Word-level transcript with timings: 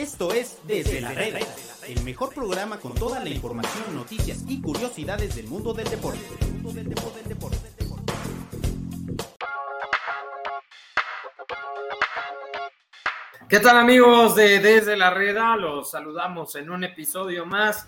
Esto 0.00 0.32
es 0.32 0.56
Desde 0.66 1.02
la 1.02 1.12
Reda, 1.12 1.40
el 1.86 2.02
mejor 2.04 2.34
programa 2.34 2.80
con 2.80 2.94
toda 2.94 3.22
la 3.22 3.28
información, 3.28 3.94
noticias 3.94 4.44
y 4.48 4.62
curiosidades 4.62 5.36
del 5.36 5.46
mundo 5.46 5.74
del 5.74 5.90
deporte. 5.90 6.20
¿Qué 13.46 13.60
tal 13.60 13.76
amigos 13.76 14.34
de 14.36 14.60
Desde 14.60 14.96
la 14.96 15.10
Reda? 15.10 15.54
Los 15.56 15.90
saludamos 15.90 16.54
en 16.54 16.70
un 16.70 16.82
episodio 16.84 17.44
más 17.44 17.86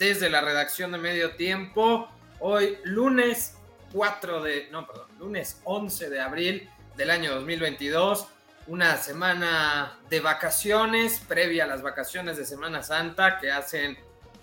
desde 0.00 0.28
la 0.28 0.40
redacción 0.40 0.90
de 0.90 0.98
Medio 0.98 1.36
Tiempo. 1.36 2.08
Hoy 2.40 2.78
lunes 2.82 3.56
4 3.92 4.42
de, 4.42 4.68
no, 4.72 4.84
perdón, 4.84 5.06
lunes 5.20 5.60
11 5.62 6.10
de 6.10 6.20
abril 6.20 6.68
del 6.96 7.10
año 7.10 7.32
2022 7.36 8.30
una 8.68 8.96
semana 8.96 9.98
de 10.10 10.20
vacaciones 10.20 11.20
previa 11.28 11.64
a 11.64 11.66
las 11.66 11.82
vacaciones 11.82 12.36
de 12.36 12.44
Semana 12.44 12.82
Santa 12.82 13.38
que 13.38 13.50
hacen 13.50 13.96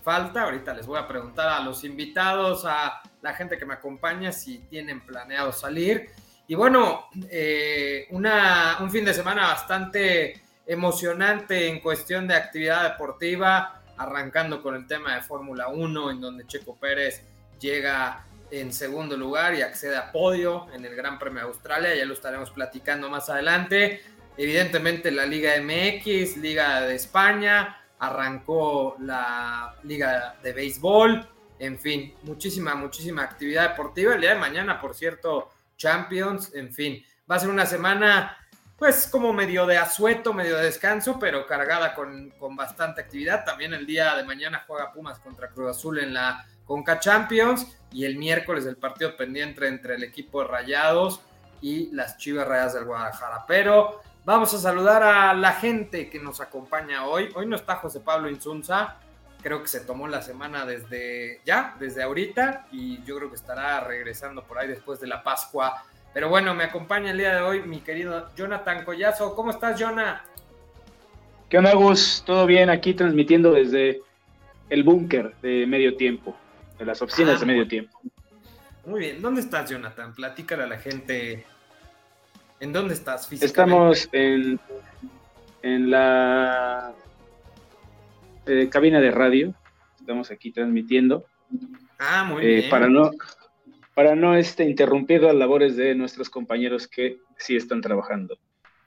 falta. 0.04 0.44
Ahorita 0.44 0.74
les 0.74 0.86
voy 0.86 1.00
a 1.00 1.08
preguntar 1.08 1.50
a 1.50 1.60
los 1.60 1.84
invitados, 1.84 2.64
a 2.66 3.02
la 3.22 3.34
gente 3.34 3.58
que 3.58 3.66
me 3.66 3.74
acompaña 3.74 4.32
si 4.32 4.60
tienen 4.60 5.02
planeado 5.02 5.52
salir. 5.52 6.10
Y 6.48 6.56
bueno, 6.56 7.08
eh, 7.30 8.08
una, 8.12 8.78
un 8.80 8.92
fin 8.92 9.06
de 9.06 9.14
semana 9.14 9.48
bastante 9.48 10.42
emocionante 10.66 11.68
en 11.68 11.80
cuestión 11.80 12.28
de 12.28 12.36
actividad 12.36 12.84
deportiva, 12.92 13.82
arrancando 13.98 14.62
con 14.62 14.76
el 14.76 14.88
tema 14.88 15.16
de 15.16 15.22
Fórmula 15.22 15.68
1, 15.68 16.12
en 16.12 16.22
donde 16.22 16.48
Checo 16.48 16.76
Pérez 16.76 17.24
llega 17.60 18.26
en 18.52 18.72
segundo 18.72 19.18
lugar 19.18 19.56
y 19.56 19.62
accede 19.62 19.98
a 19.98 20.12
podio 20.12 20.68
en 20.74 20.86
el 20.86 20.96
Gran 20.96 21.18
Premio 21.18 21.42
de 21.42 21.48
Australia, 21.48 21.96
ya 21.96 22.06
lo 22.06 22.14
estaremos 22.14 22.52
platicando 22.52 23.10
más 23.10 23.30
adelante 23.30 24.02
evidentemente 24.38 25.12
la 25.12 25.26
Liga 25.26 25.54
MX, 25.62 26.38
Liga 26.38 26.82
de 26.82 26.96
España, 26.96 27.78
arrancó 28.00 28.96
la 29.00 29.76
Liga 29.84 30.36
de 30.44 30.54
Béisbol, 30.54 31.28
en 31.60 31.80
fin, 31.80 32.14
muchísima, 32.24 32.76
muchísima 32.76 33.24
actividad 33.24 33.70
deportiva. 33.70 34.16
El 34.16 34.22
día 34.22 34.34
de 34.34 34.40
mañana, 34.40 34.82
por 34.82 34.96
cierto, 34.96 35.52
Champions, 35.78 36.54
en 36.54 36.74
fin, 36.74 37.04
va 37.30 37.36
a 37.36 37.40
ser 37.40 37.50
una 37.50 37.66
semana 37.66 38.38
pues 38.78 39.08
como 39.08 39.32
medio 39.32 39.66
de 39.66 39.78
asueto, 39.78 40.34
medio 40.34 40.58
de 40.58 40.66
descanso, 40.66 41.18
pero 41.18 41.48
cargada 41.48 41.96
con, 41.96 42.32
con 42.32 42.56
bastante 42.56 43.00
actividad. 43.00 43.46
También 43.46 43.74
el 43.74 43.86
día 43.86 44.16
de 44.16 44.24
mañana 44.24 44.66
juega 44.68 44.92
Pumas 44.92 45.20
contra 45.20 45.48
Cruz 45.50 45.70
Azul 45.70 46.00
en 46.00 46.14
la 46.14 46.46
Conca 46.66 47.00
Champions 47.00 47.68
y 47.92 48.04
el 48.06 48.18
miércoles 48.18 48.66
el 48.66 48.76
partido 48.76 49.16
pendiente 49.16 49.68
entre 49.68 49.96
el 49.96 50.04
equipo 50.04 50.42
de 50.42 50.50
Rayados 50.50 51.22
y 51.62 51.92
las 51.92 52.18
Chivas 52.18 52.48
Rayadas 52.48 52.74
del 52.74 52.86
Guadalajara. 52.86 53.46
Pero 53.48 54.02
Vamos 54.26 54.54
a 54.54 54.58
saludar 54.58 55.04
a 55.04 55.34
la 55.34 55.52
gente 55.52 56.10
que 56.10 56.18
nos 56.18 56.40
acompaña 56.40 57.06
hoy. 57.06 57.28
Hoy 57.36 57.46
no 57.46 57.58
está 57.58 57.76
José 57.76 58.00
Pablo 58.00 58.30
Insunza. 58.30 58.96
Creo 59.42 59.62
que 59.62 59.68
se 59.68 59.82
tomó 59.82 60.08
la 60.08 60.22
semana 60.22 60.66
desde 60.66 61.42
ya, 61.44 61.76
desde 61.78 62.04
ahorita, 62.04 62.68
y 62.72 63.04
yo 63.04 63.18
creo 63.18 63.30
que 63.30 63.36
estará 63.36 63.82
regresando 63.82 64.46
por 64.46 64.60
ahí 64.60 64.70
después 64.70 65.02
de 65.02 65.08
la 65.08 65.22
Pascua. 65.24 65.84
Pero 66.14 66.30
bueno, 66.30 66.56
me 66.56 66.64
acompaña 66.64 67.12
el 67.12 67.18
día 67.18 67.36
de 67.36 67.42
hoy 67.42 67.64
mi 67.64 67.82
querido 67.82 68.30
Jonathan 68.34 68.86
Collazo. 68.86 69.36
¿Cómo 69.36 69.52
estás, 69.52 69.78
Jonah? 69.78 70.24
¿Qué 71.50 71.58
onda, 71.58 71.74
Gus? 71.74 72.24
¿Todo 72.26 72.46
bien? 72.46 72.70
Aquí 72.70 72.94
transmitiendo 72.94 73.52
desde 73.52 74.02
el 74.70 74.84
búnker 74.86 75.36
de 75.42 75.68
medio 75.68 75.98
tiempo, 75.98 76.34
de 76.80 76.86
las 76.86 77.02
oficinas 77.02 77.42
de 77.42 77.44
ah, 77.44 77.48
medio 77.48 77.68
tiempo. 77.68 78.00
Muy 78.86 79.02
bien. 79.02 79.22
¿Dónde 79.22 79.42
estás, 79.42 79.70
Jonathan? 79.70 80.14
Platícale 80.14 80.64
a 80.64 80.68
la 80.68 80.78
gente 80.78 81.46
¿En 82.60 82.72
dónde 82.74 82.94
estás 82.94 83.28
físicamente? 83.28 84.00
Estamos 84.00 84.10
en, 84.12 84.60
en 85.62 85.92
la 85.92 86.94
eh, 88.46 88.70
cabina 88.70 89.00
de 89.00 89.12
radio. 89.12 89.54
Estamos 90.00 90.32
aquí 90.32 90.52
transmitiendo. 90.52 91.26
Ah, 92.00 92.24
muy 92.24 92.44
eh, 92.44 92.56
bien. 92.56 92.70
Para 92.70 92.88
no, 92.88 93.12
para 93.94 94.16
no 94.16 94.36
este, 94.36 94.64
interrumpir 94.64 95.22
las 95.22 95.36
labores 95.36 95.76
de 95.76 95.96
nuestros 95.96 96.30
compañeros 96.30 96.88
que 96.88 97.20
sí 97.38 97.56
están 97.56 97.82
trabajando. 97.82 98.38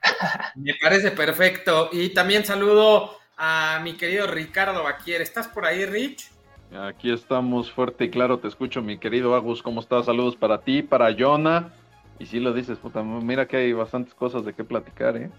Me 0.56 0.74
parece 0.80 1.10
perfecto. 1.10 1.90
Y 1.92 2.10
también 2.10 2.44
saludo 2.44 3.18
a 3.36 3.80
mi 3.82 3.94
querido 3.94 4.26
Ricardo 4.26 4.84
Baquier. 4.84 5.22
¿Estás 5.22 5.48
por 5.48 5.66
ahí, 5.66 5.84
Rich? 5.84 6.30
Aquí 6.72 7.12
estamos 7.12 7.70
fuerte 7.70 8.04
y 8.04 8.10
claro, 8.10 8.38
te 8.38 8.48
escucho, 8.48 8.82
mi 8.82 8.98
querido 8.98 9.34
Agus. 9.34 9.62
¿Cómo 9.62 9.80
estás? 9.80 10.06
Saludos 10.06 10.34
para 10.34 10.60
ti, 10.62 10.82
para 10.82 11.14
Jonah 11.16 11.72
y 12.18 12.26
si 12.26 12.40
lo 12.40 12.52
dices, 12.52 12.78
puta, 12.78 13.02
mira 13.02 13.46
que 13.46 13.58
hay 13.58 13.72
bastantes 13.72 14.14
cosas 14.14 14.44
de 14.44 14.54
qué 14.54 14.64
platicar, 14.64 15.16
¿eh? 15.16 15.30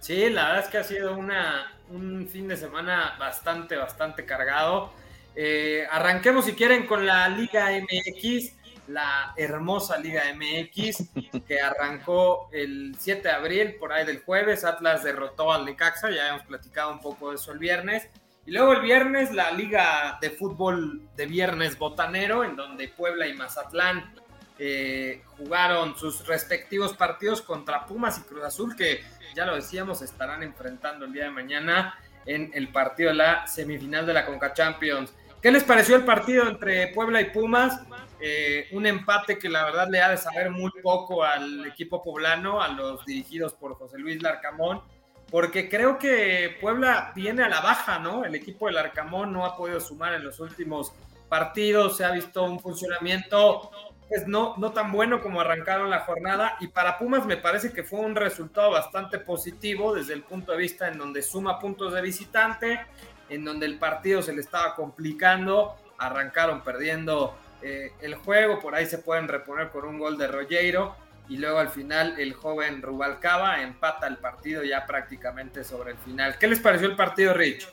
Sí, 0.00 0.30
la 0.30 0.46
verdad 0.46 0.64
es 0.64 0.70
que 0.70 0.78
ha 0.78 0.84
sido 0.84 1.16
una, 1.16 1.72
un 1.90 2.26
fin 2.26 2.48
de 2.48 2.56
semana 2.56 3.16
bastante, 3.18 3.76
bastante 3.76 4.24
cargado. 4.24 4.92
Eh, 5.36 5.86
arranquemos, 5.90 6.46
si 6.46 6.52
quieren, 6.52 6.86
con 6.86 7.06
la 7.06 7.28
Liga 7.28 7.68
MX, 7.70 8.54
la 8.88 9.34
hermosa 9.36 9.98
Liga 9.98 10.22
MX, 10.34 11.10
que 11.46 11.60
arrancó 11.60 12.48
el 12.52 12.96
7 12.98 13.22
de 13.22 13.30
abril, 13.30 13.76
por 13.78 13.92
ahí 13.92 14.06
del 14.06 14.22
jueves. 14.22 14.64
Atlas 14.64 15.04
derrotó 15.04 15.52
al 15.52 15.66
Necaxa, 15.66 16.10
ya 16.10 16.30
hemos 16.30 16.42
platicado 16.42 16.92
un 16.92 17.00
poco 17.00 17.30
de 17.30 17.36
eso 17.36 17.52
el 17.52 17.58
viernes. 17.58 18.08
Y 18.46 18.52
luego 18.52 18.72
el 18.72 18.80
viernes, 18.80 19.32
la 19.32 19.52
Liga 19.52 20.18
de 20.20 20.30
Fútbol 20.30 21.02
de 21.14 21.26
Viernes 21.26 21.78
Botanero, 21.78 22.42
en 22.42 22.56
donde 22.56 22.88
Puebla 22.88 23.28
y 23.28 23.34
Mazatlán 23.34 24.14
eh, 24.62 25.22
jugaron 25.38 25.96
sus 25.96 26.26
respectivos 26.26 26.92
partidos 26.92 27.40
contra 27.40 27.86
Pumas 27.86 28.18
y 28.18 28.22
Cruz 28.24 28.44
Azul, 28.44 28.76
que 28.76 29.00
ya 29.34 29.46
lo 29.46 29.54
decíamos, 29.54 30.02
estarán 30.02 30.42
enfrentando 30.42 31.06
el 31.06 31.14
día 31.14 31.24
de 31.24 31.30
mañana 31.30 31.98
en 32.26 32.50
el 32.52 32.68
partido 32.68 33.08
de 33.08 33.16
la 33.16 33.46
semifinal 33.46 34.04
de 34.04 34.12
la 34.12 34.26
Conca 34.26 34.52
Champions. 34.52 35.14
¿Qué 35.40 35.50
les 35.50 35.64
pareció 35.64 35.96
el 35.96 36.04
partido 36.04 36.46
entre 36.46 36.88
Puebla 36.88 37.22
y 37.22 37.30
Pumas? 37.30 37.80
Eh, 38.20 38.68
un 38.72 38.84
empate 38.84 39.38
que 39.38 39.48
la 39.48 39.64
verdad 39.64 39.88
le 39.88 40.02
ha 40.02 40.10
de 40.10 40.18
saber 40.18 40.50
muy 40.50 40.70
poco 40.82 41.24
al 41.24 41.64
equipo 41.66 42.02
poblano, 42.02 42.60
a 42.60 42.68
los 42.68 43.06
dirigidos 43.06 43.54
por 43.54 43.76
José 43.76 43.96
Luis 43.96 44.22
Larcamón, 44.22 44.82
porque 45.30 45.70
creo 45.70 45.98
que 45.98 46.58
Puebla 46.60 47.12
viene 47.14 47.44
a 47.44 47.48
la 47.48 47.62
baja, 47.62 47.98
¿no? 47.98 48.26
El 48.26 48.34
equipo 48.34 48.66
del 48.66 48.76
Arcamón 48.76 49.32
no 49.32 49.46
ha 49.46 49.56
podido 49.56 49.80
sumar 49.80 50.12
en 50.12 50.22
los 50.22 50.38
últimos 50.38 50.92
partidos, 51.30 51.96
se 51.96 52.04
ha 52.04 52.10
visto 52.10 52.42
un 52.42 52.60
funcionamiento 52.60 53.70
pues 54.10 54.26
no, 54.26 54.56
no 54.58 54.72
tan 54.72 54.90
bueno 54.90 55.22
como 55.22 55.40
arrancaron 55.40 55.88
la 55.88 56.00
jornada. 56.00 56.56
Y 56.58 56.66
para 56.66 56.98
Pumas 56.98 57.24
me 57.26 57.36
parece 57.36 57.72
que 57.72 57.84
fue 57.84 58.00
un 58.00 58.16
resultado 58.16 58.72
bastante 58.72 59.20
positivo 59.20 59.94
desde 59.94 60.14
el 60.14 60.24
punto 60.24 60.50
de 60.50 60.58
vista 60.58 60.88
en 60.88 60.98
donde 60.98 61.22
suma 61.22 61.60
puntos 61.60 61.94
de 61.94 62.02
visitante, 62.02 62.80
en 63.28 63.44
donde 63.44 63.66
el 63.66 63.78
partido 63.78 64.20
se 64.20 64.32
le 64.32 64.40
estaba 64.40 64.74
complicando, 64.74 65.76
arrancaron 65.96 66.62
perdiendo 66.62 67.38
eh, 67.62 67.92
el 68.00 68.16
juego, 68.16 68.58
por 68.58 68.74
ahí 68.74 68.86
se 68.86 68.98
pueden 68.98 69.28
reponer 69.28 69.70
con 69.70 69.84
un 69.84 69.96
gol 70.00 70.18
de 70.18 70.26
Rollero 70.26 70.96
y 71.28 71.36
luego 71.36 71.58
al 71.58 71.68
final 71.68 72.18
el 72.18 72.34
joven 72.34 72.82
Rubalcaba 72.82 73.62
empata 73.62 74.08
el 74.08 74.16
partido 74.16 74.64
ya 74.64 74.86
prácticamente 74.86 75.62
sobre 75.62 75.92
el 75.92 75.98
final. 75.98 76.36
¿Qué 76.36 76.48
les 76.48 76.58
pareció 76.58 76.88
el 76.88 76.96
partido, 76.96 77.32
Rich? 77.32 77.68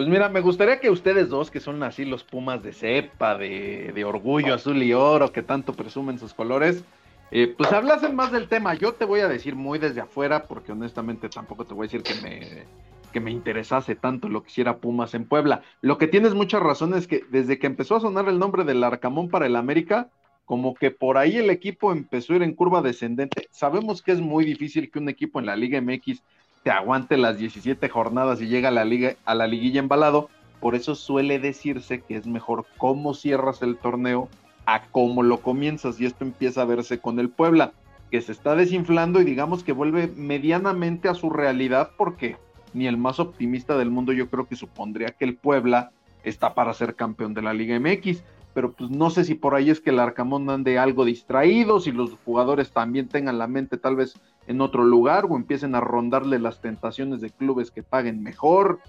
Pues 0.00 0.08
mira, 0.08 0.30
me 0.30 0.40
gustaría 0.40 0.80
que 0.80 0.88
ustedes 0.88 1.28
dos, 1.28 1.50
que 1.50 1.60
son 1.60 1.82
así 1.82 2.06
los 2.06 2.24
pumas 2.24 2.62
de 2.62 2.72
cepa, 2.72 3.36
de, 3.36 4.02
orgullo 4.02 4.54
azul 4.54 4.82
y 4.82 4.94
oro, 4.94 5.30
que 5.30 5.42
tanto 5.42 5.74
presumen 5.74 6.18
sus 6.18 6.32
colores, 6.32 6.82
eh, 7.30 7.54
pues 7.54 7.70
hablasen 7.70 8.16
más 8.16 8.32
del 8.32 8.48
tema. 8.48 8.72
Yo 8.72 8.94
te 8.94 9.04
voy 9.04 9.20
a 9.20 9.28
decir 9.28 9.56
muy 9.56 9.78
desde 9.78 10.00
afuera, 10.00 10.44
porque 10.44 10.72
honestamente 10.72 11.28
tampoco 11.28 11.66
te 11.66 11.74
voy 11.74 11.84
a 11.84 11.88
decir 11.90 12.02
que 12.02 12.14
me, 12.22 12.64
que 13.12 13.20
me 13.20 13.30
interesase 13.30 13.94
tanto 13.94 14.30
lo 14.30 14.42
que 14.42 14.48
hiciera 14.48 14.78
Pumas 14.78 15.12
en 15.12 15.26
Puebla. 15.26 15.60
Lo 15.82 15.98
que 15.98 16.06
tienes 16.06 16.32
mucha 16.32 16.60
razón 16.60 16.94
es 16.94 17.06
que 17.06 17.26
desde 17.28 17.58
que 17.58 17.66
empezó 17.66 17.96
a 17.96 18.00
sonar 18.00 18.26
el 18.30 18.38
nombre 18.38 18.64
del 18.64 18.82
Arcamón 18.82 19.28
para 19.28 19.44
el 19.44 19.54
América, 19.54 20.08
como 20.46 20.74
que 20.74 20.90
por 20.90 21.18
ahí 21.18 21.36
el 21.36 21.50
equipo 21.50 21.92
empezó 21.92 22.32
a 22.32 22.36
ir 22.36 22.42
en 22.42 22.54
curva 22.54 22.80
descendente. 22.80 23.48
Sabemos 23.50 24.00
que 24.00 24.12
es 24.12 24.20
muy 24.22 24.46
difícil 24.46 24.90
que 24.90 24.98
un 24.98 25.10
equipo 25.10 25.40
en 25.40 25.44
la 25.44 25.56
Liga 25.56 25.78
MX 25.78 26.22
te 26.62 26.70
aguante 26.70 27.16
las 27.16 27.38
17 27.38 27.88
jornadas 27.88 28.40
y 28.40 28.48
llega 28.48 28.68
a 28.68 28.72
la, 28.72 28.84
liga, 28.84 29.14
a 29.24 29.34
la 29.34 29.46
liguilla 29.46 29.80
embalado. 29.80 30.28
Por 30.60 30.74
eso 30.74 30.94
suele 30.94 31.38
decirse 31.38 32.02
que 32.02 32.16
es 32.16 32.26
mejor 32.26 32.66
cómo 32.76 33.14
cierras 33.14 33.62
el 33.62 33.78
torneo 33.78 34.28
a 34.66 34.82
cómo 34.82 35.22
lo 35.22 35.40
comienzas. 35.40 36.00
Y 36.00 36.06
esto 36.06 36.24
empieza 36.24 36.62
a 36.62 36.66
verse 36.66 36.98
con 36.98 37.18
el 37.18 37.30
Puebla, 37.30 37.72
que 38.10 38.20
se 38.20 38.32
está 38.32 38.54
desinflando 38.54 39.20
y 39.20 39.24
digamos 39.24 39.64
que 39.64 39.72
vuelve 39.72 40.08
medianamente 40.08 41.08
a 41.08 41.14
su 41.14 41.30
realidad 41.30 41.92
porque 41.96 42.36
ni 42.74 42.86
el 42.86 42.96
más 42.96 43.20
optimista 43.20 43.76
del 43.76 43.90
mundo 43.90 44.12
yo 44.12 44.28
creo 44.28 44.46
que 44.46 44.56
supondría 44.56 45.08
que 45.08 45.24
el 45.24 45.36
Puebla 45.36 45.92
está 46.24 46.54
para 46.54 46.74
ser 46.74 46.94
campeón 46.94 47.34
de 47.34 47.42
la 47.42 47.54
Liga 47.54 47.78
MX. 47.78 48.22
Pero 48.52 48.72
pues 48.72 48.90
no 48.90 49.10
sé 49.10 49.24
si 49.24 49.34
por 49.34 49.54
ahí 49.54 49.70
es 49.70 49.80
que 49.80 49.90
el 49.90 50.00
Arcamón 50.00 50.50
ande 50.50 50.78
algo 50.78 51.04
distraído, 51.04 51.80
si 51.80 51.92
los 51.92 52.16
jugadores 52.24 52.72
también 52.72 53.08
tengan 53.08 53.38
la 53.38 53.46
mente 53.46 53.78
tal 53.78 53.94
vez 53.94 54.14
en 54.50 54.60
otro 54.60 54.82
lugar 54.82 55.26
o 55.28 55.36
empiecen 55.36 55.76
a 55.76 55.80
rondarle 55.80 56.40
las 56.40 56.60
tentaciones 56.60 57.20
de 57.20 57.30
clubes 57.30 57.70
que 57.70 57.84
paguen 57.84 58.20
mejor. 58.20 58.80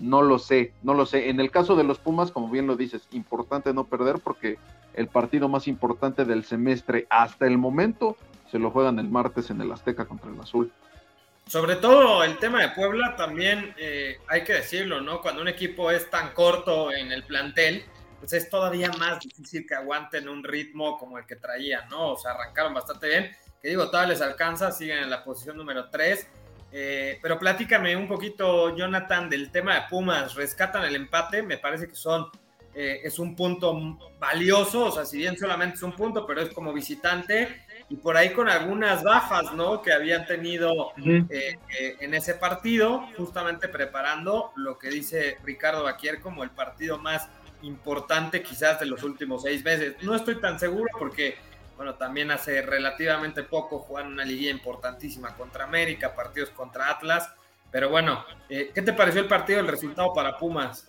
No 0.00 0.22
lo 0.22 0.38
sé, 0.38 0.72
no 0.82 0.94
lo 0.94 1.04
sé. 1.04 1.28
En 1.28 1.38
el 1.38 1.50
caso 1.50 1.76
de 1.76 1.84
los 1.84 1.98
Pumas, 1.98 2.30
como 2.30 2.48
bien 2.48 2.66
lo 2.66 2.76
dices, 2.76 3.06
importante 3.12 3.74
no 3.74 3.84
perder 3.84 4.20
porque 4.24 4.56
el 4.94 5.08
partido 5.08 5.50
más 5.50 5.68
importante 5.68 6.24
del 6.24 6.44
semestre 6.44 7.06
hasta 7.10 7.46
el 7.46 7.58
momento 7.58 8.16
se 8.50 8.58
lo 8.58 8.70
juegan 8.70 8.98
el 8.98 9.10
martes 9.10 9.50
en 9.50 9.60
el 9.60 9.70
Azteca 9.70 10.06
contra 10.06 10.30
el 10.30 10.40
Azul. 10.40 10.72
sobre 11.46 11.76
todo 11.76 12.24
el 12.24 12.38
tema 12.38 12.62
de 12.62 12.70
Puebla 12.70 13.14
también 13.14 13.74
eh, 13.76 14.16
hay 14.28 14.44
que 14.44 14.54
decirlo, 14.54 15.02
¿no? 15.02 15.20
Cuando 15.20 15.42
un 15.42 15.48
equipo 15.48 15.90
es 15.90 16.08
tan 16.08 16.32
corto 16.32 16.90
en 16.90 17.12
el 17.12 17.22
plantel, 17.24 17.84
pues 18.18 18.32
es 18.32 18.48
todavía 18.48 18.90
más 18.98 19.20
difícil 19.20 19.66
que 19.66 19.74
aguanten 19.74 20.26
un 20.28 20.42
ritmo 20.42 20.96
como 20.96 21.18
el 21.18 21.26
que 21.26 21.36
traían, 21.36 21.86
¿no? 21.90 22.12
O 22.12 22.16
sea, 22.16 22.32
arrancaron 22.32 22.72
bastante 22.72 23.08
bien, 23.08 23.30
que 23.62 23.68
digo, 23.68 23.86
todavía 23.88 24.14
les 24.14 24.20
alcanza, 24.20 24.72
siguen 24.72 24.98
en 24.98 25.10
la 25.10 25.22
posición 25.24 25.56
número 25.56 25.88
3. 25.88 26.26
Eh, 26.74 27.18
pero 27.22 27.38
platícame 27.38 27.94
un 27.96 28.08
poquito, 28.08 28.74
Jonathan, 28.74 29.30
del 29.30 29.50
tema 29.50 29.74
de 29.74 29.82
Pumas. 29.88 30.34
Rescatan 30.34 30.84
el 30.84 30.96
empate, 30.96 31.42
me 31.42 31.58
parece 31.58 31.86
que 31.86 31.94
son 31.94 32.30
eh, 32.74 33.02
es 33.04 33.18
un 33.18 33.36
punto 33.36 33.98
valioso, 34.18 34.86
o 34.86 34.90
sea, 34.90 35.04
si 35.04 35.18
bien 35.18 35.36
solamente 35.36 35.76
es 35.76 35.82
un 35.82 35.92
punto, 35.92 36.26
pero 36.26 36.40
es 36.40 36.48
como 36.54 36.72
visitante 36.72 37.64
y 37.90 37.96
por 37.96 38.16
ahí 38.16 38.32
con 38.32 38.48
algunas 38.48 39.02
bajas, 39.02 39.52
¿no? 39.52 39.82
Que 39.82 39.92
habían 39.92 40.24
tenido 40.24 40.92
eh, 40.96 41.26
eh, 41.28 41.96
en 42.00 42.14
ese 42.14 42.34
partido, 42.34 43.06
justamente 43.18 43.68
preparando 43.68 44.52
lo 44.56 44.78
que 44.78 44.88
dice 44.88 45.36
Ricardo 45.44 45.84
Baquier 45.84 46.20
como 46.20 46.44
el 46.44 46.50
partido 46.50 46.96
más 46.96 47.28
importante 47.60 48.42
quizás 48.42 48.80
de 48.80 48.86
los 48.86 49.02
últimos 49.02 49.42
seis 49.42 49.62
meses. 49.62 49.96
No 50.00 50.14
estoy 50.14 50.40
tan 50.40 50.58
seguro 50.58 50.88
porque, 50.98 51.36
bueno, 51.82 51.96
también 51.96 52.30
hace 52.30 52.62
relativamente 52.62 53.42
poco 53.42 53.80
jugaron 53.80 54.12
una 54.12 54.24
liguilla 54.24 54.52
importantísima 54.52 55.34
contra 55.34 55.64
América, 55.64 56.14
partidos 56.14 56.50
contra 56.50 56.88
Atlas, 56.88 57.34
pero 57.72 57.90
bueno, 57.90 58.24
¿qué 58.48 58.70
te 58.70 58.92
pareció 58.92 59.20
el 59.20 59.26
partido, 59.26 59.58
el 59.58 59.66
resultado 59.66 60.12
para 60.14 60.38
Pumas? 60.38 60.88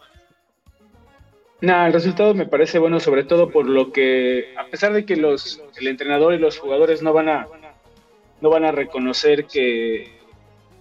No, 1.62 1.88
el 1.88 1.94
resultado 1.94 2.36
me 2.36 2.46
parece 2.46 2.78
bueno, 2.78 3.00
sobre 3.00 3.24
todo 3.24 3.50
por 3.50 3.68
lo 3.68 3.92
que, 3.92 4.54
a 4.56 4.68
pesar 4.68 4.94
de 4.94 5.04
que 5.04 5.16
los, 5.16 5.64
el 5.78 5.88
entrenador 5.88 6.36
y 6.36 6.38
los 6.38 6.60
jugadores 6.60 7.02
no 7.02 7.12
van 7.12 7.30
a, 7.30 7.48
no 8.42 8.52
van 8.52 8.64
a 8.64 8.72
reconocer 8.72 9.46
que, 9.46 10.22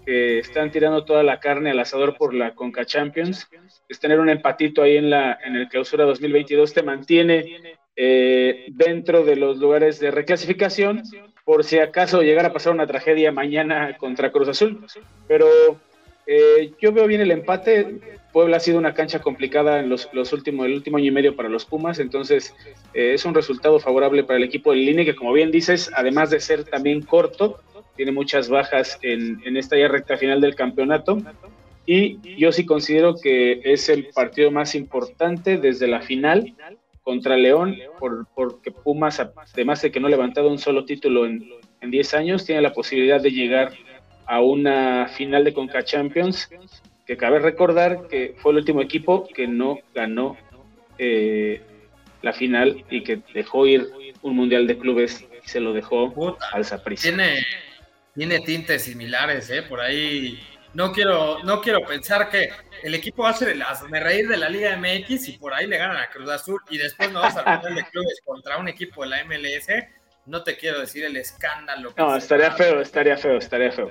están 0.04 0.72
tirando 0.72 1.04
toda 1.06 1.22
la 1.22 1.40
carne 1.40 1.70
al 1.70 1.78
asador 1.78 2.18
por 2.18 2.34
la 2.34 2.54
Conca 2.54 2.84
Champions, 2.84 3.48
es 3.88 3.98
tener 3.98 4.20
un 4.20 4.28
empatito 4.28 4.82
ahí 4.82 4.98
en 4.98 5.08
la 5.08 5.38
en 5.42 5.54
el 5.54 5.68
clausura 5.68 6.04
2022 6.04 6.74
te 6.74 6.82
mantiene 6.82 7.78
eh, 7.96 8.66
dentro 8.68 9.24
de 9.24 9.36
los 9.36 9.58
lugares 9.58 10.00
de 10.00 10.10
reclasificación 10.10 11.02
por 11.44 11.64
si 11.64 11.78
acaso 11.78 12.22
llegara 12.22 12.48
a 12.48 12.52
pasar 12.52 12.72
una 12.72 12.86
tragedia 12.86 13.32
mañana 13.32 13.96
contra 13.98 14.30
Cruz 14.30 14.48
Azul. 14.48 14.84
Pero 15.28 15.48
eh, 16.26 16.72
yo 16.80 16.92
veo 16.92 17.06
bien 17.06 17.20
el 17.20 17.30
empate. 17.30 18.00
Puebla 18.32 18.56
ha 18.56 18.60
sido 18.60 18.78
una 18.78 18.94
cancha 18.94 19.20
complicada 19.20 19.80
en 19.80 19.88
los, 19.88 20.08
últimos, 20.32 20.66
el 20.66 20.74
último 20.74 20.96
año 20.96 21.06
y 21.06 21.10
medio 21.10 21.36
para 21.36 21.50
los 21.50 21.66
Pumas, 21.66 21.98
entonces 21.98 22.54
eh, 22.94 23.12
es 23.12 23.26
un 23.26 23.34
resultado 23.34 23.78
favorable 23.78 24.24
para 24.24 24.38
el 24.38 24.44
equipo 24.44 24.70
del 24.70 24.86
línea 24.86 25.04
que 25.04 25.14
como 25.14 25.34
bien 25.34 25.50
dices, 25.50 25.90
además 25.94 26.30
de 26.30 26.40
ser 26.40 26.64
también 26.64 27.02
corto, 27.02 27.60
tiene 27.94 28.12
muchas 28.12 28.48
bajas 28.48 28.98
en, 29.02 29.56
esta 29.56 29.76
ya 29.76 29.88
recta 29.88 30.16
final 30.16 30.40
del 30.40 30.54
campeonato. 30.54 31.18
Y 31.84 32.36
yo 32.38 32.52
sí 32.52 32.64
considero 32.64 33.16
que 33.20 33.60
es 33.64 33.88
el 33.88 34.06
partido 34.14 34.50
más 34.50 34.74
importante 34.74 35.58
desde 35.58 35.88
la 35.88 36.00
final 36.00 36.54
contra 37.02 37.36
León, 37.36 37.76
por, 37.98 38.26
porque 38.34 38.70
Pumas, 38.70 39.20
además 39.52 39.82
de 39.82 39.90
que 39.90 40.00
no 40.00 40.06
ha 40.06 40.10
levantado 40.10 40.48
un 40.48 40.58
solo 40.58 40.84
título 40.84 41.26
en, 41.26 41.48
en 41.80 41.90
10 41.90 42.14
años, 42.14 42.44
tiene 42.44 42.62
la 42.62 42.72
posibilidad 42.72 43.20
de 43.20 43.30
llegar 43.30 43.72
a 44.26 44.40
una 44.40 45.08
final 45.08 45.44
de 45.44 45.52
Conca 45.52 45.84
Champions, 45.84 46.48
que 47.06 47.16
cabe 47.16 47.40
recordar 47.40 48.06
que 48.08 48.34
fue 48.38 48.52
el 48.52 48.58
último 48.58 48.80
equipo 48.80 49.26
que 49.26 49.46
no 49.46 49.78
ganó 49.94 50.36
eh, 50.98 51.60
la 52.22 52.32
final 52.32 52.84
y 52.88 53.02
que 53.02 53.20
dejó 53.34 53.66
ir 53.66 53.88
un 54.22 54.36
mundial 54.36 54.66
de 54.66 54.78
clubes 54.78 55.26
y 55.44 55.48
se 55.48 55.60
lo 55.60 55.72
dejó 55.72 56.38
al 56.52 56.64
Saprissa. 56.64 57.08
Tiene, 57.08 57.44
tiene 58.14 58.40
tintes 58.40 58.82
similares, 58.84 59.50
¿eh? 59.50 59.62
Por 59.62 59.80
ahí 59.80 60.38
no 60.74 60.92
quiero, 60.92 61.42
no 61.44 61.60
quiero 61.60 61.80
pensar 61.82 62.28
que 62.30 62.50
el 62.82 62.94
equipo 62.94 63.22
va 63.22 63.30
a 63.30 63.34
ser 63.34 63.48
el 63.50 63.62
reír 63.90 64.28
de 64.28 64.36
la 64.36 64.48
Liga 64.48 64.76
MX 64.76 65.28
y 65.28 65.38
por 65.38 65.54
ahí 65.54 65.66
le 65.66 65.78
ganan 65.78 65.96
a 65.96 66.10
Cruz 66.10 66.30
Azul 66.30 66.60
y 66.70 66.78
después 66.78 67.10
nos 67.12 67.22
vamos 67.22 67.36
al 67.38 67.54
mundial 67.54 67.74
de 67.76 67.90
clubes 67.90 68.20
contra 68.24 68.58
un 68.58 68.68
equipo 68.68 69.02
de 69.02 69.10
la 69.10 69.24
MLS 69.24 69.68
no 70.24 70.42
te 70.42 70.56
quiero 70.56 70.80
decir 70.80 71.04
el 71.04 71.16
escándalo. 71.16 71.92
No, 71.96 72.16
estaría 72.16 72.52
feo, 72.52 72.80
estaría 72.80 73.16
feo, 73.16 73.38
estaría 73.38 73.72
feo. 73.72 73.90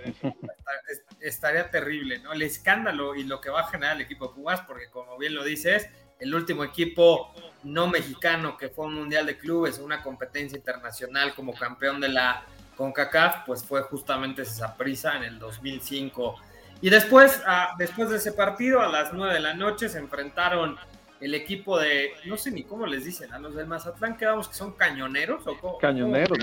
Estaría 1.20 1.70
terrible, 1.70 2.20
¿no? 2.20 2.34
El 2.34 2.42
escándalo 2.42 3.16
y 3.16 3.24
lo 3.24 3.42
que 3.42 3.50
va 3.50 3.62
a 3.62 3.68
generar 3.68 3.96
el 3.98 4.04
equipo 4.04 4.30
de 4.30 4.36
Pumas, 4.36 4.62
porque 4.62 4.90
como 4.90 5.18
bien 5.18 5.36
lo 5.36 5.44
dices, 5.44 5.90
el 6.20 6.34
último 6.34 6.64
equipo 6.64 7.34
no 7.64 7.88
mexicano 7.88 8.58
que 8.58 8.70
fue 8.70 8.86
un 8.86 8.96
mundial 8.96 9.26
de 9.26 9.38
clubes, 9.38 9.78
una 9.80 10.02
competencia 10.02 10.58
internacional 10.58 11.36
como 11.36 11.54
campeón 11.54 12.00
de 12.00 12.10
la 12.10 12.46
CONCACAF, 12.78 13.46
pues 13.46 13.64
fue 13.64 13.82
justamente 13.84 14.44
esa 14.44 14.76
prisa 14.78 15.18
en 15.18 15.24
el 15.24 15.38
2005. 15.40 16.36
Y 16.82 16.90
después, 16.90 17.42
ah, 17.46 17.76
después 17.78 18.10
de 18.10 18.18
ese 18.18 18.32
partido, 18.32 18.82
a 18.82 18.88
las 18.88 19.14
9 19.14 19.36
de 19.36 19.40
la 19.40 19.54
noche, 19.54 19.88
se 19.88 20.00
enfrentaron 20.00 20.78
el 21.22 21.36
equipo 21.36 21.80
de, 21.80 22.12
no 22.26 22.36
sé 22.36 22.50
ni 22.50 22.64
cómo 22.64 22.88
les 22.88 23.06
dicen, 23.06 23.32
a 23.32 23.38
los 23.38 23.54
del 23.54 23.68
Mazatlán 23.68 24.18
quedamos 24.18 24.48
que 24.50 24.56
son 24.56 24.74
cañoneros 24.74 25.44
o 25.46 25.78
Cañoneros, 25.78 26.40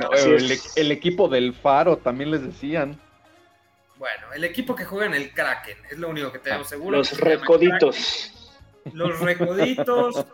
el, 0.76 0.92
equipo 0.92 1.28
del 1.28 1.52
Faro 1.52 1.96
también 1.96 2.30
les 2.30 2.44
decían. 2.44 2.98
Bueno, 3.96 4.32
el 4.32 4.44
equipo 4.44 4.76
que 4.76 4.84
juega 4.84 5.06
en 5.06 5.14
el 5.14 5.32
Kraken, 5.32 5.78
es 5.90 5.98
lo 5.98 6.08
único 6.08 6.30
que 6.30 6.38
tenemos 6.38 6.68
seguro. 6.68 6.98
Los 6.98 7.18
recoditos. 7.18 8.32
Los 8.92 9.18
recoditos, 9.20 10.24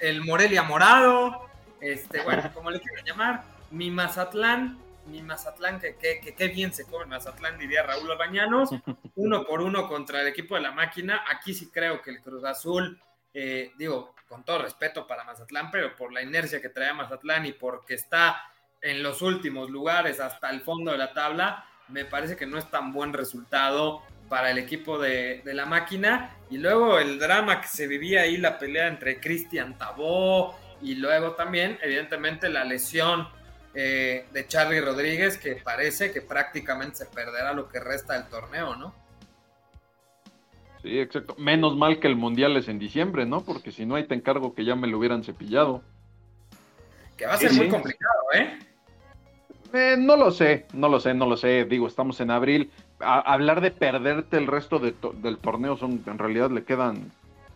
el, 0.00 0.20
Morelia 0.22 0.64
Morado, 0.64 1.46
este, 1.80 2.20
bueno, 2.22 2.50
como 2.52 2.72
le 2.72 2.80
quieran 2.80 3.04
llamar, 3.06 3.44
mi 3.70 3.90
Mazatlán, 3.90 4.78
mi 5.06 5.22
Mazatlán, 5.22 5.80
que, 5.80 5.96
que, 5.96 6.48
bien 6.48 6.72
se 6.72 6.84
come 6.84 7.06
Mazatlán, 7.06 7.58
diría 7.58 7.82
Raúl 7.82 8.10
Orbañanos, 8.10 8.70
uno 9.14 9.44
por 9.44 9.60
uno 9.60 9.88
contra 9.88 10.20
el 10.20 10.28
equipo 10.28 10.54
de 10.54 10.62
la 10.62 10.72
máquina. 10.72 11.24
Aquí 11.28 11.54
sí 11.54 11.70
creo 11.70 12.00
que 12.02 12.10
el 12.10 12.20
Cruz 12.20 12.44
Azul 12.44 13.00
eh, 13.36 13.72
digo, 13.76 14.14
con 14.28 14.44
todo 14.44 14.62
respeto 14.62 15.08
para 15.08 15.24
Mazatlán, 15.24 15.72
pero 15.72 15.96
por 15.96 16.12
la 16.12 16.22
inercia 16.22 16.62
que 16.62 16.68
trae 16.68 16.94
Mazatlán 16.94 17.44
y 17.46 17.52
porque 17.52 17.94
está 17.94 18.40
en 18.80 19.02
los 19.02 19.22
últimos 19.22 19.70
lugares 19.70 20.20
hasta 20.20 20.50
el 20.50 20.60
fondo 20.60 20.92
de 20.92 20.98
la 20.98 21.12
tabla, 21.12 21.66
me 21.88 22.04
parece 22.04 22.36
que 22.36 22.46
no 22.46 22.58
es 22.58 22.70
tan 22.70 22.92
buen 22.92 23.12
resultado 23.12 24.02
para 24.28 24.52
el 24.52 24.58
equipo 24.58 24.98
de, 24.98 25.42
la 25.44 25.66
máquina. 25.66 26.36
Y 26.48 26.58
luego 26.58 27.00
el 27.00 27.18
drama 27.18 27.60
que 27.60 27.66
se 27.66 27.88
vivía 27.88 28.22
ahí, 28.22 28.36
la 28.36 28.56
pelea 28.56 28.86
entre 28.86 29.20
Cristian 29.20 29.76
Tabó 29.76 30.56
y 30.80 30.94
luego 30.94 31.32
también, 31.32 31.78
evidentemente, 31.82 32.48
la 32.48 32.64
lesión 32.64 33.28
eh, 33.74 34.26
de 34.32 34.46
Charlie 34.46 34.80
Rodríguez, 34.80 35.36
que 35.36 35.56
parece 35.56 36.12
que 36.12 36.20
prácticamente 36.20 36.96
se 36.96 37.06
perderá 37.06 37.52
lo 37.52 37.68
que 37.68 37.80
resta 37.80 38.14
del 38.14 38.28
torneo, 38.28 38.76
¿no? 38.76 38.94
Sí, 40.82 40.98
exacto. 41.00 41.34
Menos 41.38 41.76
mal 41.76 41.98
que 41.98 42.06
el 42.06 42.14
Mundial 42.14 42.56
es 42.56 42.68
en 42.68 42.78
diciembre, 42.78 43.24
¿no? 43.26 43.40
Porque 43.40 43.72
si 43.72 43.86
no, 43.86 43.96
ahí 43.96 44.04
te 44.04 44.14
encargo 44.14 44.54
que 44.54 44.64
ya 44.64 44.76
me 44.76 44.86
lo 44.86 44.98
hubieran 44.98 45.24
cepillado. 45.24 45.82
Que 47.16 47.26
va 47.26 47.34
a 47.34 47.38
ser 47.38 47.52
muy 47.54 47.68
complicado, 47.68 48.22
¿eh? 48.34 48.58
¿eh? 49.72 49.96
No 49.98 50.16
lo 50.16 50.30
sé, 50.30 50.66
no 50.72 50.88
lo 50.88 51.00
sé, 51.00 51.14
no 51.14 51.26
lo 51.26 51.36
sé. 51.36 51.64
Digo, 51.64 51.86
estamos 51.88 52.20
en 52.20 52.30
abril. 52.30 52.70
hablar 53.00 53.60
de 53.60 53.70
perderte 53.70 54.36
el 54.36 54.46
resto 54.46 54.78
del 54.78 55.38
torneo 55.38 55.76
son, 55.76 56.04
en 56.06 56.18
realidad 56.18 56.50
le 56.50 56.64
quedan 56.64 57.10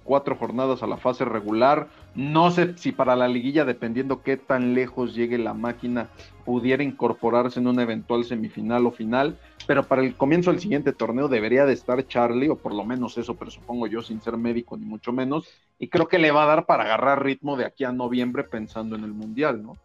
cuatro 0.09 0.37
jornadas 0.37 0.83
a 0.83 0.87
la 0.87 0.97
fase 0.97 1.27
regular. 1.27 1.89
No 2.15 2.51
sé 2.51 2.79
si 2.79 2.93
para 2.93 3.15
la 3.15 3.29
liguilla, 3.29 3.67
dependiendo 3.67 4.23
qué 4.23 4.39
tan 4.39 4.73
lejos 4.75 5.15
llegue 5.15 5.37
la 5.37 5.53
máquina, 5.53 6.09
pudiera 6.47 6.83
incorporarse 6.83 7.61
en 7.61 7.67
una 7.67 7.83
eventual 7.83 8.25
semifinal 8.25 8.87
o 8.87 8.91
final, 8.91 9.39
pero 9.67 9.83
para 9.83 10.01
el 10.03 10.15
comienzo 10.17 10.51
del 10.51 10.61
siguiente 10.61 10.95
torneo 10.95 11.29
debería 11.29 11.67
de 11.67 11.75
estar 11.75 12.07
Charlie, 12.07 12.49
o 12.49 12.57
por 12.57 12.75
lo 12.75 12.87
menos 12.87 13.19
eso 13.19 13.37
presupongo 13.37 13.87
yo, 13.87 14.01
sin 14.01 14.23
ser 14.23 14.39
médico 14.39 14.79
ni 14.79 14.87
mucho 14.87 15.13
menos, 15.13 15.47
y 15.79 15.89
creo 15.89 16.09
que 16.09 16.19
le 16.19 16.31
va 16.31 16.45
a 16.45 16.47
dar 16.47 16.65
para 16.65 16.85
agarrar 16.85 17.23
ritmo 17.23 17.59
de 17.59 17.67
aquí 17.67 17.85
a 17.85 17.93
noviembre 17.93 18.45
pensando 18.45 18.97
en 18.97 19.05
el 19.05 19.13
Mundial, 19.13 19.63
¿no? 19.63 19.77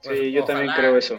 sí, 0.00 0.30
yo 0.30 0.44
también 0.44 0.72
creo 0.76 0.96
eso. 0.96 1.18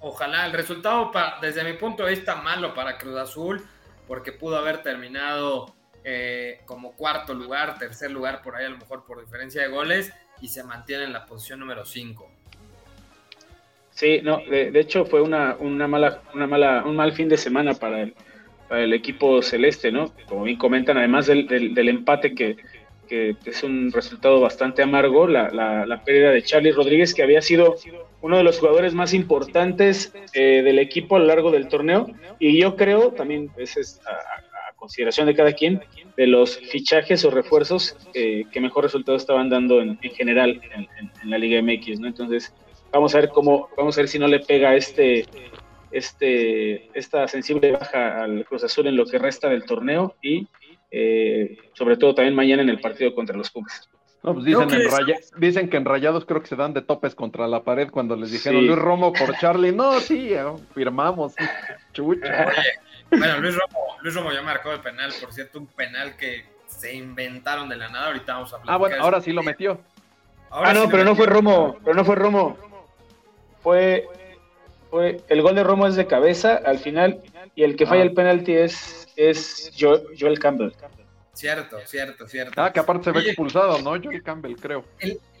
Ojalá, 0.00 0.46
el 0.46 0.52
resultado 0.52 1.12
desde 1.40 1.62
mi 1.62 1.74
punto 1.74 2.04
de 2.04 2.10
vista 2.10 2.34
malo 2.34 2.74
para 2.74 2.98
Cruz 2.98 3.16
Azul, 3.16 3.64
porque 4.08 4.32
pudo 4.32 4.56
haber 4.56 4.82
terminado 4.82 5.74
eh, 6.04 6.60
como 6.66 6.92
cuarto 6.92 7.32
lugar, 7.32 7.78
tercer 7.78 8.10
lugar 8.10 8.42
por 8.42 8.56
ahí 8.56 8.66
a 8.66 8.68
lo 8.68 8.76
mejor 8.76 9.04
por 9.06 9.20
diferencia 9.20 9.62
de 9.62 9.68
goles 9.68 10.12
y 10.40 10.48
se 10.48 10.62
mantiene 10.62 11.04
en 11.04 11.12
la 11.14 11.24
posición 11.24 11.60
número 11.60 11.86
5. 11.86 12.30
Sí, 13.90 14.20
no, 14.22 14.38
de, 14.38 14.78
hecho 14.78 15.06
fue 15.06 15.22
una, 15.22 15.56
una, 15.58 15.86
mala, 15.86 16.20
una 16.34 16.46
mala, 16.46 16.82
un 16.84 16.96
mal 16.96 17.12
fin 17.12 17.28
de 17.28 17.36
semana 17.36 17.74
para 17.74 18.02
el, 18.02 18.14
para 18.68 18.82
el 18.82 18.92
equipo 18.92 19.40
celeste, 19.40 19.92
¿no? 19.92 20.12
Como 20.28 20.42
bien 20.44 20.58
comentan, 20.58 20.98
además 20.98 21.26
del, 21.26 21.46
del, 21.46 21.88
empate 21.88 22.34
que, 22.34 22.56
que, 23.08 23.36
es 23.46 23.62
un 23.62 23.92
resultado 23.92 24.40
bastante 24.40 24.82
amargo, 24.82 25.28
la, 25.28 25.48
la, 25.50 26.04
pérdida 26.04 26.32
de 26.32 26.42
Charlie 26.42 26.72
Rodríguez, 26.72 27.14
que 27.14 27.22
había 27.22 27.40
sido 27.40 27.76
uno 28.20 28.36
de 28.36 28.42
los 28.42 28.58
jugadores 28.58 28.94
más 28.94 29.14
importantes 29.14 30.12
eh, 30.32 30.62
del 30.62 30.80
equipo 30.80 31.14
a 31.14 31.20
lo 31.20 31.26
largo 31.26 31.52
del 31.52 31.68
torneo, 31.68 32.08
y 32.40 32.60
yo 32.60 32.74
creo, 32.74 33.12
también 33.12 33.50
ese 33.56 33.80
es 33.80 34.00
consideración 34.84 35.26
de 35.26 35.34
cada 35.34 35.54
quien, 35.54 35.80
de 36.14 36.26
los 36.26 36.58
fichajes 36.58 37.24
o 37.24 37.30
refuerzos 37.30 37.96
que 38.12 38.60
mejor 38.60 38.84
resultado 38.84 39.16
estaban 39.16 39.48
dando 39.48 39.80
en, 39.80 39.98
general 39.98 40.60
en, 40.74 41.30
la 41.30 41.38
Liga 41.38 41.62
MX, 41.62 42.00
¿no? 42.00 42.06
Entonces, 42.06 42.52
vamos 42.92 43.14
a 43.14 43.20
ver 43.20 43.30
cómo, 43.30 43.70
vamos 43.78 43.96
a 43.96 44.02
ver 44.02 44.08
si 44.08 44.18
no 44.18 44.28
le 44.28 44.40
pega 44.40 44.76
este, 44.76 45.24
este, 45.90 46.90
esta 46.92 47.26
sensible 47.28 47.72
baja 47.72 48.24
al 48.24 48.44
Cruz 48.44 48.62
Azul 48.62 48.86
en 48.86 48.96
lo 48.96 49.06
que 49.06 49.18
resta 49.18 49.48
del 49.48 49.64
torneo 49.64 50.16
y 50.20 50.48
eh, 50.90 51.56
sobre 51.72 51.96
todo 51.96 52.14
también 52.14 52.34
mañana 52.34 52.62
en 52.62 52.68
el 52.68 52.80
partido 52.80 53.14
contra 53.14 53.38
los 53.38 53.50
Pumas. 53.50 53.88
No, 54.22 54.34
pues 54.34 54.44
dicen, 54.44 54.68
dicen, 55.38 55.70
que 55.70 55.78
en 55.78 55.86
Rayados 55.86 56.26
creo 56.26 56.42
que 56.42 56.46
se 56.48 56.56
dan 56.56 56.74
de 56.74 56.82
topes 56.82 57.14
contra 57.14 57.48
la 57.48 57.62
pared 57.62 57.88
cuando 57.90 58.16
les 58.16 58.30
dijeron 58.30 58.66
Luis 58.66 58.78
Romo 58.78 59.14
por 59.14 59.34
Charlie. 59.38 59.72
No, 59.72 59.98
sí, 60.00 60.32
eh, 60.32 60.44
firmamos. 60.74 61.34
Chucha. 61.94 62.52
Bueno, 63.10 63.38
Luis 63.40 63.54
Romo, 63.56 63.96
Luis 64.02 64.14
Romo 64.14 64.32
ya 64.32 64.42
marcó 64.42 64.72
el 64.72 64.80
penal, 64.80 65.12
por 65.20 65.32
cierto, 65.32 65.58
un 65.58 65.66
penal 65.66 66.16
que 66.16 66.44
se 66.66 66.94
inventaron 66.94 67.68
de 67.68 67.76
la 67.76 67.88
nada. 67.88 68.06
Ahorita 68.06 68.34
vamos 68.34 68.52
a 68.52 68.56
hablar. 68.56 68.74
Ah, 68.74 68.76
bueno, 68.76 68.96
ahora 69.00 69.20
sí 69.20 69.32
lo 69.32 69.42
metió. 69.42 69.80
ah, 70.50 70.72
no, 70.72 70.88
pero 70.88 71.04
no 71.04 71.14
fue 71.14 71.26
Romo, 71.26 71.78
pero 71.84 71.96
no 71.96 72.04
fue 72.04 72.16
Romo. 72.16 72.56
Fue, 73.62 74.06
fue, 74.90 75.22
el 75.28 75.42
gol 75.42 75.54
de 75.54 75.64
Romo 75.64 75.86
es 75.86 75.96
de 75.96 76.06
cabeza 76.06 76.60
al 76.64 76.78
final 76.78 77.22
y 77.54 77.62
el 77.62 77.76
que 77.76 77.86
falla 77.86 78.02
ah. 78.02 78.06
el 78.06 78.14
penalti 78.14 78.52
es, 78.54 79.08
es 79.16 79.72
Joel 79.78 80.38
Campbell. 80.38 80.72
Cierto, 81.32 81.78
cierto, 81.84 82.28
cierto. 82.28 82.62
Ah, 82.62 82.72
que 82.72 82.80
aparte 82.80 83.04
se 83.04 83.12
ve 83.12 83.20
expulsado, 83.20 83.78
¿no? 83.82 83.90
Joel 84.02 84.22
Campbell, 84.22 84.54
creo. 84.56 84.84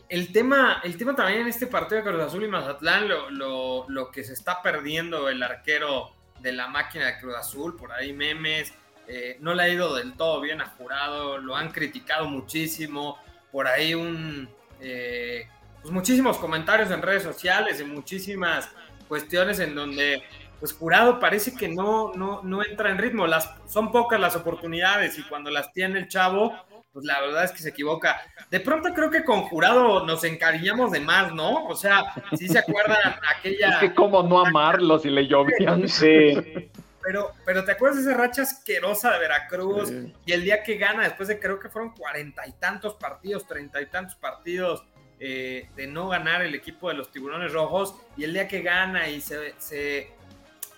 El, 0.08 0.32
tema, 0.32 0.80
el 0.84 0.96
tema 0.96 1.14
también 1.14 1.42
en 1.42 1.48
este 1.48 1.66
partido 1.66 2.02
de 2.02 2.10
Cruz 2.10 2.22
Azul 2.22 2.44
y 2.44 2.48
Mazatlán, 2.48 3.08
lo, 3.08 4.10
que 4.12 4.24
se 4.24 4.32
está 4.32 4.60
perdiendo 4.60 5.28
el 5.28 5.42
arquero 5.42 6.10
de 6.40 6.52
la 6.52 6.68
máquina 6.68 7.06
de 7.06 7.18
Cruz 7.18 7.34
Azul, 7.36 7.76
por 7.76 7.92
ahí 7.92 8.12
memes, 8.12 8.72
eh, 9.06 9.36
no 9.40 9.54
le 9.54 9.62
ha 9.62 9.68
ido 9.68 9.94
del 9.94 10.14
todo 10.14 10.40
bien 10.40 10.60
a 10.60 10.66
jurado, 10.66 11.38
lo 11.38 11.56
han 11.56 11.70
criticado 11.70 12.26
muchísimo, 12.26 13.18
por 13.52 13.66
ahí 13.66 13.94
un, 13.94 14.48
eh, 14.80 15.48
pues 15.82 15.92
muchísimos 15.92 16.38
comentarios 16.38 16.90
en 16.90 17.02
redes 17.02 17.22
sociales 17.22 17.80
y 17.80 17.84
muchísimas 17.84 18.70
cuestiones 19.06 19.58
en 19.60 19.74
donde 19.74 20.22
pues 20.58 20.72
Jurado 20.72 21.20
parece 21.20 21.54
que 21.54 21.68
no, 21.68 22.12
no, 22.14 22.40
no 22.42 22.64
entra 22.64 22.90
en 22.90 22.96
ritmo. 22.96 23.26
Las, 23.26 23.50
son 23.66 23.92
pocas 23.92 24.18
las 24.18 24.34
oportunidades 24.34 25.18
y 25.18 25.22
cuando 25.24 25.50
las 25.50 25.70
tiene 25.72 25.98
el 25.98 26.08
chavo, 26.08 26.54
pues 26.94 27.04
la 27.04 27.20
verdad 27.20 27.42
es 27.42 27.50
que 27.50 27.58
se 27.58 27.70
equivoca. 27.70 28.22
De 28.50 28.60
pronto 28.60 28.94
creo 28.94 29.10
que 29.10 29.24
con 29.24 29.42
Jurado 29.42 30.06
nos 30.06 30.22
encariñamos 30.22 30.92
de 30.92 31.00
más, 31.00 31.34
¿no? 31.34 31.66
O 31.66 31.74
sea, 31.74 32.14
si 32.38 32.48
se 32.48 32.60
acuerdan 32.60 33.16
aquella... 33.36 33.70
Es 33.70 33.76
que 33.78 33.94
cómo 33.94 34.22
no 34.22 34.46
amarlo 34.46 35.00
si 35.00 35.10
le 35.10 35.26
llovían. 35.26 35.88
Sí. 35.88 36.70
Pero, 37.02 37.32
pero 37.44 37.64
te 37.64 37.72
acuerdas 37.72 38.04
de 38.04 38.10
esa 38.10 38.18
racha 38.18 38.42
asquerosa 38.42 39.10
de 39.10 39.18
Veracruz 39.18 39.92
y 40.24 40.32
el 40.32 40.44
día 40.44 40.62
que 40.62 40.76
gana, 40.76 41.02
después 41.02 41.28
de 41.28 41.40
creo 41.40 41.58
que 41.58 41.68
fueron 41.68 41.90
cuarenta 41.90 42.46
y 42.46 42.52
tantos 42.52 42.94
partidos, 42.94 43.44
treinta 43.46 43.82
y 43.82 43.86
tantos 43.86 44.14
partidos 44.14 44.84
eh, 45.18 45.68
de 45.74 45.86
no 45.88 46.08
ganar 46.08 46.42
el 46.42 46.54
equipo 46.54 46.88
de 46.88 46.94
los 46.94 47.10
tiburones 47.10 47.52
rojos, 47.52 47.96
y 48.16 48.24
el 48.24 48.32
día 48.32 48.46
que 48.48 48.62
gana 48.62 49.08
y 49.08 49.20
se, 49.20 49.54
se 49.58 50.12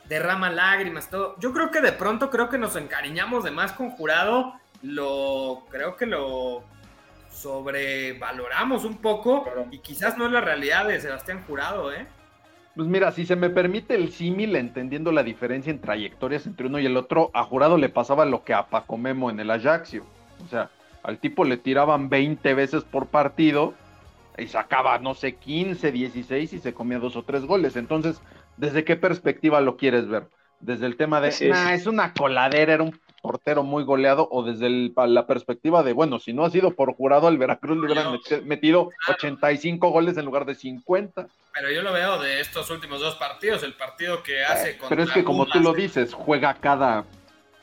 derrama 0.08 0.50
lágrimas, 0.50 1.10
todo. 1.10 1.36
Yo 1.38 1.52
creo 1.52 1.70
que 1.70 1.80
de 1.80 1.92
pronto 1.92 2.30
creo 2.30 2.48
que 2.48 2.58
nos 2.58 2.74
encariñamos 2.74 3.44
de 3.44 3.50
más 3.50 3.72
con 3.72 3.90
jurado, 3.90 4.54
lo 4.86 5.64
creo 5.70 5.96
que 5.96 6.06
lo 6.06 6.64
sobrevaloramos 7.30 8.84
un 8.84 8.98
poco 8.98 9.44
y 9.70 9.78
quizás 9.78 10.16
no 10.16 10.26
es 10.26 10.32
la 10.32 10.40
realidad 10.40 10.86
de 10.86 11.00
Sebastián 11.00 11.44
Jurado, 11.46 11.92
¿eh? 11.92 12.06
Pues 12.74 12.88
mira, 12.88 13.10
si 13.10 13.24
se 13.24 13.36
me 13.36 13.48
permite 13.48 13.94
el 13.94 14.12
símil, 14.12 14.54
entendiendo 14.54 15.10
la 15.10 15.22
diferencia 15.22 15.70
en 15.70 15.80
trayectorias 15.80 16.46
entre 16.46 16.66
uno 16.66 16.78
y 16.78 16.84
el 16.84 16.96
otro, 16.96 17.30
a 17.32 17.42
Jurado 17.42 17.78
le 17.78 17.88
pasaba 17.88 18.26
lo 18.26 18.44
que 18.44 18.52
a 18.52 18.66
Paco 18.66 18.98
Memo 18.98 19.30
en 19.30 19.40
el 19.40 19.50
Ajaxio. 19.50 20.04
O 20.44 20.48
sea, 20.48 20.70
al 21.02 21.18
tipo 21.18 21.44
le 21.44 21.56
tiraban 21.56 22.10
20 22.10 22.52
veces 22.52 22.84
por 22.84 23.06
partido 23.06 23.72
y 24.36 24.46
sacaba, 24.46 24.98
no 24.98 25.14
sé, 25.14 25.36
15, 25.36 25.90
16 25.90 26.52
y 26.52 26.58
se 26.58 26.74
comía 26.74 26.98
dos 26.98 27.16
o 27.16 27.22
tres 27.22 27.46
goles. 27.46 27.76
Entonces, 27.76 28.20
¿desde 28.58 28.84
qué 28.84 28.96
perspectiva 28.96 29.62
lo 29.62 29.78
quieres 29.78 30.06
ver? 30.06 30.28
¿Desde 30.60 30.84
el 30.84 30.96
tema 30.96 31.22
de, 31.22 31.28
es. 31.28 31.40
es 31.40 31.86
una 31.86 32.12
coladera, 32.12 32.74
era 32.74 32.82
un 32.82 32.98
portero 33.26 33.62
muy 33.62 33.82
goleado, 33.84 34.28
o 34.30 34.44
desde 34.44 34.92
la 34.94 35.26
perspectiva 35.26 35.82
de, 35.82 35.92
bueno, 35.92 36.18
si 36.20 36.32
no 36.32 36.44
ha 36.44 36.50
sido 36.50 36.74
por 36.74 36.94
jurado, 36.94 37.28
el 37.28 37.38
Veracruz 37.38 37.76
le 37.76 37.86
hubieran 37.86 38.18
metido 38.44 38.90
85 39.08 39.90
goles 39.90 40.16
en 40.16 40.24
lugar 40.24 40.44
de 40.44 40.54
50? 40.54 41.26
Pero 41.52 41.70
yo 41.70 41.82
lo 41.82 41.92
veo 41.92 42.20
de 42.20 42.40
estos 42.40 42.70
últimos 42.70 43.00
dos 43.00 43.16
partidos, 43.16 43.62
el 43.62 43.74
partido 43.74 44.22
que 44.22 44.44
hace 44.44 44.70
eh, 44.70 44.78
Pero 44.88 45.02
es 45.02 45.10
que 45.10 45.24
como 45.24 45.46
tú 45.46 45.58
lo 45.58 45.72
dices, 45.72 46.14
juega 46.14 46.54
cada 46.54 47.04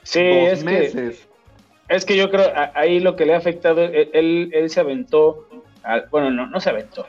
dos 0.03 0.63
meses. 0.63 1.27
es 1.88 2.05
que 2.05 2.17
yo 2.17 2.29
creo, 2.29 2.51
ahí 2.75 3.00
lo 3.00 3.15
que 3.15 3.25
le 3.25 3.36
ha 3.36 3.38
afectado, 3.38 3.82
él, 3.82 4.51
él, 4.53 4.70
se 4.70 4.79
aventó, 4.82 5.48
bueno, 6.12 6.29
no, 6.29 6.48
no 6.48 6.60
se 6.60 6.70
aventó, 6.70 7.08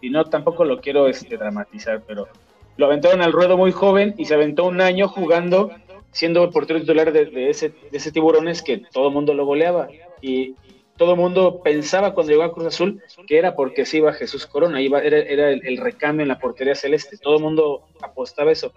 y 0.00 0.10
no 0.10 0.24
tampoco 0.26 0.64
lo 0.64 0.80
quiero 0.80 1.08
este, 1.08 1.38
dramatizar, 1.38 2.02
pero 2.06 2.28
lo 2.76 2.86
aventaron 2.86 3.22
al 3.22 3.32
ruedo 3.32 3.56
muy 3.56 3.72
joven 3.72 4.14
y 4.18 4.24
se 4.24 4.34
aventó 4.34 4.64
un 4.64 4.80
año 4.80 5.08
jugando, 5.08 5.70
siendo 6.14 6.44
el 6.44 6.50
portero 6.50 6.80
titular 6.80 7.12
de, 7.12 7.50
ese, 7.50 7.70
de 7.90 7.98
ese 7.98 8.12
tiburones 8.12 8.62
que 8.62 8.78
todo 8.78 9.08
el 9.08 9.14
mundo 9.14 9.34
lo 9.34 9.44
goleaba. 9.44 9.88
Y 10.22 10.54
todo 10.96 11.14
el 11.14 11.18
mundo 11.18 11.60
pensaba 11.62 12.14
cuando 12.14 12.32
llegó 12.32 12.44
a 12.44 12.52
Cruz 12.52 12.68
Azul 12.68 13.02
que 13.26 13.36
era 13.36 13.56
porque 13.56 13.84
se 13.84 13.98
iba 13.98 14.12
Jesús 14.12 14.46
Corona, 14.46 14.80
iba, 14.80 15.00
era, 15.00 15.18
era 15.18 15.50
el, 15.50 15.76
recambio 15.76 16.22
en 16.22 16.28
la 16.28 16.38
portería 16.38 16.76
celeste. 16.76 17.18
Todo 17.18 17.36
el 17.36 17.42
mundo 17.42 17.82
apostaba 18.00 18.52
eso. 18.52 18.72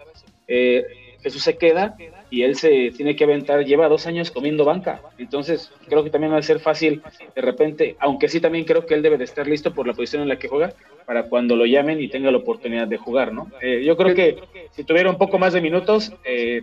Eh, 0.48 0.84
Jesús 1.22 1.44
se 1.44 1.58
queda 1.58 1.96
y 2.32 2.42
él 2.42 2.56
se 2.56 2.92
tiene 2.96 3.16
que 3.16 3.24
aventar, 3.24 3.64
lleva 3.66 3.88
dos 3.88 4.08
años 4.08 4.32
comiendo 4.32 4.66
banca. 4.66 5.02
Entonces, 5.20 5.72
creo 5.88 6.04
que 6.04 6.10
también 6.10 6.34
va 6.34 6.38
a 6.38 6.42
ser 6.42 6.60
fácil 6.60 7.04
de 7.36 7.42
repente, 7.42 7.96
aunque 8.00 8.30
sí 8.30 8.42
también 8.42 8.66
creo 8.66 8.86
que 8.86 8.96
él 8.96 9.04
debe 9.04 9.18
de 9.18 9.26
estar 9.26 9.48
listo 9.48 9.74
por 9.74 9.86
la 9.86 9.94
posición 9.94 10.24
en 10.24 10.30
la 10.30 10.40
que 10.40 10.48
juega, 10.48 10.74
para 11.06 11.24
cuando 11.30 11.56
lo 11.56 11.66
llamen 11.66 12.02
y 12.02 12.08
tenga 12.08 12.32
la 12.32 12.38
oportunidad 12.38 12.88
de 12.88 12.98
jugar, 12.98 13.32
¿no? 13.32 13.52
Eh, 13.62 13.84
yo 13.86 13.96
creo 13.96 14.16
que 14.16 14.40
si 14.72 14.84
tuviera 14.84 15.10
un 15.10 15.18
poco 15.18 15.38
más 15.38 15.54
de 15.54 15.62
minutos, 15.62 16.12
eh, 16.26 16.62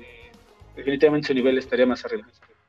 definitivamente 0.77 1.29
su 1.29 1.35
nivel 1.35 1.59
estaría 1.59 1.87
más 1.87 2.05
arriba. 2.05 2.27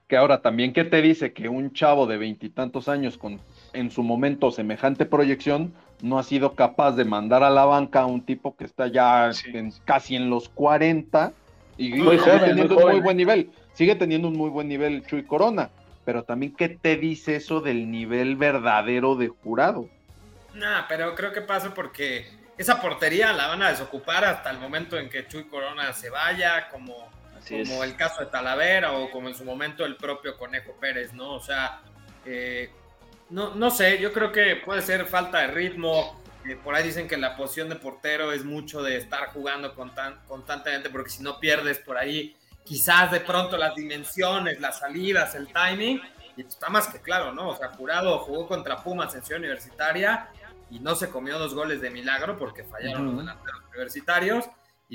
Que 0.07 0.17
ahora 0.17 0.41
también, 0.41 0.71
¿qué 0.73 0.83
te 0.83 1.01
dice 1.01 1.33
que 1.33 1.49
un 1.49 1.73
chavo 1.73 2.05
de 2.05 2.17
veintitantos 2.17 2.87
años 2.87 3.17
con 3.17 3.39
en 3.73 3.91
su 3.91 4.03
momento 4.03 4.51
semejante 4.51 5.05
proyección 5.05 5.73
no 6.01 6.19
ha 6.19 6.23
sido 6.23 6.53
capaz 6.53 6.91
de 6.91 7.05
mandar 7.05 7.43
a 7.43 7.49
la 7.49 7.65
banca 7.65 8.01
a 8.01 8.05
un 8.05 8.23
tipo 8.25 8.55
que 8.55 8.65
está 8.65 8.87
ya 8.87 9.31
casi 9.85 10.15
en 10.15 10.29
los 10.29 10.49
40 10.49 11.33
y 11.77 11.91
sigue 11.93 12.39
teniendo 12.39 12.77
un 12.77 12.91
muy 12.91 12.99
buen 13.01 13.17
nivel. 13.17 13.49
Sigue 13.73 13.95
teniendo 13.95 14.27
un 14.27 14.37
muy 14.37 14.49
buen 14.49 14.67
nivel 14.67 15.05
Chuy 15.05 15.23
Corona. 15.23 15.69
Pero 16.05 16.23
también, 16.23 16.55
¿qué 16.55 16.69
te 16.69 16.97
dice 16.97 17.35
eso 17.35 17.61
del 17.61 17.89
nivel 17.89 18.35
verdadero 18.35 19.15
de 19.15 19.27
jurado? 19.27 19.89
No, 20.53 20.85
pero 20.87 21.15
creo 21.15 21.33
que 21.33 21.41
pasa 21.41 21.73
porque 21.73 22.27
esa 22.57 22.79
portería 22.79 23.33
la 23.33 23.47
van 23.47 23.63
a 23.63 23.69
desocupar 23.69 24.23
hasta 24.23 24.51
el 24.51 24.59
momento 24.59 24.97
en 24.97 25.09
que 25.09 25.27
Chuy 25.27 25.45
Corona 25.45 25.91
se 25.93 26.09
vaya, 26.09 26.69
como, 26.69 27.09
como 27.49 27.83
el 27.83 27.95
caso 27.95 28.21
de 28.21 28.27
Talavera 28.27 28.93
o 28.93 29.11
como 29.11 29.29
en 29.29 29.35
su 29.35 29.45
momento 29.45 29.85
el 29.85 29.95
propio 29.95 30.37
Conejo 30.37 30.73
Pérez, 30.79 31.13
¿no? 31.13 31.33
O 31.33 31.39
sea, 31.39 31.81
eh, 32.25 32.71
no, 33.29 33.55
no 33.55 33.69
sé, 33.71 33.99
yo 33.99 34.13
creo 34.13 34.31
que 34.31 34.55
puede 34.57 34.81
ser 34.81 35.05
falta 35.05 35.39
de 35.39 35.47
ritmo, 35.47 36.21
por 36.63 36.75
ahí 36.75 36.83
dicen 36.83 37.07
que 37.07 37.17
la 37.17 37.35
posición 37.35 37.69
de 37.69 37.75
portero 37.75 38.31
es 38.31 38.43
mucho 38.43 38.83
de 38.83 38.97
estar 38.97 39.27
jugando 39.29 39.73
constantemente, 39.73 40.89
porque 40.89 41.09
si 41.09 41.23
no 41.23 41.39
pierdes 41.39 41.79
por 41.79 41.97
ahí, 41.97 42.35
quizás 42.63 43.11
de 43.11 43.19
pronto 43.19 43.57
las 43.57 43.75
dimensiones, 43.75 44.59
las 44.59 44.79
salidas, 44.79 45.33
el 45.35 45.47
timing, 45.47 46.01
y 46.37 46.41
está 46.41 46.69
más 46.69 46.87
que 46.87 46.99
claro, 46.99 47.33
¿no? 47.33 47.49
O 47.49 47.57
sea, 47.57 47.69
Jurado 47.69 48.19
jugó 48.19 48.47
contra 48.47 48.83
Pumas 48.83 49.15
en 49.15 49.23
Ciudad 49.23 49.39
Universitaria 49.39 50.29
y 50.69 50.79
no 50.79 50.95
se 50.95 51.09
comió 51.09 51.39
dos 51.39 51.53
goles 51.53 51.81
de 51.81 51.89
milagro 51.89 52.37
porque 52.37 52.63
fallaron 52.63 53.05
los 53.05 53.17
delanteros 53.17 53.61
universitarios. 53.69 54.45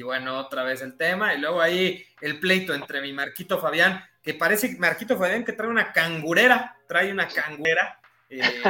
Y 0.00 0.02
bueno, 0.02 0.38
otra 0.38 0.62
vez 0.62 0.80
el 0.80 0.96
tema. 0.96 1.34
Y 1.34 1.38
luego 1.40 1.60
ahí 1.60 2.02
el 2.22 2.40
pleito 2.40 2.72
entre 2.72 3.02
mi 3.02 3.12
Marquito 3.12 3.58
Fabián, 3.58 4.02
que 4.22 4.32
parece 4.32 4.74
Marquito 4.78 5.18
Fabián 5.18 5.44
que 5.44 5.52
trae 5.52 5.68
una 5.68 5.92
cangurera, 5.92 6.74
trae 6.88 7.12
una 7.12 7.28
cangurera. 7.28 8.00
Eh, 8.30 8.62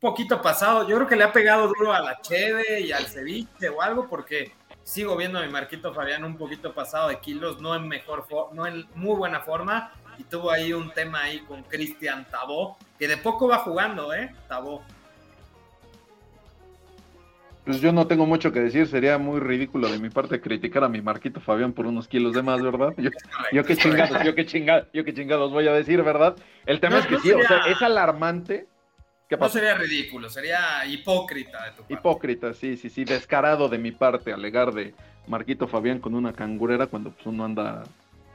poquito 0.00 0.40
pasado. 0.40 0.88
Yo 0.88 0.96
creo 0.96 1.06
que 1.06 1.16
le 1.16 1.24
ha 1.24 1.34
pegado 1.34 1.68
duro 1.68 1.92
a 1.92 2.00
la 2.00 2.18
Cheve 2.22 2.80
y 2.80 2.92
al 2.92 3.04
ceviche 3.04 3.68
o 3.68 3.82
algo, 3.82 4.08
porque 4.08 4.52
sigo 4.82 5.18
viendo 5.18 5.38
a 5.38 5.42
mi 5.42 5.52
Marquito 5.52 5.92
Fabián 5.92 6.24
un 6.24 6.38
poquito 6.38 6.72
pasado 6.72 7.10
de 7.10 7.20
kilos, 7.20 7.60
no 7.60 7.76
en 7.76 7.86
mejor 7.86 8.26
no 8.54 8.66
en 8.66 8.88
muy 8.94 9.16
buena 9.16 9.40
forma. 9.40 9.92
Y 10.16 10.24
tuvo 10.24 10.50
ahí 10.50 10.72
un 10.72 10.92
tema 10.92 11.24
ahí 11.24 11.40
con 11.40 11.62
Cristian 11.64 12.26
Tabó, 12.30 12.78
que 12.98 13.06
de 13.06 13.18
poco 13.18 13.48
va 13.48 13.58
jugando, 13.58 14.14
¿eh? 14.14 14.34
Tabó. 14.48 14.82
Pues 17.66 17.80
yo 17.80 17.92
no 17.92 18.06
tengo 18.06 18.26
mucho 18.26 18.52
que 18.52 18.60
decir, 18.60 18.86
sería 18.86 19.18
muy 19.18 19.40
ridículo 19.40 19.88
de 19.88 19.98
mi 19.98 20.08
parte 20.08 20.40
criticar 20.40 20.84
a 20.84 20.88
mi 20.88 21.02
Marquito 21.02 21.40
Fabián 21.40 21.72
por 21.72 21.86
unos 21.86 22.06
kilos 22.06 22.32
de 22.32 22.42
más, 22.42 22.62
¿verdad? 22.62 22.94
Yo, 23.52 23.64
qué 23.64 23.76
chingados, 23.76 24.24
yo 24.24 24.34
qué 24.36 24.46
chingados, 24.46 24.86
yo 24.92 25.04
qué 25.04 25.12
chingados 25.12 25.50
voy 25.50 25.66
a 25.66 25.72
decir, 25.72 26.00
¿verdad? 26.02 26.36
El 26.64 26.78
tema 26.78 27.00
es 27.00 27.06
que 27.06 27.18
sí, 27.18 27.32
o 27.32 27.42
sea, 27.42 27.66
es 27.66 27.82
alarmante 27.82 28.68
no 29.36 29.48
sería 29.48 29.74
ridículo, 29.74 30.30
sería 30.30 30.86
hipócrita 30.86 31.64
de 31.64 31.70
tu 31.70 31.76
parte. 31.78 31.94
Hipócrita, 31.94 32.54
sí, 32.54 32.76
sí, 32.76 32.88
sí, 32.88 33.04
descarado 33.04 33.68
de 33.68 33.78
mi 33.78 33.90
parte 33.90 34.32
alegar 34.32 34.72
de 34.72 34.94
Marquito 35.26 35.66
Fabián 35.66 35.98
con 35.98 36.14
una 36.14 36.32
cangurera 36.32 36.86
cuando 36.86 37.10
pues, 37.10 37.26
uno 37.26 37.44
anda 37.44 37.82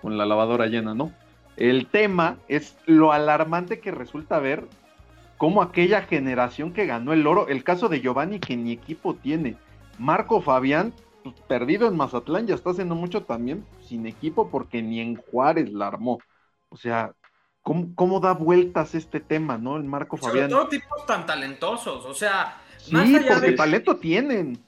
con 0.02 0.18
la 0.18 0.26
lavadora 0.26 0.68
llena, 0.68 0.94
¿no? 0.94 1.14
El 1.56 1.88
tema 1.88 2.38
es 2.50 2.78
lo 2.86 3.14
alarmante 3.14 3.80
que 3.80 3.92
resulta 3.92 4.40
ver 4.40 4.66
cómo 5.42 5.64
aquella 5.64 6.04
generación 6.04 6.72
que 6.72 6.86
ganó 6.86 7.14
el 7.14 7.26
oro, 7.26 7.48
el 7.48 7.64
caso 7.64 7.90
de 7.90 8.00
Giovanni 8.00 8.40
que 8.40 8.56
ni 8.56 8.72
equipo 8.72 9.16
tiene, 9.16 9.58
Marco 9.98 10.40
Fabián 10.40 10.94
pues, 11.24 11.34
perdido 11.48 11.88
en 11.88 11.98
Mazatlán, 11.98 12.46
ya 12.46 12.54
está 12.54 12.70
haciendo 12.70 12.94
mucho 12.94 13.24
también 13.24 13.66
sin 13.84 14.06
equipo 14.06 14.52
porque 14.52 14.84
ni 14.84 15.00
en 15.00 15.16
Juárez 15.16 15.72
la 15.72 15.88
armó. 15.88 16.20
O 16.70 16.78
sea, 16.78 17.14
¿cómo, 17.64 18.20
da 18.20 18.34
vueltas 18.34 18.94
este 18.94 19.20
tema, 19.20 19.58
no? 19.58 19.78
El 19.78 19.84
Marco 19.84 20.16
Fabián. 20.16 20.48
Sobre 20.48 20.62
todo 20.62 20.70
tipos 20.70 21.06
tan 21.08 21.26
talentosos, 21.26 22.06
o 22.06 22.14
sea, 22.14 22.62
sí, 22.78 22.94
porque 23.28 23.54
talento 23.54 23.98
tienen. 23.98 24.64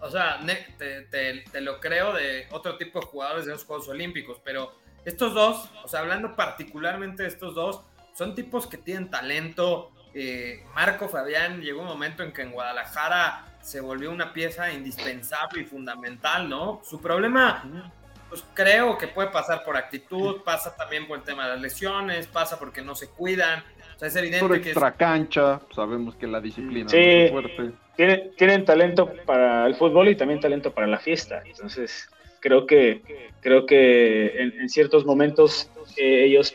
O 0.00 0.10
sea, 0.10 0.40
te, 0.78 1.60
lo 1.60 1.78
creo 1.80 2.14
de 2.14 2.46
otro 2.50 2.78
tipo 2.78 2.98
de 2.98 3.04
jugadores 3.04 3.44
de 3.44 3.52
los 3.52 3.64
Juegos 3.66 3.90
Olímpicos, 3.90 4.40
pero 4.42 4.72
estos 5.04 5.34
dos, 5.34 5.70
o 5.84 5.86
sea, 5.86 6.00
hablando 6.00 6.34
particularmente 6.34 7.24
de 7.24 7.28
estos 7.28 7.54
dos, 7.54 7.82
son 8.14 8.34
tipos 8.34 8.66
que 8.66 8.78
tienen 8.78 9.10
talento. 9.10 9.90
Eh, 10.14 10.62
Marco 10.74 11.08
Fabián 11.08 11.60
llegó 11.60 11.80
un 11.80 11.88
momento 11.88 12.22
en 12.22 12.32
que 12.32 12.42
en 12.42 12.52
Guadalajara 12.52 13.46
se 13.60 13.80
volvió 13.80 14.12
una 14.12 14.32
pieza 14.32 14.72
indispensable 14.72 15.62
y 15.62 15.64
fundamental, 15.64 16.48
¿no? 16.48 16.80
Su 16.84 17.00
problema, 17.00 17.90
pues 18.28 18.44
creo 18.54 18.96
que 18.96 19.08
puede 19.08 19.30
pasar 19.30 19.64
por 19.64 19.76
actitud, 19.76 20.42
pasa 20.42 20.76
también 20.76 21.08
por 21.08 21.18
el 21.18 21.24
tema 21.24 21.44
de 21.44 21.54
las 21.54 21.60
lesiones, 21.60 22.26
pasa 22.28 22.58
porque 22.58 22.82
no 22.82 22.94
se 22.94 23.08
cuidan. 23.08 23.64
O 23.96 23.98
sea, 23.98 24.08
es 24.08 24.16
evidente 24.16 24.46
por 24.46 24.56
extra 24.56 24.92
cancha, 24.92 25.60
sabemos 25.74 26.14
que 26.14 26.26
la 26.26 26.40
disciplina 26.40 26.88
es 26.92 27.30
fuerte. 27.30 27.72
Tienen, 27.96 28.32
tienen 28.36 28.64
talento 28.64 29.12
para 29.24 29.66
el 29.66 29.74
fútbol 29.76 30.08
y 30.08 30.16
también 30.16 30.40
talento 30.40 30.72
para 30.72 30.86
la 30.86 30.98
fiesta. 30.98 31.42
Entonces, 31.44 32.08
creo 32.40 32.66
que 32.66 33.02
creo 33.40 33.66
que 33.66 34.42
en, 34.42 34.68
ciertos 34.68 35.04
momentos 35.04 35.70
eh, 35.96 36.24
ellos 36.24 36.54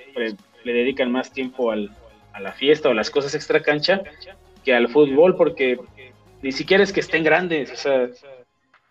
le 0.63 0.73
dedican 0.73 1.11
más 1.11 1.31
tiempo 1.31 1.71
al, 1.71 1.91
a 2.39 2.41
la 2.41 2.53
fiesta 2.53 2.89
o 2.89 2.93
las 2.93 3.09
cosas 3.09 3.35
extra 3.35 3.61
cancha 3.61 4.01
que 4.63 4.73
al 4.73 4.89
fútbol, 4.89 5.35
porque 5.35 5.79
ni 6.41 6.51
siquiera 6.51 6.83
es 6.83 6.91
que 6.91 7.01
estén 7.01 7.23
grandes, 7.23 7.71
o 7.71 7.75
sea, 7.75 8.09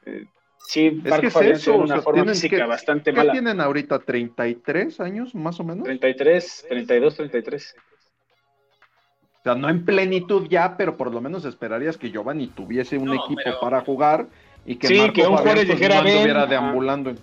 eh, 0.07 0.25
sí, 0.59 1.03
es 1.05 1.21
que 1.21 1.27
es 1.27 1.37
eso, 1.37 1.77
una 1.77 2.01
forma 2.01 2.25
física 2.27 2.67
bastante 2.67 3.13
mala. 3.13 3.33
tienen 3.33 3.61
ahorita? 3.61 4.01
¿33 4.01 5.01
años 5.01 5.35
más 5.35 5.59
o 5.61 5.65
menos? 5.65 5.85
33, 5.85 6.67
32, 6.69 7.17
33. 7.17 7.77
O 9.39 9.43
sea, 9.45 9.55
no 9.55 9.69
en 9.69 9.85
plenitud 9.85 10.47
ya, 10.49 10.77
pero 10.77 10.97
por 10.97 11.13
lo 11.13 11.21
menos 11.21 11.45
esperarías 11.45 11.97
que 11.97 12.11
Giovanni 12.11 12.49
tuviese 12.49 12.99
un 12.99 13.15
equipo 13.15 13.61
para 13.61 13.81
jugar 13.81 14.27
y 14.67 14.77
que 14.77 14.89
sí, 14.89 15.11
que 15.13 15.27
un 15.27 15.39
Fabián, 15.39 15.67
pues, 15.67 15.81
no 15.81 15.87
estuviera 15.87 16.47
deambulando. 16.47 17.15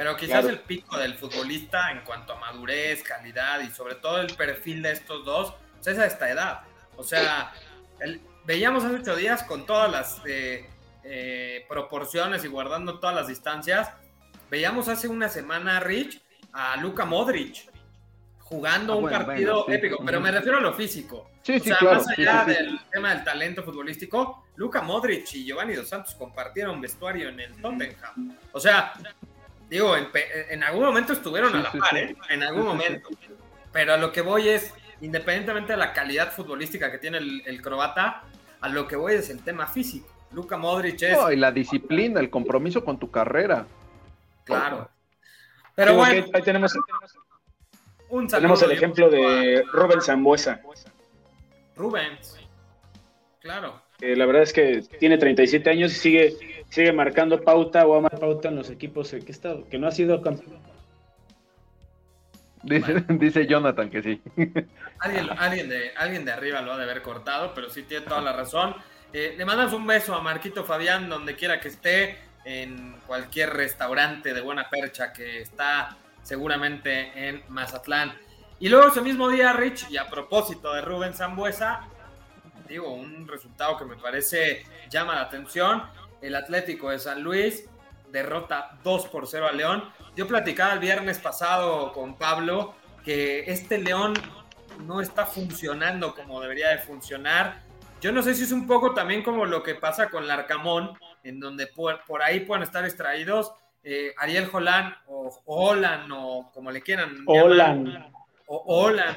Pero 0.00 0.16
quizás 0.16 0.46
el 0.46 0.60
pico 0.60 0.96
del 0.96 1.12
futbolista 1.12 1.90
en 1.90 2.00
cuanto 2.00 2.32
a 2.32 2.36
madurez, 2.36 3.02
calidad 3.02 3.60
y 3.60 3.68
sobre 3.68 3.96
todo 3.96 4.18
el 4.22 4.34
perfil 4.34 4.80
de 4.80 4.92
estos 4.92 5.26
dos, 5.26 5.52
pues 5.74 5.88
es 5.88 5.98
a 5.98 6.06
esta 6.06 6.30
edad. 6.30 6.62
O 6.96 7.02
sea, 7.02 7.52
el, 7.98 8.18
veíamos 8.46 8.82
hace 8.82 8.94
ocho 8.94 9.14
días 9.14 9.42
con 9.42 9.66
todas 9.66 9.90
las 9.92 10.22
eh, 10.24 10.66
eh, 11.04 11.66
proporciones 11.68 12.42
y 12.46 12.48
guardando 12.48 12.98
todas 12.98 13.14
las 13.14 13.26
distancias. 13.28 13.90
Veíamos 14.50 14.88
hace 14.88 15.06
una 15.06 15.28
semana, 15.28 15.80
Rich, 15.80 16.18
a 16.54 16.78
Luka 16.78 17.04
Modric 17.04 17.68
jugando 18.38 18.94
ah, 18.94 18.96
un 18.96 19.10
partido 19.10 19.68
épico, 19.68 20.02
pero 20.02 20.18
me 20.18 20.30
refiero 20.30 20.56
a 20.56 20.60
lo 20.62 20.72
físico. 20.72 21.30
Sí, 21.42 21.56
o 21.56 21.60
sea, 21.62 21.76
más 21.82 22.08
allá 22.08 22.44
del 22.46 22.80
tema 22.90 23.14
del 23.14 23.22
talento 23.22 23.62
futbolístico, 23.62 24.46
Luka 24.56 24.80
Modric 24.80 25.32
y 25.34 25.44
Giovanni 25.44 25.74
Dos 25.74 25.88
Santos 25.88 26.14
compartieron 26.14 26.80
vestuario 26.80 27.28
en 27.28 27.38
el 27.38 27.52
Tottenham. 27.60 28.36
O 28.52 28.58
sea, 28.58 28.94
digo, 29.70 29.96
en, 29.96 30.62
algún 30.62 30.84
momento 30.84 31.12
estuvieron 31.12 31.54
a 31.54 31.62
la 31.62 31.72
par, 31.72 31.96
¿eh? 31.96 32.16
En 32.28 32.42
algún 32.42 32.66
momento. 32.66 33.08
Pero 33.72 33.94
a 33.94 33.96
lo 33.96 34.12
que 34.12 34.20
voy 34.20 34.48
es, 34.48 34.74
independientemente 35.00 35.72
de 35.72 35.78
la 35.78 35.92
calidad 35.92 36.32
futbolística 36.32 36.90
que 36.90 36.98
tiene 36.98 37.18
el, 37.18 37.62
croata, 37.62 38.24
a 38.60 38.68
lo 38.68 38.86
que 38.88 38.96
voy 38.96 39.14
es 39.14 39.30
el 39.30 39.42
tema 39.42 39.66
físico. 39.66 40.08
Luka 40.32 40.56
Modric 40.56 41.00
es. 41.02 41.16
No, 41.16 41.30
y 41.32 41.36
la 41.36 41.52
disciplina, 41.52 42.20
el 42.20 42.30
compromiso 42.30 42.84
con 42.84 42.98
tu 42.98 43.10
carrera. 43.10 43.66
Claro. 44.44 44.90
Pero 45.74 45.94
bueno. 45.94 46.26
Ahí 46.34 46.42
tenemos, 46.42 46.74
un 48.10 48.26
tenemos 48.26 48.62
el 48.62 48.72
ejemplo 48.72 49.08
de 49.08 49.64
Rubén 49.72 50.02
Zambuesa. 50.02 50.60
Rubens. 51.76 52.36
Claro. 53.40 53.80
la 54.00 54.26
verdad 54.26 54.42
es 54.42 54.52
que 54.52 54.82
tiene 54.98 55.16
37 55.16 55.70
años 55.70 55.92
y 55.92 55.94
sigue, 55.94 56.36
sigue 56.70 56.92
marcando 56.92 57.42
pauta 57.42 57.86
o 57.86 57.96
ama 57.96 58.08
pauta 58.08 58.48
en 58.48 58.56
los 58.56 58.70
equipos 58.70 59.10
que, 59.10 59.32
está, 59.32 59.56
que 59.70 59.78
no 59.78 59.86
ha 59.86 59.90
sido 59.90 60.22
campeón 60.22 60.58
Dice, 62.62 63.46
Jonathan 63.48 63.90
que 63.90 64.02
sí. 64.02 64.22
Alguien, 64.98 65.68
de, 65.68 65.92
alguien 65.96 66.24
de 66.24 66.32
arriba 66.32 66.60
lo 66.60 66.72
ha 66.72 66.76
de 66.76 66.84
haber 66.84 67.02
cortado, 67.02 67.52
pero 67.54 67.70
sí 67.70 67.84
tiene 67.84 68.06
toda 68.06 68.20
la 68.20 68.32
razón. 68.32 68.74
Eh, 69.12 69.34
le 69.36 69.44
mandas 69.44 69.72
un 69.72 69.86
beso 69.86 70.14
a 70.14 70.20
Marquito 70.20 70.64
Fabián, 70.64 71.08
donde 71.08 71.36
quiera 71.36 71.58
que 71.58 71.68
esté, 71.68 72.18
en 72.44 72.96
cualquier 73.06 73.50
restaurante 73.50 74.32
de 74.32 74.40
buena 74.40 74.68
percha 74.68 75.12
que 75.12 75.40
está 75.40 75.96
seguramente 76.22 77.28
en 77.28 77.42
Mazatlán. 77.48 78.12
Y 78.58 78.68
luego 78.68 78.88
ese 78.88 79.00
mismo 79.00 79.28
día, 79.28 79.52
Rich, 79.52 79.90
y 79.90 79.96
a 79.96 80.08
propósito 80.08 80.72
de 80.74 80.82
Rubén 80.82 81.14
Zambuesa, 81.14 81.88
digo, 82.68 82.92
un 82.92 83.26
resultado 83.26 83.76
que 83.78 83.84
me 83.84 83.96
parece 83.96 84.64
llama 84.90 85.14
la 85.14 85.22
atención. 85.22 85.82
El 86.22 86.34
Atlético 86.34 86.90
de 86.90 86.98
San 86.98 87.22
Luis 87.22 87.64
derrota 88.10 88.78
2 88.82 89.06
por 89.06 89.26
0 89.26 89.46
a 89.48 89.52
León. 89.52 89.84
Yo 90.16 90.26
platicaba 90.26 90.72
el 90.74 90.80
viernes 90.80 91.18
pasado 91.18 91.92
con 91.92 92.16
Pablo 92.16 92.74
que 93.04 93.50
este 93.50 93.78
León 93.78 94.14
no 94.86 95.00
está 95.00 95.26
funcionando 95.26 96.14
como 96.14 96.40
debería 96.40 96.70
de 96.70 96.78
funcionar. 96.78 97.62
Yo 98.00 98.12
no 98.12 98.22
sé 98.22 98.34
si 98.34 98.44
es 98.44 98.52
un 98.52 98.66
poco 98.66 98.94
también 98.94 99.22
como 99.22 99.44
lo 99.44 99.62
que 99.62 99.74
pasa 99.74 100.08
con 100.08 100.26
Larcamón, 100.26 100.98
en 101.22 101.38
donde 101.38 101.66
por, 101.66 102.00
ahí 102.22 102.40
pueden 102.40 102.62
estar 102.62 102.84
extraídos 102.84 103.52
eh, 103.82 104.14
Ariel 104.18 104.46
Jolán 104.46 104.94
o, 105.06 105.34
Olan 105.46 106.10
o 106.12 106.50
como 106.52 106.70
le 106.70 106.82
quieran. 106.82 107.24
Olan. 107.26 108.12
O 108.46 108.84
Olan. 108.84 109.16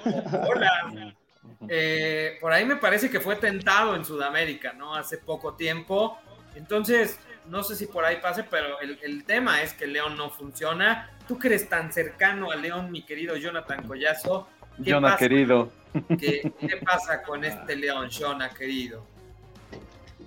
Eh, 1.69 2.37
por 2.41 2.51
ahí 2.51 2.65
me 2.65 2.75
parece 2.75 3.09
que 3.09 3.19
fue 3.19 3.35
tentado 3.37 3.95
en 3.95 4.03
Sudamérica, 4.03 4.73
¿no? 4.73 4.95
Hace 4.95 5.17
poco 5.17 5.55
tiempo. 5.55 6.17
Entonces, 6.55 7.19
no 7.49 7.63
sé 7.63 7.75
si 7.75 7.87
por 7.87 8.05
ahí 8.05 8.17
pase, 8.21 8.43
pero 8.43 8.79
el, 8.79 9.23
tema 9.25 9.61
es 9.61 9.73
que 9.73 9.87
León 9.87 10.15
no 10.17 10.29
funciona. 10.29 11.09
Tú 11.27 11.37
que 11.37 11.47
eres 11.47 11.67
tan 11.69 11.91
cercano 11.91 12.51
a 12.51 12.55
León, 12.55 12.91
mi 12.91 13.03
querido 13.03 13.35
Jonathan 13.35 13.85
Collazo. 13.85 14.47
Jonathan 14.77 15.17
querido. 15.17 15.71
¿Qué, 16.19 16.51
pasa 16.83 17.21
con 17.21 17.43
este 17.43 17.75
León, 17.75 18.09
Jonathan 18.09 18.55
querido? 18.55 19.05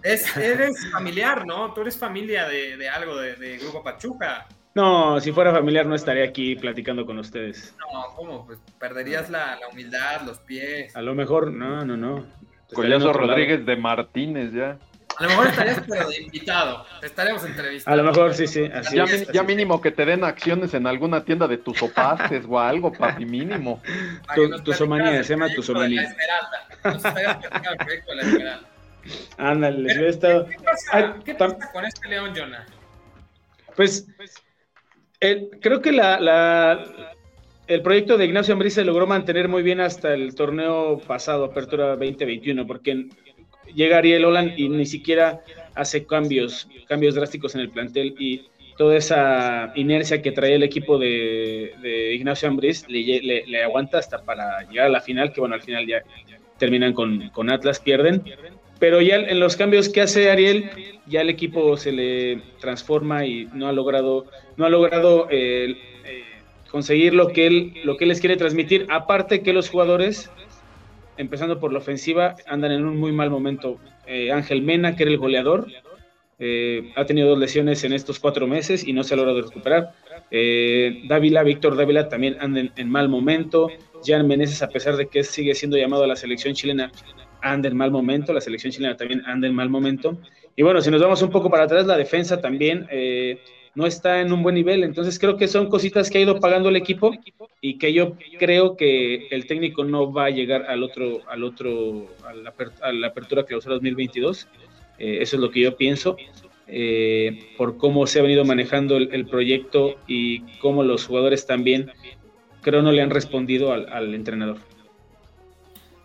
Es, 0.03 0.37
eres 0.37 0.91
familiar, 0.93 1.47
¿no? 1.47 1.73
Tú 1.73 1.81
eres 1.81 1.99
familia 1.99 2.47
de, 2.49 2.89
algo 2.89 3.17
de, 3.17 3.59
Grupo 3.59 3.83
Pachuca. 3.83 4.47
No, 4.75 5.19
si 5.21 5.33
fuera 5.33 5.53
familiar 5.53 5.87
no 5.87 5.95
estaría 5.95 6.25
aquí 6.25 6.55
platicando 6.55 7.07
con 7.07 7.19
ustedes. 7.19 7.75
No, 7.79 8.15
¿cómo? 8.15 8.47
Pues 8.47 8.59
perderías 8.79 9.31
la, 9.31 9.59
humildad, 9.73 10.21
los 10.27 10.39
pies. 10.41 10.95
A 10.95 11.01
lo 11.01 11.15
mejor, 11.15 11.51
no, 11.51 11.85
no, 11.85 11.97
no. 11.97 12.27
Collazo 12.75 13.13
Rodríguez 13.13 13.65
de 13.65 13.77
Martínez 13.77 14.53
ya. 14.53 14.79
A 15.19 15.23
lo 15.23 15.29
mejor 15.31 15.47
estarías 15.47 15.83
pero 15.89 16.09
de 16.09 16.23
invitado. 16.23 16.85
Te 17.01 17.07
estaremos 17.07 17.45
entrevistando. 17.45 18.01
A 18.01 18.03
lo 18.03 18.11
mejor 18.11 18.35
sí, 18.35 18.47
sí. 18.47 18.69
ya, 19.33 19.43
mínimo 19.43 19.81
que 19.81 19.91
te 19.91 20.05
den 20.05 20.25
acciones 20.25 20.75
en 20.75 20.87
alguna 20.87 21.25
tienda 21.25 21.49
de 21.49 21.59
tus 21.59 21.83
opastes 21.83 22.45
o 22.49 22.59
algo, 22.59 22.93
papi, 22.93 23.25
mínimo. 23.25 23.83
Tu, 24.65 24.73
somanía, 24.73 25.23
se 25.23 25.35
llama 25.35 25.49
tu 25.55 25.63
somanía. 25.63 26.15
Ándale, 29.39 29.83
les 29.83 29.97
he 29.97 30.09
estado. 30.09 30.47
¿Qué 30.47 30.57
pasa, 30.59 31.17
¿qué 31.25 31.35
pasa 31.35 31.73
con 31.73 31.85
este 31.85 32.09
León, 32.09 32.33
Jonah? 32.37 32.67
Pues, 33.77 34.07
creo 35.61 35.81
que 35.81 35.93
la, 35.93 36.19
la, 36.19 36.85
el 37.67 37.83
proyecto 37.83 38.17
de 38.17 38.27
Ignacio 38.27 38.53
Ambriz 38.53 38.75
se 38.75 38.85
logró 38.85 39.07
mantener 39.07 39.49
muy 39.49 39.63
bien 39.63 39.81
hasta 39.81 40.15
el 40.15 40.35
torneo 40.35 40.99
pasado, 40.99 41.45
Apertura 41.45 41.89
2021, 41.97 42.67
porque 42.67 43.09
llega 43.75 43.99
Ariel 43.99 44.25
Holland 44.25 44.59
y 44.59 44.69
ni 44.69 44.87
siquiera 44.87 45.43
hace 45.75 46.07
cambios, 46.07 46.69
cambios 46.87 47.15
drásticos 47.15 47.55
en 47.55 47.61
el 47.61 47.71
plantel 47.71 48.15
y 48.19 48.47
toda 48.77 48.97
esa 48.97 49.73
inercia 49.75 50.23
que 50.23 50.33
trae 50.33 50.55
el 50.55 50.63
equipo 50.63 50.99
de, 50.99 52.13
Ignacio 52.15 52.49
Ambriz 52.49 52.87
le, 52.89 53.63
aguanta 53.63 53.99
hasta 53.99 54.23
para 54.23 54.63
llegar 54.69 54.87
a 54.87 54.91
la 54.91 55.01
final, 55.01 55.33
que 55.33 55.41
bueno, 55.41 55.55
al 55.55 55.63
final 55.63 55.87
ya 55.87 56.03
terminan 56.59 56.93
con, 56.93 57.51
Atlas, 57.51 57.81
pierden. 57.81 58.23
Pero 58.79 59.01
ya 59.01 59.17
en 59.17 59.41
los 59.41 59.57
cambios 59.57 59.89
que 59.89 60.03
hace 60.03 60.31
Ariel, 60.31 60.71
ya 61.07 61.23
el 61.23 61.31
equipo 61.31 61.79
se 61.79 61.93
le 61.93 62.43
transforma 62.61 63.25
y 63.25 63.49
no 63.55 63.69
ha 63.69 63.73
logrado, 63.73 64.27
no 64.59 64.67
ha 64.67 64.69
logrado 64.69 65.29
eh, 65.31 65.75
eh, 66.05 66.25
conseguir 66.71 67.15
lo 67.15 67.29
que 67.29 67.47
él, 67.47 67.73
lo 67.85 67.97
que 67.97 68.05
él 68.05 68.09
les 68.09 68.21
quiere 68.21 68.37
transmitir. 68.37 68.87
Aparte 68.91 69.43
que 69.43 69.55
los 69.55 69.71
jugadores 69.71 70.31
empezando 71.17 71.59
por 71.59 71.73
la 71.73 71.79
ofensiva, 71.79 72.35
andan 72.47 72.73
en 72.73 72.85
un 72.85 72.97
muy 72.97 73.13
mal 73.13 73.31
momento. 73.31 73.79
Eh, 74.07 74.33
Ángel 74.33 74.63
Mena, 74.63 74.97
que 74.97 75.05
era 75.05 75.13
el 75.13 75.19
goleador, 75.19 75.67
eh, 76.39 76.93
ha 76.97 77.07
tenido 77.07 77.31
dos 77.31 77.39
lesiones 77.39 77.83
en 77.85 77.95
estos 77.95 78.19
cuatro 78.19 78.47
meses 78.47 78.87
y 78.87 78.93
no 78.93 79.05
se 79.05 79.15
ha 79.15 79.17
logrado 79.17 79.41
recuperar. 79.41 79.93
Eh, 80.31 81.03
Dávila, 81.09 81.43
Víctor 81.43 81.77
Dávila 81.77 82.09
también 82.09 82.37
anda 82.41 82.63
en, 82.77 82.91
mal 82.91 83.09
momento. 83.09 83.69
Jan 84.05 84.27
Meneses, 84.27 84.63
a 84.63 84.69
pesar 84.69 84.97
de 84.97 85.09
que 85.09 85.25
sigue 85.25 85.55
siendo 85.55 85.77
llamado 85.77 86.05
a 86.05 86.07
la 86.07 86.17
selección 86.17 86.55
chilena, 86.55 86.93
anda 87.41 87.69
en 87.69 87.77
mal 87.77 87.91
momento. 87.91 88.33
La 88.33 88.41
selección 88.41 88.73
chilena 88.73 88.97
también 88.97 89.23
anda 89.27 89.47
en 89.47 89.55
mal 89.55 89.71
momento. 89.71 90.19
Y 90.57 90.63
bueno, 90.63 90.81
si 90.81 90.91
nos 90.91 91.01
vamos 91.01 91.23
un 91.23 91.31
poco 91.31 91.51
para 91.51 91.65
atrás, 91.65 91.87
la 91.87 91.97
defensa 91.97 92.41
también 92.41 92.87
eh, 92.91 93.39
no 93.77 93.87
está 93.87 94.21
en 94.21 94.33
un 94.33 94.43
buen 94.43 94.57
nivel. 94.57 94.83
Entonces 94.83 95.19
creo 95.19 95.37
que 95.37 95.47
son 95.47 95.69
cositas 95.69 96.11
que 96.11 96.19
ha 96.19 96.23
ido 96.23 96.41
pagando 96.41 96.71
el 96.71 96.77
equipo 96.77 97.13
y 97.61 97.79
que 97.79 97.93
yo 97.93 98.17
creo 98.39 98.77
que 98.77 99.29
el 99.31 99.47
técnico 99.47 99.85
no 99.85 100.13
va 100.13 100.25
a 100.25 100.31
llegar 100.31 100.65
al 100.69 100.83
otro, 100.83 101.21
al 101.29 101.45
otro, 101.45 102.09
a 102.25 102.33
la, 102.33 103.07
apertura 103.07 103.45
clausura 103.45 103.75
2022. 103.75 104.49
Eh, 104.99 105.19
eso 105.21 105.37
es 105.37 105.43
lo 105.43 105.51
que 105.51 105.61
yo 105.61 105.77
pienso. 105.77 106.17
Eh, 106.69 107.53
por 107.57 107.77
cómo 107.77 108.07
se 108.07 108.19
ha 108.19 108.23
venido 108.23 108.45
manejando 108.45 108.97
el, 108.97 109.27
proyecto 109.27 110.01
y 110.09 110.41
cómo 110.59 110.83
los 110.83 111.07
jugadores 111.07 111.47
también, 111.47 111.93
creo, 112.63 112.83
no 112.83 112.91
le 112.91 113.03
han 113.03 113.11
respondido 113.11 113.73
al, 113.73 114.15
entrenador. 114.15 114.57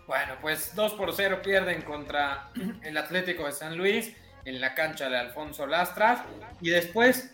Bueno, 0.06 0.34
pues 0.42 0.76
2 0.76 0.92
por 0.92 1.12
0 1.14 1.40
pierden 1.42 1.82
contra 1.82 2.50
el 2.84 2.96
Atlético 2.98 3.46
de 3.46 3.52
San 3.52 3.78
Luis 3.78 4.14
en 4.44 4.60
la 4.60 4.74
cancha 4.74 5.08
de 5.08 5.16
Alfonso 5.16 5.66
Lastras. 5.66 6.20
Y 6.60 6.70
después, 6.70 7.32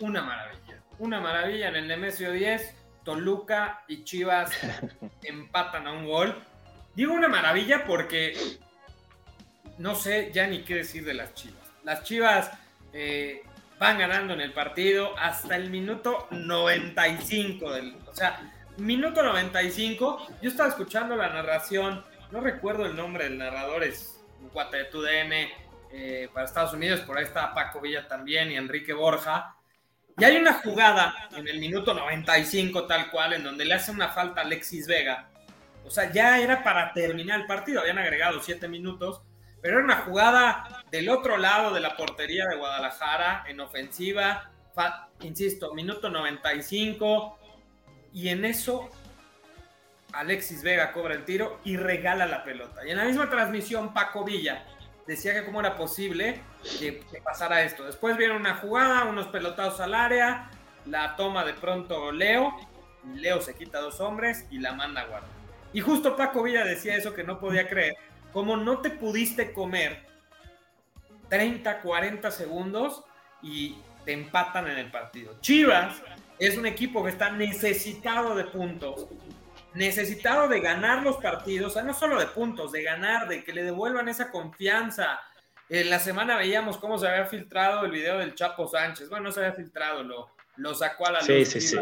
una 0.00 0.22
maravilla. 0.22 0.82
Una 0.98 1.20
maravilla 1.20 1.68
en 1.68 1.76
el 1.76 1.88
Nemesio 1.88 2.32
10. 2.32 2.74
Toluca 3.04 3.84
y 3.86 4.02
Chivas 4.02 4.50
empatan 5.22 5.86
a 5.86 5.92
un 5.92 6.06
gol. 6.06 6.34
Digo 6.94 7.12
una 7.12 7.28
maravilla 7.28 7.84
porque 7.86 8.58
no 9.78 9.94
sé 9.94 10.30
ya 10.32 10.46
ni 10.46 10.62
qué 10.62 10.76
decir 10.76 11.04
de 11.04 11.14
las 11.14 11.34
Chivas. 11.34 11.62
Las 11.84 12.02
Chivas 12.02 12.50
eh, 12.92 13.42
van 13.78 13.98
ganando 13.98 14.34
en 14.34 14.40
el 14.40 14.52
partido 14.52 15.16
hasta 15.18 15.56
el 15.56 15.70
minuto 15.70 16.26
95. 16.30 17.72
Del, 17.72 17.96
o 18.06 18.14
sea, 18.14 18.52
minuto 18.78 19.22
95. 19.22 20.26
Yo 20.42 20.50
estaba 20.50 20.68
escuchando 20.68 21.14
la 21.16 21.28
narración. 21.28 22.04
No 22.32 22.40
recuerdo 22.40 22.86
el 22.86 22.96
nombre 22.96 23.24
del 23.24 23.38
narrador. 23.38 23.84
Es 23.84 24.20
un 24.40 24.48
cuate 24.48 24.78
de 24.78 24.84
TUDN 24.86 25.32
eh, 25.92 26.28
para 26.32 26.46
Estados 26.46 26.72
Unidos. 26.72 27.00
Por 27.00 27.18
ahí 27.18 27.24
está 27.24 27.54
Paco 27.54 27.80
Villa 27.80 28.08
también 28.08 28.50
y 28.50 28.56
Enrique 28.56 28.92
Borja. 28.92 29.55
Y 30.18 30.24
hay 30.24 30.36
una 30.36 30.54
jugada 30.54 31.28
en 31.36 31.46
el 31.46 31.58
minuto 31.58 31.92
95 31.92 32.86
tal 32.86 33.10
cual 33.10 33.34
en 33.34 33.44
donde 33.44 33.64
le 33.64 33.74
hace 33.74 33.90
una 33.90 34.08
falta 34.08 34.40
a 34.40 34.44
Alexis 34.44 34.86
Vega. 34.86 35.28
O 35.84 35.90
sea, 35.90 36.10
ya 36.10 36.38
era 36.38 36.64
para 36.64 36.92
terminar 36.92 37.40
el 37.40 37.46
partido. 37.46 37.80
Habían 37.80 37.98
agregado 37.98 38.40
siete 38.40 38.66
minutos 38.66 39.22
pero 39.66 39.78
era 39.78 39.84
una 39.84 40.02
jugada 40.02 40.84
del 40.92 41.08
otro 41.08 41.36
lado 41.36 41.74
de 41.74 41.80
la 41.80 41.96
portería 41.96 42.46
de 42.46 42.56
Guadalajara 42.56 43.44
en 43.48 43.58
ofensiva, 43.58 44.50
insisto, 45.22 45.74
minuto 45.74 46.08
95, 46.08 47.36
y 48.12 48.28
en 48.28 48.44
eso 48.44 48.88
Alexis 50.12 50.62
Vega 50.62 50.92
cobra 50.92 51.14
el 51.14 51.24
tiro 51.24 51.58
y 51.64 51.76
regala 51.76 52.26
la 52.26 52.44
pelota. 52.44 52.86
Y 52.86 52.92
en 52.92 52.98
la 52.98 53.04
misma 53.06 53.28
transmisión, 53.28 53.92
Paco 53.92 54.24
Villa 54.24 54.64
decía 55.04 55.34
que 55.34 55.44
cómo 55.44 55.58
era 55.58 55.76
posible 55.76 56.40
que, 56.78 57.02
pasara 57.22 57.62
esto. 57.62 57.84
Después 57.84 58.16
viene 58.16 58.36
una 58.36 58.56
jugada, 58.56 59.04
unos 59.04 59.28
pelotados 59.28 59.80
al 59.80 59.94
área, 59.94 60.50
la 60.84 61.16
toma 61.16 61.44
de 61.44 61.54
pronto 61.54 62.12
Leo, 62.12 62.54
Leo 63.14 63.40
se 63.40 63.54
quita 63.54 63.80
dos 63.80 64.00
hombres 64.00 64.46
y 64.50 64.58
la 64.58 64.72
manda 64.72 65.02
a 65.02 65.06
guardar. 65.06 65.30
Y 65.72 65.80
justo 65.80 66.16
Paco 66.16 66.42
Villa 66.42 66.64
decía 66.64 66.96
eso 66.96 67.14
que 67.14 67.24
no 67.24 67.38
podía 67.38 67.68
creer, 67.68 67.96
como 68.32 68.56
no 68.56 68.78
te 68.78 68.90
pudiste 68.90 69.52
comer 69.52 70.06
30, 71.28 71.80
40 71.80 72.30
segundos 72.30 73.04
y 73.42 73.76
te 74.04 74.12
empatan 74.12 74.68
en 74.68 74.78
el 74.78 74.90
partido. 74.90 75.36
Chivas 75.40 76.02
es 76.38 76.56
un 76.56 76.66
equipo 76.66 77.02
que 77.02 77.10
está 77.10 77.30
necesitado 77.30 78.34
de 78.34 78.44
puntos, 78.44 79.06
necesitado 79.74 80.48
de 80.48 80.60
ganar 80.60 81.02
los 81.02 81.16
partidos, 81.16 81.76
o 81.76 81.82
no 81.82 81.94
solo 81.94 82.18
de 82.18 82.26
puntos, 82.26 82.72
de 82.72 82.82
ganar, 82.82 83.28
de 83.28 83.44
que 83.44 83.52
le 83.52 83.62
devuelvan 83.62 84.08
esa 84.08 84.30
confianza. 84.30 85.20
En 85.68 85.90
la 85.90 85.98
semana 85.98 86.36
veíamos 86.36 86.78
cómo 86.78 86.98
se 86.98 87.08
había 87.08 87.26
filtrado 87.26 87.84
el 87.84 87.90
video 87.90 88.18
del 88.18 88.34
Chapo 88.34 88.68
Sánchez. 88.68 89.08
Bueno, 89.08 89.24
no 89.24 89.32
se 89.32 89.40
había 89.40 89.52
filtrado, 89.52 90.02
lo, 90.02 90.30
lo 90.56 90.74
sacó 90.74 91.08
a 91.08 91.12
la 91.12 91.20
luz. 91.20 91.48
Sí, 91.48 91.60
sí, 91.60 91.76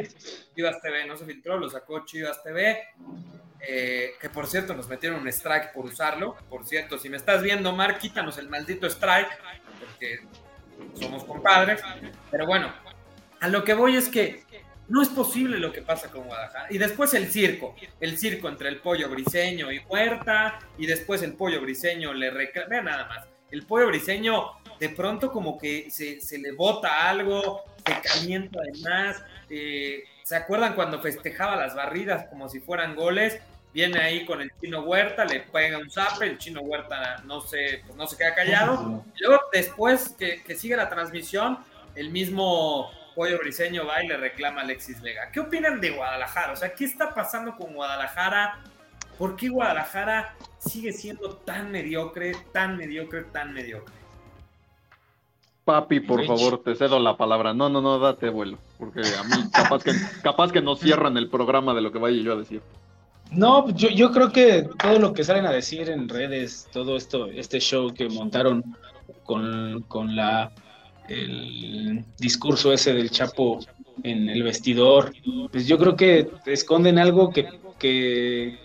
Chivas 0.55 0.81
TV, 0.81 1.07
no 1.07 1.17
se 1.17 1.27
filtró, 1.27 1.59
lo 1.59 1.69
sacó 1.69 2.05
Chivas 2.05 2.43
TV. 2.43 2.83
Eh, 3.67 4.13
que 4.21 4.29
por 4.29 4.47
cierto 4.47 4.75
nos 4.75 4.89
metieron 4.89 5.21
un 5.21 5.29
strike 5.29 5.73
por 5.73 5.87
usarlo. 5.87 6.37
Por 6.49 6.67
cierto, 6.67 6.99
si 6.99 7.09
me 7.09 7.17
estás 7.17 7.43
viendo, 7.43 7.73
Mar, 7.73 7.99
quítanos 7.99 8.39
el 8.39 8.49
maldito 8.49 8.87
strike, 8.87 9.29
porque 9.81 10.21
somos 10.95 11.25
compadres. 11.25 11.83
Pero 12.31 12.47
bueno, 12.47 12.73
a 13.41 13.49
lo 13.49 13.65
que 13.65 13.75
voy 13.75 13.97
es 13.97 14.09
que 14.09 14.45
no 14.89 15.03
es 15.03 15.09
posible 15.09 15.59
lo 15.59 15.73
que 15.73 15.83
pasa 15.83 16.11
con 16.11 16.25
Guadalajara. 16.25 16.67
Y 16.71 16.79
después 16.79 17.15
el 17.15 17.31
circo, 17.31 17.75
el 18.01 18.19
circo 18.19 18.49
entre 18.49 18.69
el 18.69 18.81
pollo 18.81 19.09
briseño 19.09 19.73
y 19.73 19.79
Huerta, 19.79 20.59
y 20.79 20.87
después 20.87 21.23
el 21.23 21.35
pollo 21.35 21.61
briseño 21.61 22.13
le 22.13 22.31
reclama, 22.31 22.69
vean 22.69 22.85
nada 22.85 23.07
más, 23.07 23.27
el 23.55 23.65
pollo 23.65 23.87
briseño 23.87 24.51
de 24.79 24.89
pronto 24.91 25.31
como 25.31 25.57
que 25.59 25.91
se, 25.91 26.39
le 26.39 26.53
bota 26.53 27.09
algo, 27.09 27.65
se 27.87 28.01
calienta 28.01 28.59
además. 28.61 29.23
Eh, 29.49 30.05
¿Se 30.23 30.37
acuerdan 30.37 30.75
cuando 30.75 31.01
festejaba 31.01 31.57
las 31.57 31.75
barridas 31.75 32.27
como 32.29 32.49
si 32.49 32.61
fueran 32.61 32.95
goles? 32.95 33.41
viene 33.75 33.99
ahí 33.99 34.25
con 34.25 34.41
el 34.41 34.53
chino 34.61 34.83
Huerta, 34.83 35.25
le 35.25 35.41
pega 35.41 35.79
un 35.79 35.91
zape, 35.91 36.27
el 36.27 36.39
chino 36.39 36.61
Huerta 36.61 37.21
no 37.25 37.41
se, 37.41 37.83
pues 37.85 37.97
no 37.97 38.07
se 38.07 38.17
queda 38.17 38.35
callado. 38.35 39.05
Y 39.17 39.25
luego, 39.25 39.43
después 39.53 40.15
que, 40.17 40.43
sigue 40.57 40.77
la 40.77 40.89
transmisión, 40.89 41.59
el 41.97 42.11
mismo 42.11 42.91
Pollo 43.17 43.39
Briseño 43.39 43.85
va 43.85 44.03
y 44.03 44.07
le 44.07 44.17
reclama 44.17 44.61
a 44.61 44.65
Alexis 44.65 45.03
Vega. 45.03 45.31
¿Qué 45.33 45.41
opinan 45.41 45.81
de 45.81 45.91
Guadalajara? 45.91 46.53
O 46.53 46.57
sea, 46.57 46.73
¿qué 46.73 46.85
está 46.85 47.13
pasando 47.13 47.57
con 47.57 47.75
Guadalajara? 47.75 48.61
¿Por 49.19 49.35
qué 49.35 49.49
Guadalajara 49.49 50.37
sigue 50.65 50.93
siendo 50.93 51.31
tan 51.37 51.71
mediocre, 51.71 52.37
tan 52.53 52.77
mediocre, 52.77 53.23
tan 53.25 53.53
mediocre? 53.53 53.95
Papi, 55.65 56.01
por 56.01 56.27
favor, 56.27 56.63
te 56.63 56.75
cedo 56.75 56.99
la 56.99 57.17
palabra. 57.17 57.55
No, 57.55 57.71
no, 57.71 57.81
no, 57.81 57.99
date 57.99 58.29
vuelo, 58.29 58.59
porque 58.79 59.01
a 59.01 59.25
mí 59.25 59.51
capaz 59.51 59.83
que, 59.83 59.93
capaz 60.23 60.53
que 60.53 60.61
nos 60.61 60.81
cierran 60.81 61.17
el 61.17 61.31
programa 61.31 61.73
de 61.73 61.81
lo 61.81 61.91
que 61.91 61.99
vaya 61.99 62.21
yo 62.23 62.35
a 62.35 62.37
decir. 62.37 62.61
No, 63.31 63.69
yo, 63.71 63.89
yo 63.89 64.13
creo 64.13 64.31
que 64.31 64.69
todo 64.79 64.99
lo 64.99 65.15
que 65.15 65.25
salen 65.25 65.47
a 65.47 65.51
decir 65.51 65.89
en 65.89 66.09
redes, 66.09 66.69
todo 66.73 66.97
esto, 66.97 67.27
este 67.27 67.61
show 67.61 67.93
que 67.95 68.09
montaron 68.09 68.77
con, 69.25 70.15
la 70.15 70.53
el 71.09 72.05
discurso 72.19 72.73
ese 72.73 72.93
del 72.93 73.11
Chapo 73.11 73.61
en 74.03 74.29
el 74.29 74.43
vestidor, 74.43 75.15
pues 75.51 75.67
yo 75.67 75.79
creo 75.79 75.97
que 75.97 76.29
esconden 76.47 76.99
algo 76.99 77.31
que, 77.31 77.49
que, 77.79 78.59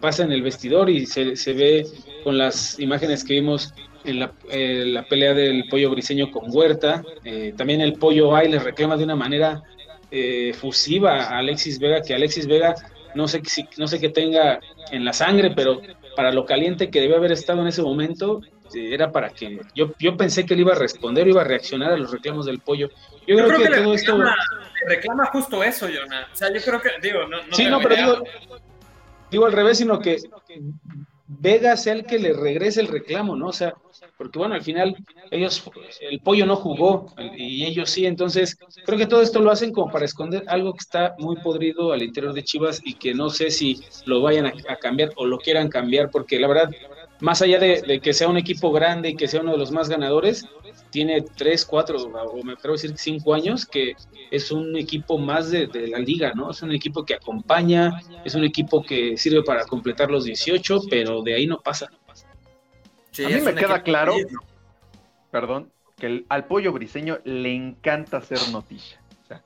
pasa 0.00 0.24
en 0.24 0.32
el 0.32 0.42
vestidor 0.42 0.90
y 0.90 1.06
se, 1.06 1.36
se, 1.36 1.52
ve 1.52 1.86
con 2.24 2.38
las 2.38 2.78
imágenes 2.78 3.24
que 3.24 3.34
vimos 3.34 3.74
en 4.04 4.20
la, 4.20 4.32
eh, 4.50 4.84
la 4.86 5.04
pelea 5.04 5.34
del 5.34 5.64
pollo 5.68 5.90
briseño 5.90 6.30
con 6.30 6.44
Huerta. 6.48 7.02
Eh, 7.24 7.54
también 7.56 7.80
el 7.80 7.94
pollo 7.94 8.28
va 8.28 8.44
y 8.44 8.50
le 8.50 8.58
reclama 8.58 8.96
de 8.96 9.04
una 9.04 9.16
manera 9.16 9.62
eh, 10.10 10.52
fusiva 10.54 11.24
a 11.24 11.38
Alexis 11.38 11.78
Vega, 11.78 12.02
que 12.02 12.14
Alexis 12.14 12.46
Vega 12.46 12.74
no 13.14 13.28
sé, 13.28 13.42
si, 13.44 13.68
no 13.76 13.86
sé 13.86 14.00
qué 14.00 14.08
tenga 14.08 14.60
en 14.90 15.04
la 15.04 15.12
sangre, 15.12 15.52
pero 15.54 15.80
para 16.16 16.32
lo 16.32 16.44
caliente 16.44 16.90
que 16.90 17.00
debe 17.00 17.16
haber 17.16 17.32
estado 17.32 17.62
en 17.62 17.68
ese 17.68 17.82
momento, 17.82 18.40
eh, 18.74 18.92
era 18.92 19.12
para 19.12 19.30
que 19.30 19.60
yo, 19.74 19.92
yo 19.98 20.16
pensé 20.16 20.46
que 20.46 20.54
él 20.54 20.60
iba 20.60 20.72
a 20.72 20.78
responder, 20.78 21.28
iba 21.28 21.42
a 21.42 21.44
reaccionar 21.44 21.92
a 21.92 21.96
los 21.96 22.10
reclamos 22.10 22.46
del 22.46 22.60
pollo. 22.60 22.90
Yo, 23.26 23.36
creo, 23.36 23.58
que, 23.58 23.68
todo 23.68 23.94
esto 23.94 24.18
reclama 24.86 25.26
justo 25.26 25.62
eso, 25.62 25.86
Jonah. 25.86 26.28
O 26.32 26.36
sea, 26.36 26.52
yo 26.52 26.60
creo 26.60 26.80
que 26.80 26.90
digo, 27.02 27.26
no, 27.26 27.38
Sí, 27.52 27.66
no, 27.66 27.80
pero 27.80 27.96
digo, 27.96 28.24
digo 29.32 29.46
al 29.46 29.52
revés, 29.52 29.78
sino 29.78 29.98
que 29.98 30.18
Vega 31.40 31.76
sea 31.76 31.94
el 31.94 32.04
que 32.04 32.18
le 32.18 32.32
regrese 32.34 32.80
el 32.80 32.88
reclamo, 32.88 33.34
¿no? 33.34 33.48
O 33.48 33.52
sea, 33.52 33.74
porque 34.18 34.38
bueno, 34.38 34.54
al 34.54 34.62
final 34.62 34.94
ellos, 35.30 35.68
el 36.00 36.20
pollo 36.20 36.46
no 36.46 36.56
jugó 36.56 37.06
y 37.36 37.64
ellos 37.64 37.90
sí, 37.90 38.06
entonces 38.06 38.58
creo 38.84 38.98
que 38.98 39.06
todo 39.06 39.22
esto 39.22 39.40
lo 39.40 39.50
hacen 39.50 39.72
como 39.72 39.90
para 39.90 40.04
esconder 40.04 40.44
algo 40.46 40.72
que 40.74 40.80
está 40.80 41.14
muy 41.18 41.36
podrido 41.36 41.92
al 41.92 42.02
interior 42.02 42.34
de 42.34 42.44
Chivas 42.44 42.80
y 42.84 42.94
que 42.94 43.14
no 43.14 43.30
sé 43.30 43.50
si 43.50 43.80
lo 44.04 44.20
vayan 44.20 44.46
a, 44.46 44.76
cambiar 44.76 45.10
o 45.16 45.26
lo 45.26 45.38
quieran 45.38 45.68
cambiar, 45.68 46.10
porque 46.10 46.38
la 46.38 46.48
verdad, 46.48 46.70
más 47.22 47.40
allá 47.40 47.58
de, 47.58 48.00
que 48.02 48.12
sea 48.12 48.28
un 48.28 48.36
equipo 48.36 48.70
grande 48.70 49.10
y 49.10 49.16
que 49.16 49.28
sea 49.28 49.40
uno 49.40 49.52
de 49.52 49.58
los 49.58 49.72
más 49.72 49.88
ganadores, 49.88 50.44
tiene 50.90 51.22
tres, 51.22 51.64
cuatro, 51.64 51.96
o 51.96 52.44
me 52.44 52.52
atrevo 52.52 52.74
a 52.74 52.76
decir 52.76 52.92
cinco 52.96 53.32
años, 53.32 53.64
que 53.64 53.94
es 54.30 54.52
un 54.52 54.76
equipo 54.76 55.16
más 55.16 55.50
de, 55.50 55.66
de, 55.66 55.88
la 55.88 55.98
liga, 55.98 56.32
¿no? 56.34 56.50
Es 56.50 56.62
un 56.62 56.72
equipo 56.72 57.04
que 57.04 57.14
acompaña, 57.14 58.00
es 58.24 58.34
un 58.34 58.44
equipo 58.44 58.82
que 58.82 59.16
sirve 59.16 59.42
para 59.42 59.64
completar 59.64 60.10
los 60.10 60.24
18, 60.24 60.82
pero 60.90 61.22
de 61.22 61.34
ahí 61.34 61.46
no 61.46 61.60
pasa 61.60 61.88
a 63.18 63.28
mí 63.28 63.40
me 63.40 63.54
queda 63.54 63.82
claro, 63.82 64.14
perdón, 65.30 65.70
que 65.98 66.24
al 66.28 66.46
pollo 66.46 66.72
briseño 66.72 67.18
le 67.24 67.54
encanta 67.54 68.18
hacer 68.18 68.38
noticia. 68.50 69.00
O 69.22 69.26
sea, 69.28 69.42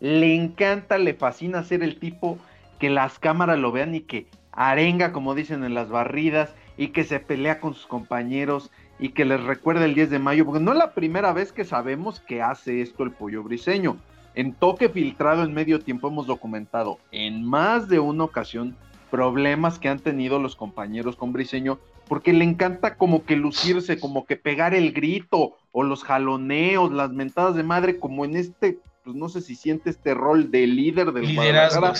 le 0.00 0.34
encanta, 0.34 0.98
le 0.98 1.14
fascina 1.14 1.62
ser 1.62 1.82
el 1.82 1.98
tipo 1.98 2.38
que 2.78 2.90
las 2.90 3.18
cámaras 3.18 3.58
lo 3.58 3.70
vean 3.70 3.94
y 3.94 4.00
que 4.00 4.26
arenga, 4.50 5.12
como 5.12 5.34
dicen 5.34 5.62
en 5.64 5.74
las 5.74 5.90
barridas, 5.90 6.54
y 6.76 6.88
que 6.88 7.04
se 7.04 7.20
pelea 7.20 7.60
con 7.60 7.74
sus 7.74 7.86
compañeros 7.86 8.70
y 8.98 9.10
que 9.10 9.24
les 9.24 9.42
recuerda 9.42 9.84
el 9.84 9.94
10 9.94 10.10
de 10.10 10.18
mayo, 10.18 10.44
porque 10.44 10.60
no 10.60 10.72
es 10.72 10.78
la 10.78 10.94
primera 10.94 11.32
vez 11.32 11.52
que 11.52 11.64
sabemos 11.64 12.20
que 12.20 12.42
hace 12.42 12.80
esto 12.80 13.02
el 13.02 13.10
pollo 13.10 13.42
briseño. 13.42 13.96
En 14.34 14.54
toque 14.54 14.88
filtrado 14.88 15.42
en 15.42 15.52
medio 15.52 15.80
tiempo 15.80 16.08
hemos 16.08 16.26
documentado 16.26 16.98
en 17.10 17.44
más 17.44 17.88
de 17.88 17.98
una 17.98 18.24
ocasión 18.24 18.76
problemas 19.10 19.78
que 19.78 19.90
han 19.90 19.98
tenido 19.98 20.38
los 20.38 20.56
compañeros 20.56 21.16
con 21.16 21.34
Briseño 21.34 21.78
porque 22.08 22.32
le 22.32 22.44
encanta 22.44 22.96
como 22.96 23.24
que 23.24 23.36
lucirse, 23.36 24.00
como 24.00 24.24
que 24.24 24.36
pegar 24.36 24.74
el 24.74 24.92
grito 24.92 25.56
o 25.70 25.82
los 25.82 26.02
jaloneos, 26.02 26.90
las 26.92 27.12
mentadas 27.12 27.54
de 27.54 27.62
madre, 27.62 27.98
como 27.98 28.24
en 28.24 28.36
este, 28.36 28.78
pues 29.04 29.14
no 29.14 29.28
sé 29.28 29.42
si 29.42 29.54
siente 29.54 29.90
este 29.90 30.14
rol 30.14 30.50
de 30.50 30.66
líder 30.66 31.12
del 31.12 31.34
Guadalajara, 31.34 31.92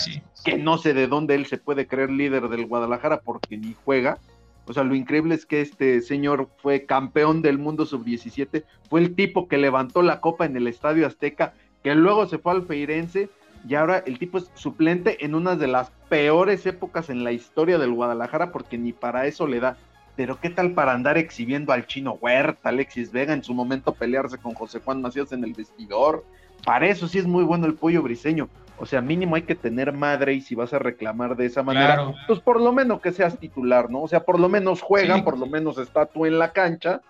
que 0.44 0.56
no 0.56 0.78
sé 0.78 0.94
de 0.94 1.06
dónde 1.06 1.35
él 1.35 1.46
se 1.46 1.58
puede 1.58 1.87
creer 1.87 2.11
líder 2.11 2.48
del 2.48 2.66
Guadalajara 2.66 3.20
porque 3.20 3.56
ni 3.58 3.74
juega. 3.85 4.18
O 4.66 4.72
sea, 4.72 4.85
lo 4.85 4.94
increíble 4.94 5.35
es 5.35 5.44
que 5.44 5.61
este 5.61 6.01
señor 6.01 6.48
fue 6.59 6.87
campeón 6.87 7.42
del 7.42 7.59
mundo 7.59 7.85
sub-17, 7.85 8.64
fue 8.88 9.01
el 9.01 9.14
tipo 9.14 9.48
que 9.48 9.59
levantó 9.59 10.03
la 10.03 10.20
copa 10.20 10.46
en 10.46 10.57
el 10.57 10.68
Estadio 10.68 11.07
Azteca, 11.07 11.55
que 11.83 11.94
luego 11.94 12.27
se 12.27 12.38
fue 12.38 12.53
al 12.53 12.64
Feirense 12.64 13.29
y 13.68 13.75
ahora 13.75 14.03
el 14.07 14.18
tipo 14.18 14.38
es 14.38 14.51
suplente 14.55 15.25
en 15.25 15.35
una 15.35 15.57
de 15.57 15.68
las 15.68 15.90
peores 16.09 16.66
épocas 16.66 17.11
en 17.11 17.25
la 17.25 17.33
historia 17.33 17.79
del 17.79 17.92
Guadalajara 17.92 18.53
porque 18.53 18.79
ni 18.79 18.92
para 18.92 19.27
eso 19.27 19.46
le 19.46 19.61
da. 19.61 19.77
Pero 20.14 20.38
qué 20.40 20.51
tal 20.51 20.72
para 20.72 20.92
andar 20.92 21.16
exhibiendo 21.16 21.72
al 21.72 21.87
chino 21.87 22.18
Huerta, 22.20 22.68
Alexis 22.68 23.12
Vega, 23.12 23.33
en 23.33 23.42
su 23.42 23.55
momento 23.55 23.94
pelearse 23.94 24.37
con 24.38 24.55
José 24.55 24.81
Juan 24.81 25.01
Macías 25.01 25.33
en 25.33 25.42
el 25.42 25.55
vestidor. 25.55 26.25
Para 26.64 26.88
eso 26.88 27.09
sí 27.09 27.18
es 27.18 27.27
muy 27.27 27.44
bueno 27.44 27.66
el 27.66 27.75
pollo 27.75 28.03
briseño. 28.03 28.48
O 28.83 28.87
sea, 28.87 29.01
mínimo 29.01 29.37
hay 29.37 29.42
que 29.42 29.55
tener 29.55 29.92
madre 29.92 30.35
y 30.35 30.40
si 30.40 30.57
vas 30.57 30.73
a 30.73 30.81
reclamar 30.81 31.37
de 31.37 31.47
esa 31.47 31.62
manera, 31.62 32.12
pues 32.27 32.40
por 32.40 32.61
lo 32.61 32.73
menos 32.73 33.01
que 33.01 33.12
seas 33.12 33.38
titular, 33.38 33.88
¿no? 33.88 34.03
O 34.03 34.09
sea, 34.09 34.25
por 34.25 34.40
lo 34.40 34.49
menos 34.49 34.83
juega, 34.83 35.23
por 35.23 35.38
lo 35.38 35.47
menos 35.47 35.79
está 35.79 36.07
tú 36.07 36.27
en 36.27 36.37
la 36.40 36.53
cancha. 36.53 37.01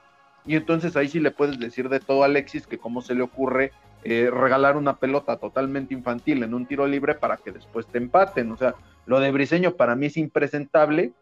Y 0.45 0.57
entonces 0.57 0.95
ahí 0.97 1.09
sí 1.09 1.19
le 1.19 1.31
puedes 1.31 1.59
decir 1.59 1.89
de 1.89 1.99
todo 1.99 2.25
a 2.25 2.27
Alexis 2.27 2.67
que 2.67 2.77
cómo 2.77 3.01
se 3.01 3.15
le 3.15 3.23
ocurre 3.23 3.73
eh, 4.05 4.29
regalar 4.31 4.77
una 4.77 4.99
pelota 4.99 5.39
totalmente 5.39 5.95
infantil 5.95 6.43
en 6.43 6.53
un 6.53 6.67
tiro 6.67 6.87
libre 6.87 7.15
para 7.15 7.39
que 7.39 7.53
después 7.53 7.87
te 7.87 7.97
empaten. 7.97 8.53
O 8.53 8.59
sea, 8.59 8.75
lo 9.07 9.19
de 9.21 9.33
Briseño 9.33 9.73
para 9.73 9.97
mí 9.97 10.05
es 10.05 10.19
impresentable. 10.19 11.13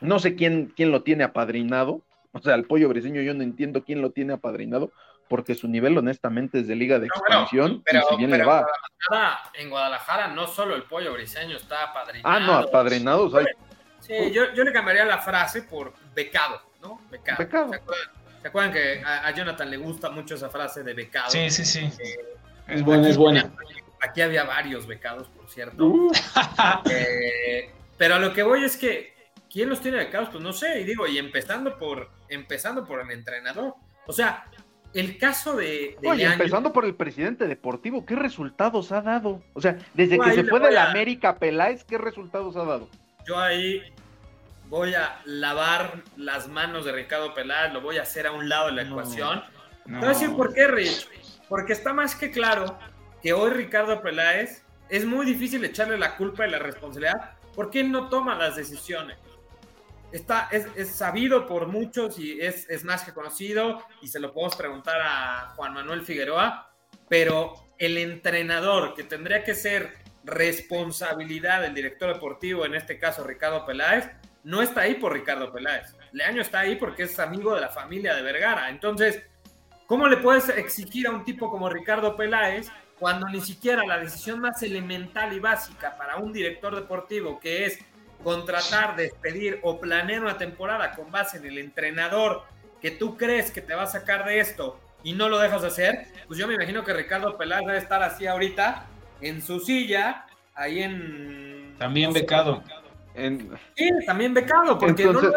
No 0.00 0.20
sé 0.20 0.36
quién, 0.36 0.72
quién 0.76 0.92
lo 0.92 1.02
tiene 1.02 1.24
apadrinado. 1.24 2.02
O 2.30 2.40
sea, 2.40 2.54
el 2.54 2.66
pollo 2.66 2.88
briseño 2.88 3.20
yo 3.20 3.34
no 3.34 3.42
entiendo 3.42 3.84
quién 3.84 4.00
lo 4.00 4.10
tiene 4.10 4.32
apadrinado, 4.32 4.90
porque 5.32 5.54
su 5.54 5.66
nivel 5.66 5.96
honestamente 5.96 6.60
es 6.60 6.68
de 6.68 6.76
liga 6.76 6.98
de 6.98 7.06
expansión 7.06 7.82
pero, 7.86 8.00
y 8.00 8.02
si 8.10 8.16
bien 8.18 8.32
le 8.32 8.44
va. 8.44 8.66
En 9.54 9.70
Guadalajara, 9.70 10.28
no 10.28 10.46
solo 10.46 10.76
el 10.76 10.82
pollo 10.82 11.10
briseño 11.14 11.56
está 11.56 11.84
apadrinado. 11.84 12.36
Ah, 12.36 12.38
no, 12.38 12.52
apadrinado. 12.52 13.32
Sí, 14.00 14.30
yo, 14.30 14.52
yo, 14.52 14.62
le 14.62 14.74
cambiaría 14.74 15.06
la 15.06 15.16
frase 15.16 15.62
por 15.62 15.94
becado, 16.14 16.60
¿no? 16.82 17.00
Becado. 17.10 17.38
becado. 17.38 17.70
¿Se 18.42 18.48
acuerdan 18.48 18.74
que 18.74 19.02
a, 19.02 19.30
Jonathan 19.30 19.70
le 19.70 19.78
gusta 19.78 20.10
mucho 20.10 20.34
esa 20.34 20.50
frase 20.50 20.82
de 20.82 20.92
becado? 20.92 21.30
Sí, 21.30 21.48
sí, 21.48 21.64
sí. 21.64 21.90
es 22.68 22.82
buena, 22.82 23.08
es 23.08 23.16
buena. 23.16 23.50
Aquí 24.02 24.20
había 24.20 24.44
varios 24.44 24.86
becados, 24.86 25.28
por 25.28 25.48
cierto. 25.48 25.82
Uh. 25.82 26.12
Eh, 26.90 27.70
pero 27.96 28.16
a 28.16 28.18
lo 28.18 28.34
que 28.34 28.42
voy 28.42 28.64
es 28.64 28.76
que, 28.76 29.14
¿quién 29.50 29.70
los 29.70 29.80
tiene 29.80 29.96
becados? 29.96 30.28
Pues 30.28 30.44
no 30.44 30.52
sé, 30.52 30.80
y 30.80 30.84
digo, 30.84 31.06
y 31.06 31.16
empezando 31.16 31.78
por, 31.78 32.10
empezando 32.28 32.84
por 32.84 33.00
el 33.00 33.10
entrenador. 33.10 33.76
O 34.06 34.12
sea, 34.12 34.44
el 34.94 35.18
caso 35.18 35.56
de. 35.56 35.96
Oye, 36.04 36.24
empezando 36.24 36.72
por 36.72 36.84
el 36.84 36.94
presidente 36.94 37.46
deportivo, 37.46 38.04
¿qué 38.04 38.16
resultados 38.16 38.92
ha 38.92 39.00
dado? 39.00 39.42
O 39.54 39.60
sea, 39.60 39.78
desde 39.94 40.18
que 40.18 40.32
se 40.32 40.44
fue 40.44 40.60
de 40.60 40.70
la 40.70 40.90
América 40.90 41.38
Peláez, 41.38 41.84
¿qué 41.84 41.98
resultados 41.98 42.56
ha 42.56 42.64
dado? 42.64 42.88
Yo 43.26 43.38
ahí 43.38 43.82
voy 44.68 44.94
a 44.94 45.20
lavar 45.24 46.02
las 46.16 46.48
manos 46.48 46.84
de 46.84 46.92
Ricardo 46.92 47.34
Peláez, 47.34 47.72
lo 47.72 47.80
voy 47.80 47.98
a 47.98 48.02
hacer 48.02 48.26
a 48.26 48.32
un 48.32 48.48
lado 48.48 48.66
de 48.66 48.72
la 48.72 48.82
ecuación. 48.82 49.42
No. 49.86 50.00
Te 50.00 50.06
voy 50.06 50.14
a 50.14 50.18
decir 50.18 50.36
por 50.36 50.54
qué, 50.54 50.66
Rich. 50.66 51.08
Porque 51.48 51.72
está 51.72 51.92
más 51.92 52.14
que 52.14 52.30
claro 52.30 52.78
que 53.22 53.32
hoy 53.32 53.50
Ricardo 53.50 54.00
Peláez 54.02 54.62
es 54.88 55.04
muy 55.04 55.24
difícil 55.26 55.64
echarle 55.64 55.98
la 55.98 56.16
culpa 56.16 56.46
y 56.46 56.50
la 56.50 56.58
responsabilidad 56.58 57.32
porque 57.54 57.80
él 57.80 57.90
no 57.90 58.08
toma 58.08 58.34
las 58.34 58.56
decisiones. 58.56 59.18
Está, 60.12 60.48
es, 60.50 60.90
sabido 60.90 61.46
por 61.46 61.68
muchos 61.68 62.18
y 62.18 62.40
es, 62.40 62.68
es, 62.68 62.84
más 62.84 63.02
que 63.02 63.12
conocido 63.12 63.82
y 64.02 64.08
se 64.08 64.20
lo 64.20 64.32
podemos 64.32 64.56
preguntar 64.56 65.00
a 65.00 65.52
Juan 65.56 65.72
Manuel 65.72 66.02
Figueroa, 66.02 66.70
pero 67.08 67.54
el 67.78 67.96
entrenador 67.98 68.94
que 68.94 69.04
tendría 69.04 69.42
que 69.42 69.54
ser 69.54 69.94
responsabilidad 70.24 71.62
del 71.62 71.74
director 71.74 72.12
deportivo, 72.12 72.64
en 72.64 72.74
este 72.74 72.98
caso 72.98 73.24
Ricardo 73.24 73.66
Peláez, 73.66 74.10
no 74.44 74.62
está 74.62 74.82
ahí 74.82 74.94
por 74.94 75.12
Ricardo 75.12 75.52
Peláez. 75.52 75.94
Leaño 76.12 76.42
está 76.42 76.60
ahí 76.60 76.76
porque 76.76 77.04
es 77.04 77.18
amigo 77.18 77.54
de 77.54 77.60
la 77.60 77.68
familia 77.68 78.14
de 78.14 78.22
Vergara. 78.22 78.70
Entonces, 78.70 79.22
¿cómo 79.86 80.08
le 80.08 80.18
puedes 80.18 80.48
exigir 80.50 81.06
a 81.06 81.10
un 81.10 81.24
tipo 81.24 81.50
como 81.50 81.68
Ricardo 81.68 82.16
Peláez 82.16 82.68
cuando 82.98 83.28
ni 83.28 83.40
siquiera 83.40 83.84
la 83.84 83.98
decisión 83.98 84.40
más 84.40 84.62
elemental 84.62 85.32
y 85.32 85.40
básica 85.40 85.96
para 85.96 86.18
un 86.18 86.32
director 86.32 86.74
deportivo, 86.74 87.40
que 87.40 87.66
es 87.66 87.78
contratar, 88.22 88.96
despedir 88.96 89.60
o 89.62 89.80
planear 89.80 90.22
una 90.22 90.38
temporada 90.38 90.92
con 90.92 91.10
base 91.10 91.38
en 91.38 91.46
el 91.46 91.58
entrenador 91.58 92.44
que 92.80 92.90
tú 92.90 93.16
crees 93.16 93.50
que 93.50 93.60
te 93.60 93.74
va 93.74 93.82
a 93.82 93.86
sacar 93.86 94.24
de 94.24 94.40
esto 94.40 94.78
y 95.02 95.12
no 95.12 95.28
lo 95.28 95.38
dejas 95.38 95.62
de 95.62 95.68
hacer, 95.68 96.06
pues 96.26 96.38
yo 96.38 96.46
me 96.46 96.54
imagino 96.54 96.84
que 96.84 96.92
Ricardo 96.92 97.36
Peláez 97.36 97.66
debe 97.66 97.78
estar 97.78 98.02
así 98.02 98.26
ahorita 98.26 98.86
en 99.20 99.42
su 99.42 99.60
silla, 99.60 100.26
ahí 100.54 100.82
en... 100.82 101.74
También 101.78 102.12
becado. 102.12 102.62
Sí, 103.76 103.90
también 104.06 104.34
becado, 104.34 104.78
porque 104.78 105.04
no 105.04 105.12
lo 105.12 105.32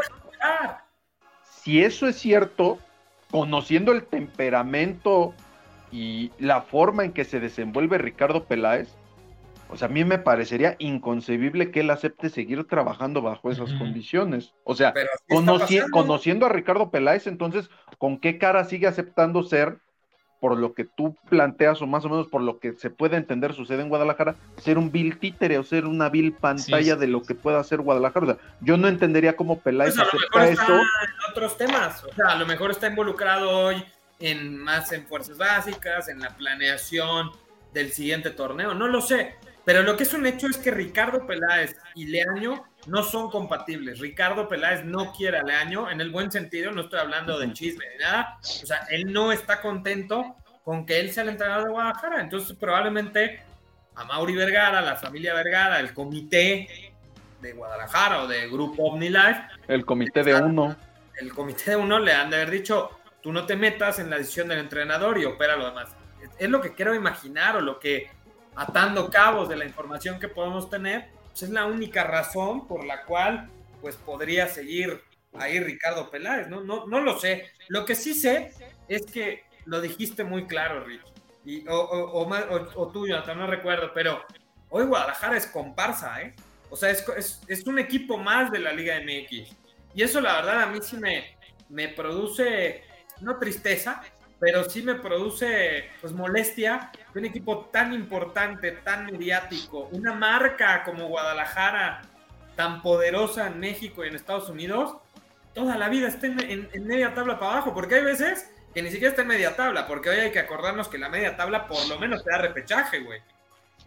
Si 1.61 1.83
eso 1.83 2.07
es 2.07 2.17
cierto, 2.17 2.79
conociendo 3.31 3.91
el 3.91 4.05
temperamento 4.05 5.33
y 5.91 6.31
la 6.39 6.61
forma 6.61 7.03
en 7.03 7.11
que 7.11 7.25
se 7.25 7.39
desenvuelve 7.39 7.97
Ricardo 7.97 8.45
Peláez, 8.45 8.89
o 9.69 9.77
sea, 9.77 9.87
a 9.87 9.91
mí 9.91 10.03
me 10.05 10.19
parecería 10.19 10.75
inconcebible 10.79 11.71
que 11.71 11.81
él 11.81 11.89
acepte 11.89 12.29
seguir 12.29 12.65
trabajando 12.67 13.21
bajo 13.21 13.51
esas 13.51 13.73
condiciones. 13.73 14.53
O 14.63 14.75
sea, 14.75 14.93
conociendo 15.91 16.45
a 16.45 16.49
Ricardo 16.49 16.91
Peláez, 16.91 17.27
entonces, 17.27 17.69
¿con 17.97 18.19
qué 18.19 18.37
cara 18.37 18.63
sigue 18.65 18.87
aceptando 18.87 19.43
ser 19.43 19.79
por 20.39 20.57
lo 20.57 20.73
que 20.73 20.83
tú 20.83 21.15
planteas 21.29 21.81
o 21.81 21.87
más 21.87 22.05
o 22.05 22.09
menos 22.09 22.27
por 22.27 22.41
lo 22.41 22.59
que 22.59 22.73
se 22.73 22.89
puede 22.89 23.17
entender 23.17 23.53
sucede 23.53 23.81
en 23.81 23.89
Guadalajara, 23.89 24.35
ser 24.57 24.77
un 24.77 24.91
vil 24.91 25.17
títere 25.17 25.57
o 25.57 25.63
ser 25.63 25.85
una 25.85 26.09
vil 26.09 26.33
pantalla 26.33 26.95
de 26.95 27.07
lo 27.07 27.23
que 27.23 27.33
pueda 27.33 27.59
hacer 27.59 27.81
Guadalajara. 27.81 28.25
O 28.25 28.29
sea, 28.29 28.37
yo 28.61 28.77
no 28.77 28.87
entendería 28.87 29.35
cómo 29.35 29.59
Peláez 29.59 29.95
pues 29.95 30.07
acepta 30.07 30.47
eso. 30.47 30.75
En 30.75 31.31
otros 31.31 31.57
temas, 31.57 32.03
o 32.03 32.13
sea, 32.13 32.27
a 32.27 32.35
lo 32.35 32.45
mejor 32.45 32.69
está 32.69 32.87
involucrado 32.87 33.49
hoy 33.49 33.83
en 34.19 34.57
más 34.59 34.91
en 34.91 35.07
fuerzas 35.07 35.37
básicas, 35.37 36.09
en 36.09 36.19
la 36.19 36.29
planeación 36.35 37.31
del 37.73 37.91
siguiente 37.91 38.29
torneo, 38.29 38.73
no 38.73 38.87
lo 38.87 39.01
sé. 39.01 39.35
Pero 39.65 39.81
lo 39.81 39.97
que 39.97 40.03
es 40.03 40.13
un 40.13 40.25
hecho 40.27 40.47
es 40.47 40.57
que 40.57 40.69
Ricardo 40.69 41.25
Peláez 41.25 41.75
y 41.95 42.05
Leaño 42.05 42.63
no 42.85 43.03
son 43.03 43.31
compatibles. 43.31 43.99
Ricardo 43.99 44.47
Peláez 44.47 44.85
no 44.85 45.11
quiere 45.11 45.39
a 45.39 45.43
Leaño, 45.43 45.89
en 45.89 46.01
el 46.01 46.11
buen 46.11 46.31
sentido, 46.31 46.71
no 46.71 46.81
estoy 46.81 46.99
hablando 46.99 47.39
de 47.39 47.51
chisme 47.51 47.85
ni 47.93 48.03
nada. 48.03 48.37
O 48.41 48.65
sea, 48.65 48.85
él 48.91 49.11
no 49.11 49.31
está 49.31 49.61
contento 49.61 50.35
con 50.63 50.85
que 50.85 50.99
él 50.99 51.11
sea 51.11 51.23
el 51.23 51.29
entrenador 51.29 51.65
de 51.65 51.71
Guadalajara. 51.71 52.21
Entonces, 52.21 52.55
probablemente 52.55 53.41
a 53.95 54.03
Mauri 54.05 54.35
Vergara, 54.35 54.81
la 54.81 54.95
familia 54.95 55.33
Vergara, 55.33 55.79
el 55.79 55.93
comité 55.93 56.93
de 57.41 57.53
Guadalajara 57.53 58.23
o 58.23 58.27
de 58.27 58.47
Grupo 58.49 58.83
OmniLife. 58.83 59.41
El 59.67 59.85
comité 59.85 60.23
de 60.23 60.35
uno. 60.35 60.75
El 61.17 61.33
comité 61.33 61.71
de 61.71 61.77
uno 61.77 61.97
le 61.97 62.13
han 62.13 62.29
de 62.29 62.37
haber 62.37 62.51
dicho, 62.51 62.99
tú 63.21 63.31
no 63.31 63.45
te 63.45 63.55
metas 63.55 63.99
en 63.99 64.09
la 64.09 64.17
decisión 64.17 64.47
del 64.47 64.59
entrenador 64.59 65.17
y 65.17 65.25
opera 65.25 65.55
lo 65.55 65.65
demás. 65.65 65.95
Es 66.37 66.49
lo 66.49 66.61
que 66.61 66.73
quiero 66.73 66.93
imaginar 66.93 67.55
o 67.55 67.61
lo 67.61 67.79
que 67.79 68.09
atando 68.55 69.09
cabos 69.09 69.49
de 69.49 69.57
la 69.57 69.65
información 69.65 70.19
que 70.19 70.27
podemos 70.27 70.69
tener, 70.69 71.09
pues 71.29 71.43
es 71.43 71.49
la 71.49 71.65
única 71.65 72.03
razón 72.03 72.67
por 72.67 72.85
la 72.85 73.03
cual 73.03 73.49
pues 73.81 73.95
podría 73.97 74.47
seguir 74.47 75.01
ahí 75.33 75.59
Ricardo 75.59 76.09
Peláez, 76.09 76.47
¿no? 76.47 76.61
No, 76.61 76.87
no 76.87 77.01
lo 77.01 77.19
sé. 77.19 77.51
Lo 77.67 77.85
que 77.85 77.95
sí 77.95 78.13
sé 78.13 78.53
es 78.87 79.05
que 79.05 79.43
lo 79.65 79.81
dijiste 79.81 80.23
muy 80.23 80.47
claro, 80.47 80.83
Rich. 80.83 81.01
Y, 81.43 81.67
o, 81.67 81.75
o, 81.75 82.27
o, 82.75 82.91
tú, 82.91 83.05
no 83.05 83.47
recuerdo, 83.47 83.91
pero 83.93 84.23
hoy 84.69 84.85
Guadalajara 84.85 85.37
es 85.37 85.45
comparsa, 85.45 86.21
¿eh? 86.21 86.35
O 86.71 86.75
sea, 86.75 86.89
es, 86.89 87.07
es, 87.15 87.41
es, 87.47 87.67
un 87.67 87.77
equipo 87.77 88.17
más 88.17 88.51
de 88.51 88.59
la 88.59 88.73
Liga 88.73 88.99
MX. 88.99 89.55
Y 89.93 90.01
eso, 90.01 90.19
la 90.19 90.37
verdad, 90.37 90.63
a 90.63 90.65
mí 90.65 90.79
sí 90.81 90.97
me, 90.97 91.37
me 91.69 91.89
produce, 91.89 92.83
no 93.21 93.37
tristeza, 93.37 94.01
pero 94.45 94.63
sí 94.63 94.83
me 94.83 94.93
produce 94.93 95.85
pues 95.99 96.13
molestia 96.13 96.91
que 97.11 97.17
un 97.17 97.25
equipo 97.25 97.67
tan 97.73 97.93
importante, 97.93 98.73
tan 98.73 99.07
mediático, 99.07 99.89
una 99.91 100.13
marca 100.13 100.83
como 100.83 101.07
Guadalajara, 101.07 102.03
tan 102.55 102.83
poderosa 102.83 103.47
en 103.47 103.59
México 103.59 104.05
y 104.05 104.09
en 104.09 104.15
Estados 104.15 104.47
Unidos, 104.47 104.97
toda 105.55 105.75
la 105.79 105.89
vida 105.89 106.09
esté 106.09 106.27
en, 106.27 106.69
media 106.85 107.15
tabla 107.15 107.39
para 107.39 107.53
abajo, 107.53 107.73
porque 107.73 107.95
hay 107.95 108.03
veces 108.03 108.47
que 108.71 108.83
ni 108.83 108.91
siquiera 108.91 109.09
está 109.09 109.23
en 109.23 109.29
media 109.29 109.55
tabla, 109.55 109.87
porque 109.87 110.11
hoy 110.11 110.17
hay 110.17 110.31
que 110.31 110.37
acordarnos 110.37 110.89
que 110.89 110.99
la 110.99 111.09
media 111.09 111.35
tabla 111.35 111.65
por 111.65 111.83
lo 111.87 111.97
menos 111.97 112.23
te 112.23 112.29
da 112.29 112.37
repechaje, 112.37 112.99
güey. 112.99 113.21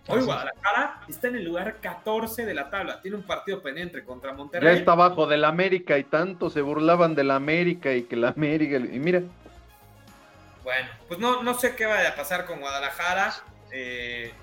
Hoy 0.09 0.23
Guadalajara 0.23 1.03
está 1.09 1.29
en 1.29 1.37
el 1.37 1.45
lugar 1.45 1.77
14 1.81 2.47
de 2.47 2.55
la 2.55 2.69
tabla. 2.69 3.01
Tiene 3.01 3.19
un 3.19 3.23
partido 3.23 3.63
pendiente 3.63 4.03
contra 4.03 4.33
Monterrey. 4.33 4.73
Ya 4.75 4.79
está 4.81 4.93
abajo 4.93 5.29
del 5.29 5.45
América 5.45 5.99
y 5.99 6.05
tanto 6.05 6.51
se 6.51 6.63
burlaban 6.63 7.15
del 7.15 7.31
América 7.31 7.93
y 7.93 8.05
que 8.05 8.17
la 8.17 8.31
América. 8.31 8.79
Y 8.79 8.99
mira, 8.99 9.23
bueno, 10.69 10.91
pues 11.09 11.19
no, 11.19 11.43
no 11.43 11.55
sé 11.55 11.75
qué 11.75 11.87
vaya 11.87 12.11
a 12.11 12.15
pasar 12.15 12.45
con 12.45 12.61
Guadalajara. 12.61 13.35
Eh, 13.73 14.35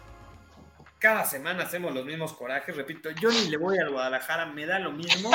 cada 0.97 1.23
semana 1.23 1.65
hacemos 1.65 1.93
los 1.93 2.03
mismos 2.03 2.33
corajes, 2.33 2.75
repito, 2.75 3.11
yo 3.11 3.29
ni 3.29 3.47
le 3.47 3.57
voy 3.57 3.77
al 3.77 3.91
Guadalajara, 3.91 4.47
me 4.47 4.65
da 4.65 4.79
lo 4.79 4.91
mismo. 4.91 5.29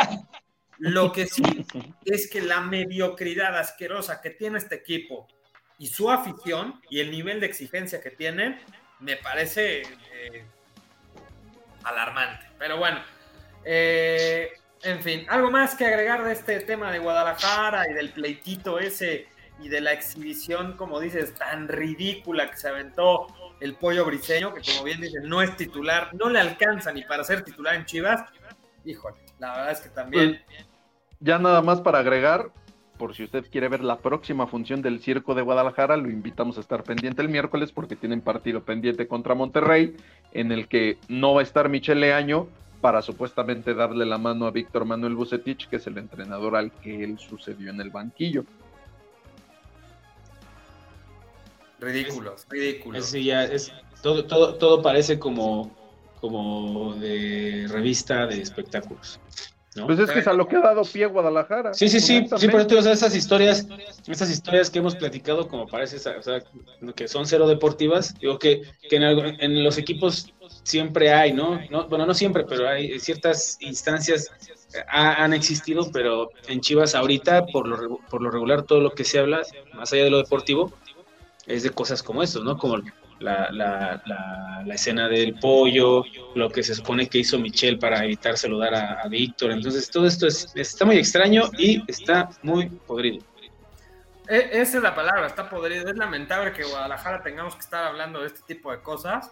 Lo 0.78 1.12
que 1.12 1.28
sí 1.28 1.64
es 2.04 2.28
que 2.28 2.40
la 2.40 2.62
mediocridad 2.62 3.56
asquerosa 3.56 4.20
que 4.20 4.30
tiene 4.30 4.58
este 4.58 4.74
equipo 4.74 5.28
y 5.78 5.86
su 5.86 6.10
afición 6.10 6.80
y 6.90 6.98
el 6.98 7.12
nivel 7.12 7.38
de 7.38 7.46
exigencia 7.46 8.00
que 8.00 8.10
tienen, 8.10 8.60
me 8.98 9.16
parece 9.16 9.82
eh, 9.82 10.44
alarmante. 11.84 12.46
Pero 12.58 12.78
bueno, 12.78 13.00
eh, 13.64 14.50
en 14.82 15.00
fin, 15.04 15.24
algo 15.28 15.52
más 15.52 15.76
que 15.76 15.86
agregar 15.86 16.24
de 16.24 16.32
este 16.32 16.58
tema 16.60 16.90
de 16.90 16.98
Guadalajara 16.98 17.88
y 17.88 17.92
del 17.92 18.10
pleitito 18.10 18.80
ese 18.80 19.28
y 19.62 19.68
de 19.68 19.80
la 19.80 19.92
exhibición, 19.92 20.76
como 20.76 21.00
dices, 21.00 21.34
tan 21.34 21.68
ridícula 21.68 22.50
que 22.50 22.56
se 22.56 22.68
aventó 22.68 23.26
el 23.60 23.74
pollo 23.74 24.04
briseño, 24.04 24.54
que 24.54 24.62
como 24.62 24.84
bien 24.84 25.00
dicen, 25.00 25.28
no 25.28 25.42
es 25.42 25.56
titular, 25.56 26.14
no 26.14 26.28
le 26.30 26.40
alcanza 26.40 26.92
ni 26.92 27.02
para 27.02 27.24
ser 27.24 27.44
titular 27.44 27.74
en 27.74 27.84
Chivas. 27.84 28.24
Híjole, 28.84 29.16
la 29.38 29.50
verdad 29.52 29.72
es 29.72 29.80
que 29.80 29.88
también. 29.90 30.40
Pues, 30.46 30.66
ya 31.20 31.38
nada 31.38 31.60
más 31.60 31.82
para 31.82 31.98
agregar, 31.98 32.50
por 32.96 33.14
si 33.14 33.24
usted 33.24 33.44
quiere 33.50 33.68
ver 33.68 33.84
la 33.84 33.98
próxima 33.98 34.46
función 34.46 34.80
del 34.80 35.00
Circo 35.00 35.34
de 35.34 35.42
Guadalajara, 35.42 35.96
lo 35.96 36.08
invitamos 36.08 36.56
a 36.56 36.60
estar 36.60 36.82
pendiente 36.82 37.20
el 37.20 37.28
miércoles 37.28 37.72
porque 37.72 37.96
tienen 37.96 38.22
partido 38.22 38.62
pendiente 38.62 39.06
contra 39.06 39.34
Monterrey, 39.34 39.96
en 40.32 40.52
el 40.52 40.68
que 40.68 40.98
no 41.08 41.34
va 41.34 41.40
a 41.40 41.44
estar 41.44 41.68
Michele 41.68 42.14
Año 42.14 42.48
para 42.80 43.02
supuestamente 43.02 43.74
darle 43.74 44.06
la 44.06 44.16
mano 44.16 44.46
a 44.46 44.50
Víctor 44.50 44.86
Manuel 44.86 45.14
Bucetich, 45.14 45.68
que 45.68 45.76
es 45.76 45.86
el 45.86 45.98
entrenador 45.98 46.56
al 46.56 46.72
que 46.72 47.04
él 47.04 47.18
sucedió 47.18 47.70
en 47.70 47.80
el 47.80 47.90
banquillo. 47.90 48.44
Ridículos, 51.80 52.46
ridículos. 52.48 53.06
Sí, 53.06 53.24
ya 53.24 53.44
es, 53.44 53.72
todo, 54.02 54.24
todo, 54.26 54.54
todo 54.56 54.82
parece 54.82 55.18
como, 55.18 55.70
como 56.20 56.94
de 56.94 57.66
revista 57.68 58.26
de 58.26 58.40
espectáculos. 58.40 59.18
Pues 59.86 60.00
es 60.00 60.10
que 60.10 60.18
es 60.18 60.26
a 60.26 60.32
lo 60.32 60.48
que 60.48 60.56
ha 60.56 60.60
dado 60.60 60.82
pie 60.82 61.06
Guadalajara. 61.06 61.72
Sí, 61.74 61.88
sí, 61.88 62.00
sí, 62.00 62.26
sí, 62.36 62.48
por 62.48 62.60
eso, 62.60 62.90
esas 62.90 63.14
historias, 63.14 63.66
esas 64.08 64.28
historias 64.28 64.68
que 64.68 64.80
hemos 64.80 64.96
platicado, 64.96 65.46
como 65.46 65.68
parece, 65.68 65.96
o 65.96 66.22
sea, 66.22 66.42
que 66.96 67.06
son 67.06 67.24
cero 67.24 67.46
deportivas, 67.46 68.14
digo 68.18 68.36
que, 68.38 68.62
que 68.88 68.96
en, 68.96 69.04
en, 69.04 69.62
los 69.62 69.78
equipos 69.78 70.34
siempre 70.64 71.12
hay, 71.12 71.32
¿no? 71.32 71.60
¿no? 71.70 71.86
Bueno, 71.86 72.04
no 72.04 72.14
siempre, 72.14 72.44
pero 72.48 72.68
hay 72.68 72.98
ciertas 72.98 73.58
instancias 73.60 74.28
han 74.88 75.32
existido, 75.32 75.90
pero 75.92 76.30
en 76.48 76.60
Chivas 76.60 76.94
ahorita, 76.94 77.46
por 77.46 77.66
lo, 77.66 77.98
por 78.10 78.22
lo 78.22 78.30
regular, 78.30 78.62
todo 78.62 78.80
lo 78.80 78.92
que 78.92 79.04
se 79.04 79.18
habla, 79.18 79.42
más 79.74 79.92
allá 79.92 80.04
de 80.04 80.10
lo 80.10 80.18
deportivo, 80.18 80.72
es 81.50 81.62
de 81.64 81.70
cosas 81.70 82.02
como 82.02 82.22
esto, 82.22 82.42
¿no? 82.42 82.56
Como 82.56 82.78
la, 83.18 83.50
la, 83.50 84.02
la, 84.64 84.74
escena 84.74 85.08
del 85.08 85.34
pollo, 85.34 86.04
lo 86.34 86.48
que 86.48 86.62
se 86.62 86.74
supone 86.74 87.08
que 87.08 87.18
hizo 87.18 87.38
Michelle 87.38 87.76
para 87.76 88.02
evitar 88.04 88.36
saludar 88.36 88.74
a, 88.74 89.08
Víctor. 89.08 89.50
Entonces, 89.50 89.90
todo 89.90 90.06
esto 90.06 90.26
es, 90.26 90.52
está 90.54 90.84
muy 90.84 90.96
extraño 90.96 91.50
y 91.58 91.82
está 91.90 92.30
muy 92.42 92.68
podrido. 92.68 93.24
E, 94.28 94.48
esa 94.52 94.78
es 94.78 94.82
la 94.82 94.94
palabra, 94.94 95.26
está 95.26 95.48
podrido. 95.48 95.90
Es 95.90 95.96
lamentable 95.96 96.52
que 96.52 96.64
Guadalajara 96.64 97.22
tengamos 97.22 97.54
que 97.54 97.60
estar 97.60 97.84
hablando 97.84 98.20
de 98.20 98.28
este 98.28 98.40
tipo 98.46 98.70
de 98.72 98.80
cosas 98.80 99.30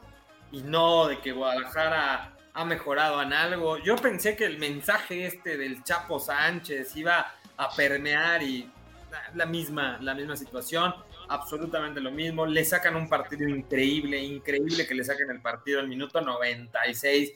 y 0.53 0.63
no 0.63 1.07
de 1.07 1.21
que 1.21 1.33
Guadalajara 1.33 2.37
ha 2.53 2.65
mejorado 2.65 3.23
en 3.23 3.33
algo. 3.33 3.79
Yo 3.79 3.97
pensé 3.97 4.37
que 4.37 4.45
el 4.45 4.59
mensaje 4.59 5.27
este 5.27 5.57
del 5.57 5.83
Chapo 5.85 6.19
Sánchez 6.19 6.95
iba 6.97 7.33
a 7.57 7.71
permear 7.75 8.43
y 8.43 8.71
la 9.35 9.47
misma, 9.47 9.99
la 10.01 10.15
misma 10.15 10.37
situación 10.37 10.95
absolutamente 11.29 12.01
lo 12.01 12.11
mismo. 12.11 12.47
Le 12.47 12.64
sacan 12.64 12.97
un 12.97 13.09
partido 13.09 13.49
increíble, 13.49 14.19
increíble 14.19 14.87
que 14.87 14.95
le 14.95 15.05
saquen 15.05 15.31
el 15.31 15.41
partido 15.41 15.81
al 15.81 15.88
minuto 15.88 16.21
96. 16.21 17.33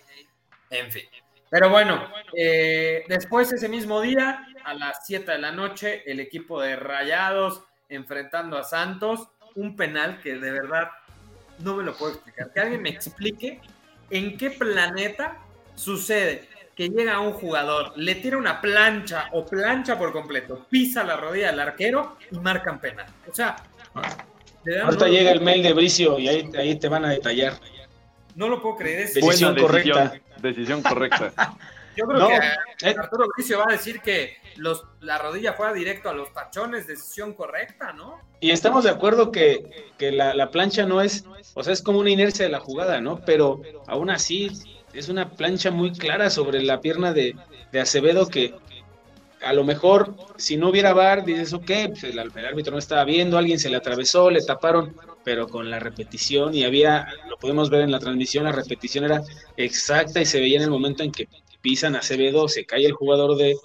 En 0.70 0.90
fin. 0.90 1.04
Pero 1.50 1.68
bueno, 1.68 2.10
eh, 2.34 3.04
después 3.08 3.52
ese 3.52 3.68
mismo 3.68 4.00
día, 4.00 4.46
a 4.64 4.72
las 4.74 5.06
7 5.06 5.32
de 5.32 5.38
la 5.38 5.52
noche, 5.52 6.02
el 6.10 6.18
equipo 6.20 6.60
de 6.60 6.76
Rayados 6.76 7.62
enfrentando 7.90 8.56
a 8.56 8.64
Santos, 8.64 9.28
un 9.54 9.76
penal 9.76 10.18
que 10.22 10.36
de 10.36 10.50
verdad 10.50 10.90
no 11.58 11.76
me 11.76 11.84
lo 11.84 11.94
puedo 11.94 12.12
explicar. 12.12 12.52
Que 12.52 12.60
alguien 12.60 12.80
me 12.80 12.88
explique 12.88 13.60
en 14.08 14.38
qué 14.38 14.50
planeta 14.50 15.38
sucede 15.74 16.48
que 16.74 16.88
llega 16.88 17.20
un 17.20 17.32
jugador, 17.32 17.92
le 17.96 18.14
tira 18.14 18.38
una 18.38 18.60
plancha 18.60 19.28
o 19.32 19.44
plancha 19.44 19.98
por 19.98 20.12
completo, 20.12 20.66
pisa 20.70 21.04
la 21.04 21.16
rodilla 21.16 21.50
del 21.50 21.60
arquero 21.60 22.16
y 22.30 22.38
marcan 22.38 22.80
penal. 22.80 23.06
O 23.30 23.34
sea, 23.34 23.56
Ahorita 24.84 25.08
llega 25.08 25.32
el 25.32 25.40
mail 25.40 25.62
de 25.62 25.72
Bricio 25.72 26.18
y 26.18 26.28
ahí, 26.28 26.50
ahí 26.56 26.76
te 26.76 26.88
van 26.88 27.04
a 27.04 27.10
detallar. 27.10 27.54
No 28.34 28.48
lo 28.48 28.62
puedo 28.62 28.76
creer. 28.76 29.00
Es 29.02 29.14
decisión 29.14 29.56
correcta. 29.56 30.14
Decisión 30.40 30.82
correcta. 30.82 31.32
Yo 31.96 32.06
creo 32.06 32.28
que 32.28 32.88
eh. 32.88 32.94
Arturo 32.98 33.26
Bricio 33.36 33.58
va 33.58 33.66
a 33.68 33.72
decir 33.72 34.00
que 34.00 34.36
los, 34.56 34.84
la 35.00 35.18
rodilla 35.18 35.52
fuera 35.52 35.74
directo 35.74 36.08
a 36.08 36.14
los 36.14 36.32
tachones, 36.32 36.86
decisión 36.86 37.34
correcta, 37.34 37.92
¿no? 37.92 38.18
Y 38.40 38.50
estamos 38.50 38.84
de 38.84 38.90
acuerdo 38.90 39.30
que, 39.30 39.90
que 39.98 40.10
la, 40.10 40.32
la, 40.32 40.50
plancha 40.50 40.86
no 40.86 41.02
es, 41.02 41.26
o 41.52 41.62
sea, 41.62 41.72
es 41.72 41.82
como 41.82 41.98
una 41.98 42.08
inercia 42.08 42.46
de 42.46 42.50
la 42.50 42.60
jugada, 42.60 43.02
¿no? 43.02 43.20
Pero 43.26 43.60
aún 43.86 44.08
así 44.08 44.50
es 44.94 45.10
una 45.10 45.30
plancha 45.30 45.70
muy 45.70 45.92
clara 45.92 46.30
sobre 46.30 46.62
la 46.62 46.80
pierna 46.80 47.12
de, 47.12 47.36
de 47.72 47.80
Acevedo 47.80 48.26
que, 48.26 48.54
a 49.44 49.52
lo 49.52 49.64
mejor 49.64 50.14
si 50.36 50.56
no 50.56 50.70
hubiera 50.70 50.92
VAR, 50.92 51.24
dices, 51.24 51.52
ok, 51.52 51.70
pues 51.88 52.04
el, 52.04 52.18
árbitro 52.18 52.72
no 52.72 52.78
estaba 52.78 53.04
viendo, 53.04 53.38
alguien 53.38 53.58
se 53.58 53.70
le 53.70 53.76
atravesó, 53.76 54.30
le 54.30 54.42
taparon, 54.42 54.96
pero 55.24 55.48
con 55.48 55.70
la 55.70 55.78
repetición 55.78 56.54
y 56.54 56.64
había, 56.64 57.06
lo 57.28 57.36
podemos 57.36 57.70
ver 57.70 57.82
en 57.82 57.90
la 57.90 57.98
transmisión, 57.98 58.44
la 58.44 58.52
repetición 58.52 59.04
era 59.04 59.22
exacta 59.56 60.20
y 60.20 60.26
se 60.26 60.40
veía 60.40 60.58
en 60.58 60.64
el 60.64 60.70
momento 60.70 61.02
en 61.02 61.12
que 61.12 61.28
pisan 61.60 61.94
a 61.94 62.00
Acevedo, 62.00 62.48
se 62.48 62.64
cae 62.64 62.86
el 62.86 62.92
jugador 62.92 63.36
de, 63.36 63.56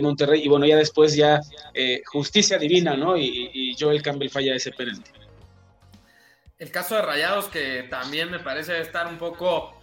Monterrey 0.00 0.40
y 0.42 0.48
bueno, 0.48 0.64
ya 0.64 0.76
después 0.76 1.14
ya 1.14 1.38
eh, 1.74 2.00
justicia 2.06 2.56
divina, 2.56 2.96
¿no? 2.96 3.14
Y, 3.14 3.50
y 3.52 3.76
Joel 3.78 4.00
Campbell 4.00 4.30
falla 4.30 4.54
ese 4.54 4.70
penalti. 4.70 5.10
El 6.58 6.70
caso 6.70 6.94
de 6.94 7.02
Rayados 7.02 7.48
que 7.48 7.82
también 7.90 8.30
me 8.30 8.38
parece 8.38 8.80
estar 8.80 9.06
un 9.06 9.18
poco 9.18 9.81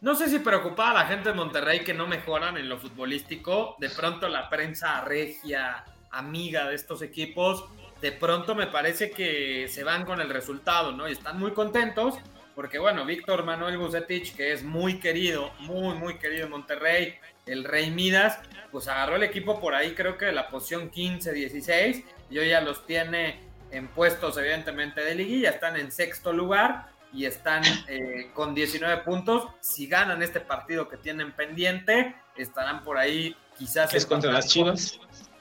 no 0.00 0.14
sé 0.14 0.28
si 0.28 0.38
preocupaba 0.38 0.90
a 0.90 1.04
la 1.04 1.06
gente 1.06 1.30
de 1.30 1.34
Monterrey 1.34 1.80
que 1.80 1.94
no 1.94 2.06
mejoran 2.06 2.56
en 2.56 2.68
lo 2.68 2.78
futbolístico. 2.78 3.76
De 3.78 3.88
pronto 3.90 4.28
la 4.28 4.48
prensa 4.50 5.00
regia, 5.02 5.84
amiga 6.10 6.68
de 6.68 6.74
estos 6.74 7.02
equipos, 7.02 7.64
de 8.00 8.12
pronto 8.12 8.54
me 8.54 8.66
parece 8.66 9.10
que 9.10 9.66
se 9.68 9.82
van 9.82 10.04
con 10.04 10.20
el 10.20 10.28
resultado, 10.28 10.92
¿no? 10.92 11.08
Y 11.08 11.12
están 11.12 11.38
muy 11.38 11.52
contentos 11.52 12.16
porque, 12.54 12.78
bueno, 12.78 13.04
Víctor 13.04 13.44
Manuel 13.44 13.78
Bucetich, 13.78 14.36
que 14.36 14.52
es 14.52 14.62
muy 14.62 15.00
querido, 15.00 15.50
muy, 15.60 15.96
muy 15.96 16.18
querido 16.18 16.44
en 16.44 16.50
Monterrey, 16.50 17.14
el 17.46 17.64
Rey 17.64 17.90
Midas, 17.90 18.38
pues 18.70 18.86
agarró 18.88 19.16
el 19.16 19.24
equipo 19.24 19.60
por 19.60 19.74
ahí, 19.74 19.94
creo 19.94 20.16
que 20.16 20.26
de 20.26 20.32
la 20.32 20.48
posición 20.48 20.90
15, 20.90 21.32
16, 21.32 22.04
y 22.30 22.38
hoy 22.38 22.50
ya 22.50 22.60
los 22.60 22.86
tiene 22.86 23.40
en 23.70 23.88
puestos, 23.88 24.36
evidentemente, 24.38 25.00
de 25.00 25.16
liguilla, 25.16 25.50
están 25.50 25.76
en 25.76 25.90
sexto 25.90 26.32
lugar 26.32 26.86
y 27.14 27.26
están 27.26 27.62
eh, 27.86 28.30
con 28.34 28.54
19 28.54 29.02
puntos. 29.02 29.46
Si 29.60 29.86
ganan 29.86 30.22
este 30.22 30.40
partido 30.40 30.88
que 30.88 30.96
tienen 30.96 31.32
pendiente, 31.32 32.14
estarán 32.36 32.82
por 32.82 32.98
ahí 32.98 33.36
quizás... 33.56 33.94
es 33.94 34.04
contra 34.04 34.32
las 34.32 34.48
Chivas? 34.48 34.98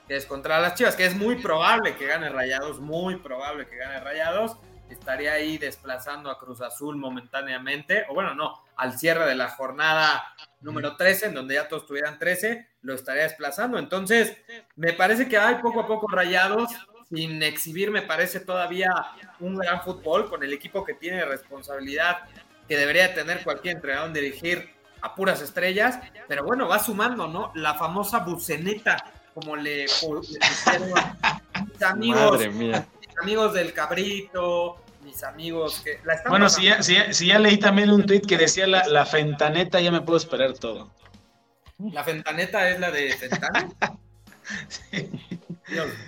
Que 0.08 0.16
es 0.16 0.26
contra 0.26 0.60
las 0.60 0.76
Chivas, 0.76 0.96
que 0.96 1.06
es 1.06 1.16
muy 1.16 1.36
probable 1.38 1.96
que 1.96 2.06
gane 2.06 2.30
Rayados, 2.30 2.80
muy 2.80 3.16
probable 3.18 3.68
que 3.68 3.78
gane 3.78 4.00
Rayados. 4.00 4.56
Estaría 4.90 5.34
ahí 5.34 5.58
desplazando 5.58 6.30
a 6.30 6.38
Cruz 6.38 6.62
Azul 6.62 6.96
momentáneamente, 6.96 8.06
o 8.10 8.14
bueno, 8.14 8.36
no, 8.36 8.64
al 8.76 8.98
cierre 9.00 9.26
de 9.26 9.34
la 9.34 9.50
jornada 9.50 10.24
número 10.62 10.96
13, 10.96 11.28
en 11.28 11.34
donde 11.34 11.56
ya 11.56 11.68
todos 11.68 11.88
tuvieran 11.88 12.20
13, 12.20 12.70
lo 12.84 12.94
estaría 12.94 13.24
desplazando. 13.24 13.80
Entonces, 13.80 14.38
me 14.76 14.94
parece 14.94 15.28
que 15.28 15.38
hay 15.38 15.56
poco 15.56 15.82
a 15.82 15.88
poco 15.88 16.08
Rayados 16.08 16.70
sin 17.13 17.43
exhibir, 17.43 17.91
me 17.91 18.02
parece 18.02 18.39
todavía 18.39 18.91
un 19.39 19.56
gran 19.56 19.82
fútbol 19.82 20.30
con 20.30 20.43
el 20.43 20.54
equipo 20.54 20.84
que 20.84 20.93
tiene 20.93 21.26
responsabilidad 21.26 22.19
que 22.67 22.78
debería 22.78 23.13
tener 23.13 23.43
cualquier 23.43 23.76
entrenador 23.76 24.08
en 24.08 24.13
dirigir 24.13 24.69
a 25.02 25.13
puras 25.13 25.41
estrellas, 25.41 25.99
pero 26.28 26.45
bueno, 26.45 26.67
va 26.67 26.80
sumando, 26.80 27.28
¿no? 27.28 27.52
La 27.56 27.76
famosa 27.76 28.19
buceneta, 28.19 29.12
como 29.34 29.56
le, 29.56 29.84
mis 29.84 30.67
amigos, 31.84 32.47
mis 32.47 33.17
amigos 33.21 33.54
del 33.54 33.73
cabrito, 33.73 34.78
mis 35.03 35.22
amigos 35.24 35.82
que 35.82 35.99
Bueno, 36.30 36.49
si 36.49 36.64
ya, 36.64 36.82
si, 36.82 37.28
ya, 37.28 37.38
leí 37.38 37.57
también 37.57 37.91
un 37.91 38.05
tweet 38.05 38.22
que 38.22 38.38
decía 38.38 38.66
la, 38.66 38.88
la 38.88 39.05
fentaneta, 39.05 39.82
ya 39.82 39.91
me 39.91 40.01
puedo 40.01 40.18
esperar 40.18 40.53
todo. 40.53 40.89
¿La 41.91 42.03
fentaneta 42.03 42.70
es 42.70 42.80
la 42.80 42.91
de 42.91 43.11
Fentana? 43.11 43.70
sí. 44.70 45.09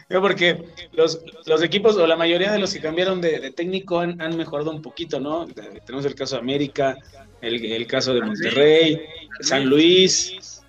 Porque 0.10 0.66
los, 0.94 1.22
los, 1.46 1.64
equipos, 1.64 1.96
o 1.98 2.06
la 2.06 2.16
mayoría 2.16 2.52
de 2.52 2.60
los 2.60 2.74
que 2.74 2.82
cambiaron 2.82 3.22
de, 3.22 3.52
técnico 3.52 4.00
han, 4.00 4.38
mejorado 4.38 4.72
un 4.72 4.82
poquito, 4.82 5.20
¿no? 5.20 5.48
Tenemos 5.86 6.06
el 6.06 6.16
caso 6.16 6.36
de 6.36 6.42
América, 6.42 6.98
el, 7.42 7.64
el 7.66 7.88
caso 7.88 8.14
de 8.14 8.22
Monterrey, 8.22 9.02
San 9.42 9.66
Luis. 9.66 10.62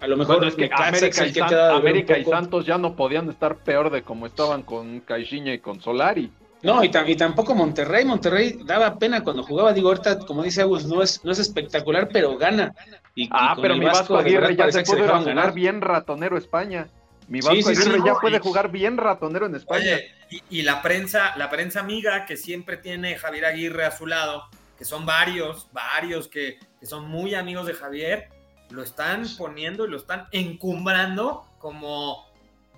A 0.00 0.08
lo 0.08 0.16
mejor 0.16 0.44
es 0.44 0.56
que 0.56 0.68
América, 0.72 1.26
y, 1.26 1.38
América 1.76 2.18
y, 2.18 2.24
Santos 2.24 2.66
ya 2.66 2.76
no 2.76 2.96
podían 2.96 3.28
estar 3.30 3.58
peor 3.58 3.88
de 3.90 4.02
como 4.02 4.26
estaban 4.26 4.62
con 4.62 5.00
Caixinha 5.00 5.54
y 5.54 5.60
con 5.60 5.80
Solari. 5.80 6.28
No, 6.62 6.82
y, 6.82 6.90
tampoco 6.90 7.54
Monterrey. 7.54 8.04
Monterrey 8.04 8.58
daba 8.64 8.98
pena 8.98 9.22
cuando 9.22 9.42
jugaba. 9.42 9.72
Digo, 9.72 9.88
ahorita, 9.88 10.18
como 10.20 10.42
dice 10.42 10.62
Agus, 10.62 10.86
no 10.86 11.02
es, 11.02 11.24
no 11.24 11.32
es 11.32 11.38
espectacular, 11.38 12.08
pero 12.12 12.36
gana. 12.36 12.72
Y, 13.14 13.28
ah, 13.32 13.56
pero 13.60 13.76
mi 13.76 13.84
Vasco, 13.84 14.16
Aguirre 14.16 14.56
ya 14.56 14.70
se 14.70 14.82
puede 14.82 15.08
jugar 15.08 15.52
bien 15.54 15.80
ratonero 15.80 16.36
España. 16.36 16.88
Mi 17.32 17.40
Vasco 17.40 17.70
Aguirre 17.70 18.00
ya 18.04 18.16
puede 18.16 18.40
jugar 18.40 18.70
bien 18.70 18.98
ratonero 18.98 19.46
en 19.46 19.54
España. 19.54 20.00
y, 20.28 20.60
la 20.60 20.82
prensa, 20.82 21.34
la 21.38 21.48
prensa 21.48 21.80
amiga 21.80 22.26
que 22.26 22.36
siempre 22.36 22.76
tiene 22.76 23.16
Javier 23.16 23.46
Aguirre 23.46 23.86
a 23.86 23.90
su 23.90 24.06
lado, 24.06 24.50
que 24.76 24.84
son 24.84 25.06
varios, 25.06 25.66
varios 25.72 26.28
que, 26.28 26.58
que 26.78 26.84
son 26.84 27.08
muy 27.08 27.34
amigos 27.34 27.66
de 27.66 27.72
Javier, 27.72 28.28
lo 28.68 28.82
están 28.82 29.24
poniendo 29.38 29.86
y 29.86 29.90
lo 29.90 29.96
están 29.96 30.26
encumbrando 30.30 31.46
como 31.58 32.30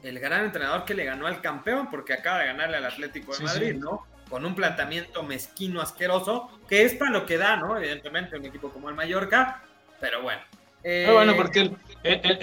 el 0.04 0.20
gran 0.20 0.44
entrenador 0.44 0.84
que 0.84 0.94
le 0.94 1.04
ganó 1.04 1.26
al 1.26 1.40
campeón, 1.40 1.90
porque 1.90 2.12
acaba 2.12 2.38
de 2.38 2.46
ganarle 2.46 2.76
al 2.76 2.84
Atlético 2.84 3.36
de 3.36 3.42
Madrid, 3.42 3.74
¿no? 3.74 4.06
Con 4.30 4.46
un 4.46 4.54
planteamiento 4.54 5.24
mezquino, 5.24 5.80
asqueroso, 5.80 6.48
que 6.68 6.84
es 6.84 6.94
para 6.94 7.10
lo 7.10 7.26
que 7.26 7.38
da, 7.38 7.56
¿no? 7.56 7.76
Evidentemente, 7.76 8.36
un 8.36 8.44
equipo 8.44 8.70
como 8.70 8.88
el 8.88 8.94
Mallorca, 8.94 9.64
pero 10.00 10.22
bueno. 10.22 10.42
Pero 10.80 11.14
bueno, 11.14 11.34
porque 11.34 11.60
el, 11.60 11.76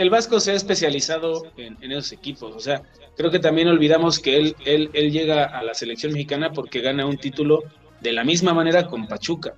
Vasco 0.09 0.39
se 0.39 0.51
ha 0.51 0.55
especializado 0.55 1.43
en, 1.57 1.91
esos 1.91 2.11
equipos, 2.11 2.55
o 2.55 2.59
sea, 2.59 2.81
creo 3.15 3.29
que 3.29 3.39
también 3.39 3.67
olvidamos 3.67 4.19
que 4.19 4.37
él, 4.37 4.55
él, 4.65 4.89
él 4.93 5.11
llega 5.11 5.45
a 5.45 5.63
la 5.63 5.73
selección 5.73 6.13
mexicana 6.13 6.51
porque 6.51 6.81
gana 6.81 7.05
un 7.05 7.17
título 7.17 7.63
de 7.99 8.11
la 8.11 8.23
misma 8.23 8.53
manera 8.53 8.87
con 8.87 9.07
Pachuca. 9.07 9.53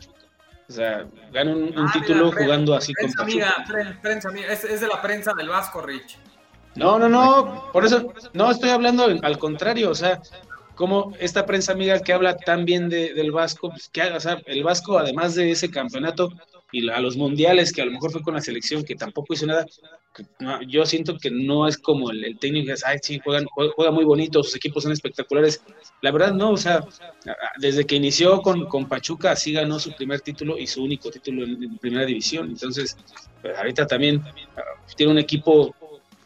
O 0.70 0.72
sea, 0.72 1.06
gana 1.32 1.52
un, 1.52 1.74
ah, 1.78 1.90
título 1.94 2.32
jugando 2.32 2.76
así 2.76 2.94
con 2.94 3.12
Pachuca. 3.12 3.66
prensa 4.02 4.30
amiga, 4.30 4.52
es, 4.52 4.64
es 4.64 4.82
de 4.82 4.88
la 4.88 5.02
prensa 5.02 5.34
del 5.34 5.50
Vasco, 5.50 5.82
Rich. 5.82 6.18
No, 6.76 6.98
no, 6.98 7.08
no, 7.08 7.70
por 7.72 7.86
eso, 7.86 8.14
no, 8.34 8.50
estoy 8.50 8.72
hablando 8.72 9.06
al 9.22 9.38
contrario, 9.38 9.92
o 9.92 9.96
sea, 9.96 10.22
como 10.76 11.14
esta 11.20 11.46
prensa 11.46 11.74
amiga 11.74 12.00
que 12.00 12.14
habla 12.14 12.36
tan 12.36 12.66
bien 12.66 12.90
del 12.90 13.32
Vasco, 13.32 13.70
pues 13.70 13.90
que 13.90 14.02
o 14.02 14.20
sea, 14.20 14.40
el 14.46 14.64
Vasco, 14.64 14.98
además 14.98 15.36
de 15.36 15.52
ese 15.52 15.70
campeonato 15.70 16.30
y 16.74 16.90
a 16.90 17.00
los 17.00 17.16
mundiales, 17.16 17.72
que 17.72 17.84
a 17.84 17.86
lo 17.86 17.92
mejor 17.92 18.12
fue 18.12 18.24
con 18.24 18.34
la 18.34 18.42
selección, 18.42 18.84
que 18.84 18.96
tampoco 18.96 19.36
hizo 19.36 19.46
nada, 19.46 19.66
yo 20.68 20.86
siento 20.88 21.18
que 21.20 21.30
no 21.30 21.68
es 21.68 21.78
como 21.78 22.10
el, 22.10 22.38
técnico 22.40 22.74
que 22.74 22.82
ay, 22.84 22.98
sí, 23.02 23.22
juegan, 23.24 23.46
juega 23.46 23.92
muy 23.92 24.04
bonito, 24.04 24.42
sus 24.44 24.56
equipos 24.56 24.82
son 24.82 24.92
espectaculares. 24.92 25.62
La 26.02 26.12
verdad, 26.12 26.34
no, 26.34 26.52
o 26.52 26.58
sea, 26.58 26.84
desde 27.60 27.86
que 27.86 27.96
inició 27.96 28.42
con, 28.42 28.66
con 28.66 28.90
Pachuca, 28.90 29.32
así 29.32 29.54
ganó 29.54 29.78
su 29.80 29.96
primer 29.96 30.22
título 30.22 30.58
y 30.58 30.66
su 30.66 30.84
único 30.84 31.12
título 31.12 31.44
en, 31.44 31.78
primera 31.78 32.06
división. 32.06 32.50
Entonces, 32.50 32.98
pues, 33.44 33.56
ahorita 33.56 33.86
también 33.86 34.24
tiene 34.96 35.12
un 35.12 35.20
equipo 35.20 35.76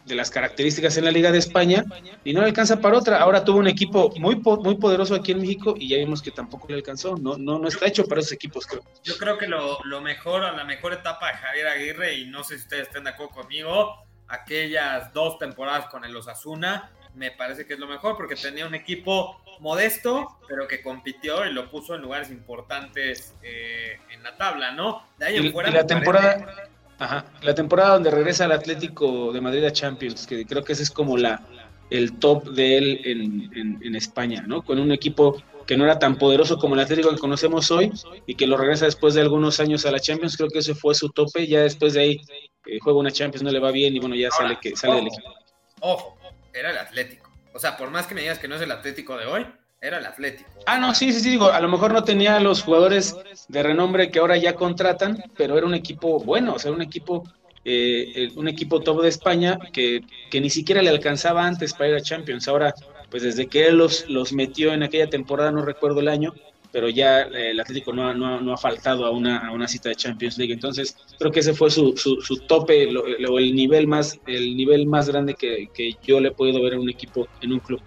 de 0.08 0.16
las 0.16 0.32
características 0.32 0.98
en 0.98 1.06
la 1.06 1.12
Liga 1.12 1.32
de 1.32 1.38
España 1.38 1.84
y 2.24 2.34
no 2.34 2.42
le 2.42 2.48
alcanza 2.48 2.80
para 2.80 2.98
otra. 2.98 3.18
Ahora 3.18 3.44
tuvo 3.44 3.60
un 3.60 3.68
equipo 3.68 4.12
muy, 4.18 4.36
muy 4.36 4.76
poderoso 4.76 5.14
aquí 5.14 5.34
en 5.34 5.42
México 5.42 5.76
y 5.78 5.90
ya 5.90 5.98
vimos 5.98 6.22
que 6.22 6.32
tampoco 6.32 6.68
le 6.70 6.76
alcanzó. 6.76 7.18
No, 7.18 7.38
no, 7.38 7.60
no 7.60 7.68
está 7.68 7.88
hecho 7.88 8.06
para 8.06 8.22
esos 8.22 8.32
equipos, 8.32 8.66
creo. 8.66 8.84
Yo 9.04 9.18
creo 9.18 9.38
que 9.38 9.48
lo, 9.48 9.80
lo 9.84 10.02
mejor, 10.02 10.42
la 10.42 10.64
mejor 10.64 10.94
etapa 10.94 11.28
de 11.28 11.34
Javier 11.34 11.68
Aguirre, 11.68 12.14
y 12.16 12.26
no 12.26 12.44
sé 12.44 12.56
si 12.56 12.64
ustedes 12.64 12.88
estén 12.88 13.04
de 13.04 13.12
acuerdo 13.12 13.34
conmigo, 13.34 14.08
aquellas 14.28 15.14
dos 15.14 15.38
temporadas 15.40 15.88
con 15.88 16.06
el 16.06 16.16
Osasuna, 16.16 16.92
me 17.14 17.32
parece 17.32 17.66
que 17.66 17.74
es 17.74 17.80
lo 17.80 17.88
mejor 17.88 18.16
porque 18.16 18.36
tenía 18.36 18.66
un 18.66 18.76
equipo 18.76 19.42
modesto, 19.60 20.38
pero 20.48 20.68
que 20.68 20.82
compitió 20.82 21.46
y 21.46 21.52
lo 21.52 21.70
puso 21.70 21.96
en 21.96 22.02
lugares 22.02 22.30
importantes 22.30 23.36
eh, 23.42 24.00
en 24.12 24.24
la 24.24 24.38
tabla, 24.38 24.72
¿no? 24.72 25.04
De 25.18 25.26
ahí 25.26 25.38
en 25.38 25.52
fuera. 25.52 25.70
Y 25.70 25.74
la 25.74 25.88
temporada. 25.88 26.67
Ajá, 27.00 27.26
la 27.42 27.54
temporada 27.54 27.94
donde 27.94 28.10
regresa 28.10 28.46
al 28.46 28.52
Atlético 28.52 29.32
de 29.32 29.42
Madrid 29.42 29.64
a 29.66 29.72
Champions, 29.72 30.26
que 30.26 30.46
creo 30.46 30.64
que 30.64 30.74
ese 30.74 30.84
es 30.84 30.90
como 30.90 31.16
la, 31.16 31.44
el 31.90 32.18
top 32.18 32.50
de 32.50 32.78
él 32.78 33.02
en, 33.04 33.80
en, 33.84 33.96
España, 33.96 34.44
¿no? 34.48 34.64
Con 34.64 34.80
un 34.80 34.92
equipo 34.92 35.42
que 35.68 35.78
no 35.78 35.84
era 35.84 36.00
tan 36.00 36.18
poderoso 36.18 36.58
como 36.58 36.76
el 36.76 36.82
Atlético 36.82 37.10
que 37.10 37.18
conocemos 37.18 37.70
hoy 37.72 37.92
y 38.26 38.36
que 38.36 38.48
lo 38.48 38.58
regresa 38.58 38.86
después 38.86 39.14
de 39.14 39.22
algunos 39.22 39.60
años 39.60 39.86
a 39.86 39.92
la 39.92 40.00
Champions, 40.00 40.38
creo 40.38 40.50
que 40.50 40.60
ese 40.60 40.74
fue 40.74 40.96
su 40.96 41.10
tope, 41.10 41.46
ya 41.46 41.62
después 41.62 41.94
de 41.94 42.02
ahí 42.02 42.22
eh, 42.66 42.80
juega 42.82 43.00
una 43.00 43.12
Champions, 43.12 43.44
no 43.44 43.52
le 43.52 43.60
va 43.60 43.72
bien 43.72 43.96
y 43.96 44.00
bueno, 44.00 44.16
ya 44.16 44.32
sale, 44.32 44.58
que, 44.60 44.76
sale 44.76 44.96
del 44.96 45.08
equipo. 45.08 45.34
Ojo, 45.82 46.18
era 46.54 46.72
el 46.72 46.78
Atlético. 46.78 47.30
O 47.54 47.60
sea, 47.60 47.78
por 47.78 47.92
más 47.92 48.08
que 48.08 48.16
me 48.16 48.22
digas 48.22 48.40
que 48.40 48.48
no 48.48 48.56
es 48.56 48.62
el 48.62 48.72
Atlético 48.72 49.18
de 49.18 49.26
hoy, 49.26 49.46
era 49.88 50.00
el 50.00 50.06
Atlético. 50.06 50.50
Ah, 50.66 50.78
no, 50.78 50.94
sí, 50.94 51.12
sí, 51.14 51.22
sí, 51.22 51.30
digo, 51.32 51.52
a 51.52 51.60
lo 51.62 51.70
mejor 51.70 51.94
no 51.94 52.04
tenía 52.04 52.40
los 52.40 52.62
jugadores 52.62 53.16
de 53.48 53.64
renombre 53.64 54.12
que 54.12 54.20
ahora 54.20 54.38
ya 54.38 54.54
contratan, 54.54 55.24
pero 55.36 55.58
era 55.58 55.66
un 55.66 55.74
equipo 55.74 56.20
bueno, 56.20 56.56
o 56.56 56.60
sea, 56.60 56.72
un 56.72 56.82
equipo, 56.82 57.24
eh, 57.64 58.30
un 58.36 58.48
equipo 58.48 58.82
top 58.82 59.02
de 59.02 59.10
España 59.10 59.58
que, 59.72 60.02
que, 60.30 60.42
ni 60.42 60.50
siquiera 60.50 60.82
le 60.82 60.90
alcanzaba 60.90 61.46
antes 61.46 61.74
para 61.74 61.90
ir 61.90 61.96
a 61.96 62.02
Champions. 62.02 62.48
Ahora, 62.48 62.74
pues 63.10 63.24
desde 63.24 63.48
que 63.48 63.68
él 63.68 63.78
los, 63.78 64.10
los 64.10 64.34
metió 64.34 64.74
en 64.74 64.84
aquella 64.84 65.10
temporada, 65.10 65.52
no 65.52 65.64
recuerdo 65.64 66.02
el 66.02 66.10
año, 66.10 66.34
pero 66.72 66.90
ya 66.90 67.22
eh, 67.22 67.52
el 67.52 67.60
Atlético 67.60 67.94
no, 67.94 68.14
no, 68.14 68.42
no 68.42 68.54
ha 68.54 68.58
faltado 68.58 69.06
a 69.06 69.12
una, 69.12 69.48
a 69.48 69.52
una, 69.52 69.68
cita 69.68 69.90
de 69.90 69.96
Champions 69.96 70.38
League. 70.38 70.54
Entonces, 70.54 70.98
creo 71.18 71.32
que 71.32 71.40
ese 71.40 71.54
fue 71.54 71.72
su, 71.72 71.96
su, 71.96 72.22
su 72.22 72.40
tope, 72.40 72.90
o 72.96 73.40
el 73.40 73.56
nivel 73.56 73.88
más, 73.88 74.20
el 74.28 74.56
nivel 74.58 74.86
más 74.86 75.08
grande 75.08 75.34
que, 75.34 75.70
que 75.74 75.96
yo 76.04 76.20
le 76.20 76.30
he 76.30 76.32
podido 76.32 76.62
ver 76.62 76.74
en 76.74 76.82
un 76.82 76.90
equipo, 76.90 77.28
en 77.42 77.54
un 77.54 77.60
club. 77.60 77.82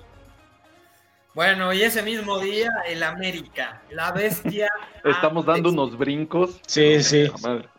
Bueno, 1.33 1.73
y 1.73 1.83
ese 1.83 2.03
mismo 2.03 2.41
día, 2.41 2.71
el 2.87 3.05
América, 3.05 3.83
la 3.91 4.11
bestia. 4.11 4.69
Estamos 5.05 5.47
dando 5.47 5.69
unos 5.69 5.97
brincos. 5.97 6.61
Sí, 6.67 7.01
sí. 7.03 7.31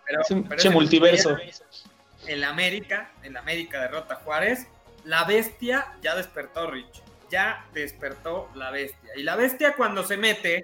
Pero, 0.05 0.71
multiverso. 0.71 1.37
el 2.27 2.43
América, 2.45 3.11
el 3.23 3.35
América 3.35 3.81
derrota 3.81 4.13
a 4.13 4.17
Juárez. 4.17 4.67
La 5.03 5.25
bestia 5.25 5.87
ya 6.01 6.15
despertó, 6.15 6.71
Rich. 6.71 7.03
Ya 7.29 7.65
despertó 7.73 8.49
la 8.55 8.71
bestia. 8.71 9.11
Y 9.17 9.23
la 9.23 9.35
bestia 9.35 9.73
cuando 9.75 10.03
se 10.03 10.15
mete, 10.15 10.63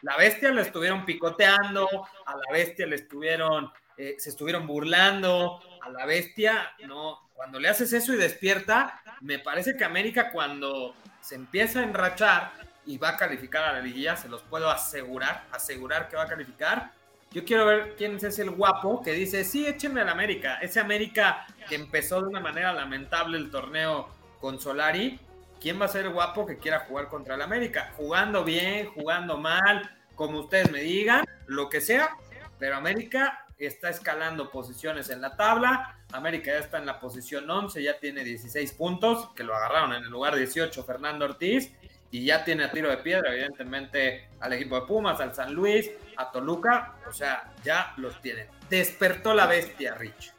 la 0.00 0.16
bestia 0.16 0.50
le 0.50 0.62
estuvieron 0.62 1.04
picoteando, 1.04 1.88
a 2.26 2.36
la 2.36 2.52
bestia 2.52 2.86
le 2.86 2.96
estuvieron, 2.96 3.70
eh, 3.98 4.14
se 4.18 4.30
estuvieron 4.30 4.66
burlando, 4.66 5.60
a 5.82 5.90
la 5.90 6.06
bestia, 6.06 6.72
no. 6.86 7.20
Cuando 7.34 7.58
le 7.58 7.68
haces 7.68 7.92
eso 7.92 8.14
y 8.14 8.16
despierta, 8.16 9.02
me 9.20 9.38
parece 9.38 9.76
que 9.76 9.84
América 9.84 10.30
cuando 10.30 10.94
se 11.24 11.36
empieza 11.36 11.80
a 11.80 11.84
enrachar 11.84 12.52
y 12.84 12.98
va 12.98 13.10
a 13.10 13.16
calificar 13.16 13.64
a 13.64 13.72
la 13.72 13.80
liguilla, 13.80 14.14
se 14.14 14.28
los 14.28 14.42
puedo 14.42 14.68
asegurar, 14.68 15.46
asegurar 15.52 16.08
que 16.08 16.16
va 16.16 16.24
a 16.24 16.28
calificar. 16.28 16.92
Yo 17.30 17.44
quiero 17.44 17.64
ver 17.64 17.94
quién 17.96 18.16
es 18.16 18.38
el 18.38 18.50
guapo 18.50 19.02
que 19.02 19.12
dice, 19.12 19.42
sí, 19.42 19.66
échenme 19.66 20.02
al 20.02 20.10
América. 20.10 20.58
Ese 20.60 20.80
América 20.80 21.46
que 21.66 21.76
empezó 21.76 22.20
de 22.20 22.28
una 22.28 22.40
manera 22.40 22.74
lamentable 22.74 23.38
el 23.38 23.50
torneo 23.50 24.10
con 24.38 24.60
Solari. 24.60 25.18
¿Quién 25.60 25.80
va 25.80 25.86
a 25.86 25.88
ser 25.88 26.04
el 26.04 26.12
guapo 26.12 26.44
que 26.44 26.58
quiera 26.58 26.80
jugar 26.80 27.08
contra 27.08 27.36
el 27.36 27.42
América? 27.42 27.90
Jugando 27.96 28.44
bien, 28.44 28.90
jugando 28.90 29.38
mal, 29.38 29.90
como 30.14 30.40
ustedes 30.40 30.70
me 30.70 30.82
digan, 30.82 31.24
lo 31.46 31.70
que 31.70 31.80
sea. 31.80 32.10
Pero 32.58 32.76
América 32.76 33.43
está 33.66 33.88
escalando 33.88 34.50
posiciones 34.50 35.10
en 35.10 35.20
la 35.20 35.36
tabla. 35.36 35.98
América 36.12 36.52
ya 36.52 36.58
está 36.58 36.78
en 36.78 36.86
la 36.86 37.00
posición 37.00 37.48
11, 37.50 37.82
ya 37.82 37.98
tiene 37.98 38.24
16 38.24 38.72
puntos, 38.72 39.30
que 39.34 39.44
lo 39.44 39.54
agarraron 39.54 39.92
en 39.92 40.02
el 40.02 40.10
lugar 40.10 40.36
18 40.36 40.84
Fernando 40.84 41.24
Ortiz, 41.24 41.72
y 42.10 42.24
ya 42.24 42.44
tiene 42.44 42.64
a 42.64 42.70
tiro 42.70 42.90
de 42.90 42.98
piedra, 42.98 43.32
evidentemente, 43.32 44.28
al 44.40 44.52
equipo 44.52 44.80
de 44.80 44.86
Pumas, 44.86 45.20
al 45.20 45.34
San 45.34 45.52
Luis, 45.52 45.90
a 46.16 46.30
Toluca, 46.30 46.94
o 47.08 47.12
sea, 47.12 47.52
ya 47.64 47.92
los 47.96 48.20
tienen. 48.20 48.46
Despertó 48.70 49.34
la 49.34 49.46
bestia, 49.46 49.94
Rich. 49.94 50.32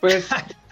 Pues 0.00 0.28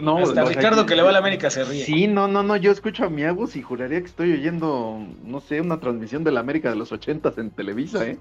No, 0.00 0.18
Hasta 0.18 0.44
Ricardo 0.44 0.86
que 0.86 0.96
le 0.96 1.02
va 1.02 1.10
a 1.10 1.12
la 1.12 1.18
América 1.18 1.50
se 1.50 1.64
ríe. 1.64 1.84
Sí, 1.84 2.06
no, 2.06 2.28
no, 2.28 2.42
no, 2.42 2.56
yo 2.56 2.72
escucho 2.72 3.04
a 3.04 3.10
mi 3.10 3.22
Agus 3.24 3.56
y 3.56 3.62
juraría 3.62 4.00
que 4.00 4.06
estoy 4.06 4.32
oyendo, 4.32 4.98
no 5.24 5.40
sé, 5.40 5.60
una 5.60 5.78
transmisión 5.78 6.24
de 6.24 6.32
la 6.32 6.40
América 6.40 6.70
de 6.70 6.76
los 6.76 6.92
ochentas 6.92 7.38
en 7.38 7.50
Televisa, 7.50 8.06
¿eh? 8.06 8.18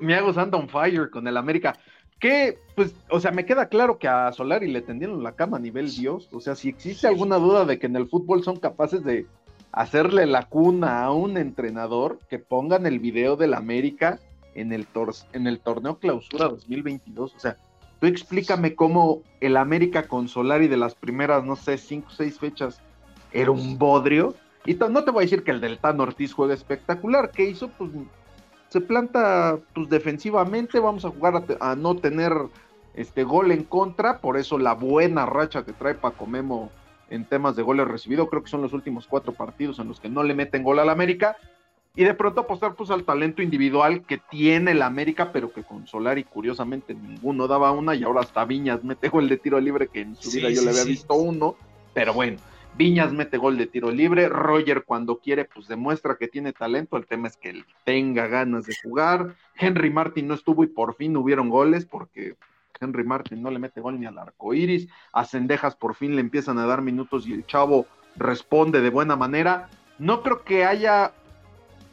Mi 0.00 0.14
Agus 0.14 0.36
anda 0.38 0.58
on 0.58 0.68
fire 0.68 1.10
con 1.10 1.26
el 1.28 1.36
América. 1.36 1.76
Que, 2.18 2.58
pues, 2.76 2.94
o 3.10 3.18
sea, 3.18 3.32
me 3.32 3.44
queda 3.44 3.66
claro 3.66 3.98
que 3.98 4.06
a 4.06 4.30
Solari 4.32 4.68
le 4.68 4.80
tendieron 4.80 5.22
la 5.24 5.32
cama 5.32 5.56
a 5.56 5.60
nivel 5.60 5.90
Dios. 5.92 6.28
O 6.32 6.40
sea, 6.40 6.54
si 6.54 6.68
existe 6.68 7.08
alguna 7.08 7.36
duda 7.36 7.64
de 7.64 7.78
que 7.78 7.86
en 7.86 7.96
el 7.96 8.08
fútbol 8.08 8.44
son 8.44 8.58
capaces 8.60 9.02
de 9.02 9.26
hacerle 9.72 10.26
la 10.26 10.44
cuna 10.44 11.02
a 11.02 11.12
un 11.12 11.36
entrenador, 11.36 12.20
que 12.30 12.38
pongan 12.38 12.86
el 12.86 13.00
video 13.00 13.36
del 13.36 13.54
América 13.54 14.20
en 14.54 14.72
el, 14.72 14.86
en 15.32 15.46
el 15.46 15.58
torneo 15.60 15.98
clausura 15.98 16.48
2022. 16.48 17.34
O 17.34 17.38
sea, 17.40 17.56
Tú 18.02 18.08
explícame 18.08 18.74
cómo 18.74 19.22
el 19.40 19.56
América 19.56 20.08
con 20.08 20.26
Solari 20.26 20.66
de 20.66 20.76
las 20.76 20.96
primeras, 20.96 21.44
no 21.44 21.54
sé, 21.54 21.78
cinco 21.78 22.08
o 22.08 22.12
seis 22.12 22.36
fechas 22.36 22.82
era 23.30 23.52
un 23.52 23.78
bodrio. 23.78 24.34
Y 24.66 24.74
no 24.74 25.04
te 25.04 25.12
voy 25.12 25.22
a 25.22 25.26
decir 25.26 25.44
que 25.44 25.52
el 25.52 25.60
del 25.60 25.78
Tan 25.78 26.00
Ortiz 26.00 26.32
juega 26.32 26.52
espectacular. 26.52 27.30
¿Qué 27.30 27.44
hizo? 27.44 27.68
Pues 27.68 27.92
se 28.70 28.80
planta 28.80 29.56
pues, 29.72 29.88
defensivamente. 29.88 30.80
Vamos 30.80 31.04
a 31.04 31.10
jugar 31.10 31.44
a, 31.60 31.76
no 31.76 31.94
tener 31.94 32.32
este 32.94 33.22
gol 33.22 33.52
en 33.52 33.62
contra. 33.62 34.18
Por 34.18 34.36
eso 34.36 34.58
la 34.58 34.74
buena 34.74 35.24
racha 35.24 35.64
que 35.64 35.72
trae 35.72 35.94
Paco 35.94 36.26
Memo 36.26 36.72
en 37.08 37.24
temas 37.24 37.54
de 37.54 37.62
goles 37.62 37.86
recibidos. 37.86 38.28
Creo 38.28 38.42
que 38.42 38.50
son 38.50 38.62
los 38.62 38.72
últimos 38.72 39.06
cuatro 39.06 39.32
partidos 39.32 39.78
en 39.78 39.86
los 39.86 40.00
que 40.00 40.08
no 40.08 40.24
le 40.24 40.34
meten 40.34 40.64
gol 40.64 40.80
al 40.80 40.90
América 40.90 41.36
y 41.94 42.04
de 42.04 42.14
pronto 42.14 42.40
apostar 42.40 42.74
pues 42.74 42.90
al 42.90 43.04
talento 43.04 43.42
individual 43.42 44.04
que 44.06 44.18
tiene 44.18 44.70
el 44.70 44.82
América, 44.82 45.30
pero 45.32 45.52
que 45.52 45.62
con 45.62 45.86
Solari 45.86 46.24
curiosamente 46.24 46.94
ninguno 46.94 47.46
daba 47.46 47.72
una 47.72 47.94
y 47.94 48.02
ahora 48.02 48.22
hasta 48.22 48.44
Viñas 48.44 48.82
mete 48.82 49.10
el 49.12 49.28
de 49.28 49.36
tiro 49.36 49.60
libre 49.60 49.88
que 49.88 50.00
en 50.00 50.16
su 50.16 50.30
vida 50.30 50.50
yo 50.50 50.62
le 50.62 50.70
había 50.70 50.84
visto 50.84 51.14
uno, 51.14 51.56
pero 51.92 52.14
bueno. 52.14 52.38
Viñas 52.74 53.12
mete 53.12 53.36
gol 53.36 53.58
de 53.58 53.66
tiro 53.66 53.90
libre, 53.90 54.30
Roger 54.30 54.84
cuando 54.84 55.18
quiere 55.18 55.44
pues 55.44 55.68
demuestra 55.68 56.16
que 56.16 56.26
tiene 56.26 56.54
talento, 56.54 56.96
el 56.96 57.06
tema 57.06 57.28
es 57.28 57.36
que 57.36 57.50
él 57.50 57.66
tenga 57.84 58.28
ganas 58.28 58.64
de 58.64 58.74
jugar, 58.82 59.34
Henry 59.58 59.90
Martin 59.90 60.28
no 60.28 60.32
estuvo 60.32 60.64
y 60.64 60.68
por 60.68 60.94
fin 60.94 61.14
hubieron 61.18 61.50
goles 61.50 61.84
porque 61.84 62.36
Henry 62.80 63.04
Martin 63.04 63.42
no 63.42 63.50
le 63.50 63.58
mete 63.58 63.82
gol 63.82 64.00
ni 64.00 64.06
al 64.06 64.16
arco 64.16 64.54
iris, 64.54 64.88
a 65.12 65.26
Cendejas 65.26 65.76
por 65.76 65.94
fin 65.94 66.14
le 66.14 66.22
empiezan 66.22 66.58
a 66.58 66.64
dar 66.64 66.80
minutos 66.80 67.26
y 67.26 67.34
el 67.34 67.44
chavo 67.44 67.84
responde 68.16 68.80
de 68.80 68.88
buena 68.88 69.16
manera. 69.16 69.68
No 69.98 70.22
creo 70.22 70.42
que 70.42 70.64
haya 70.64 71.12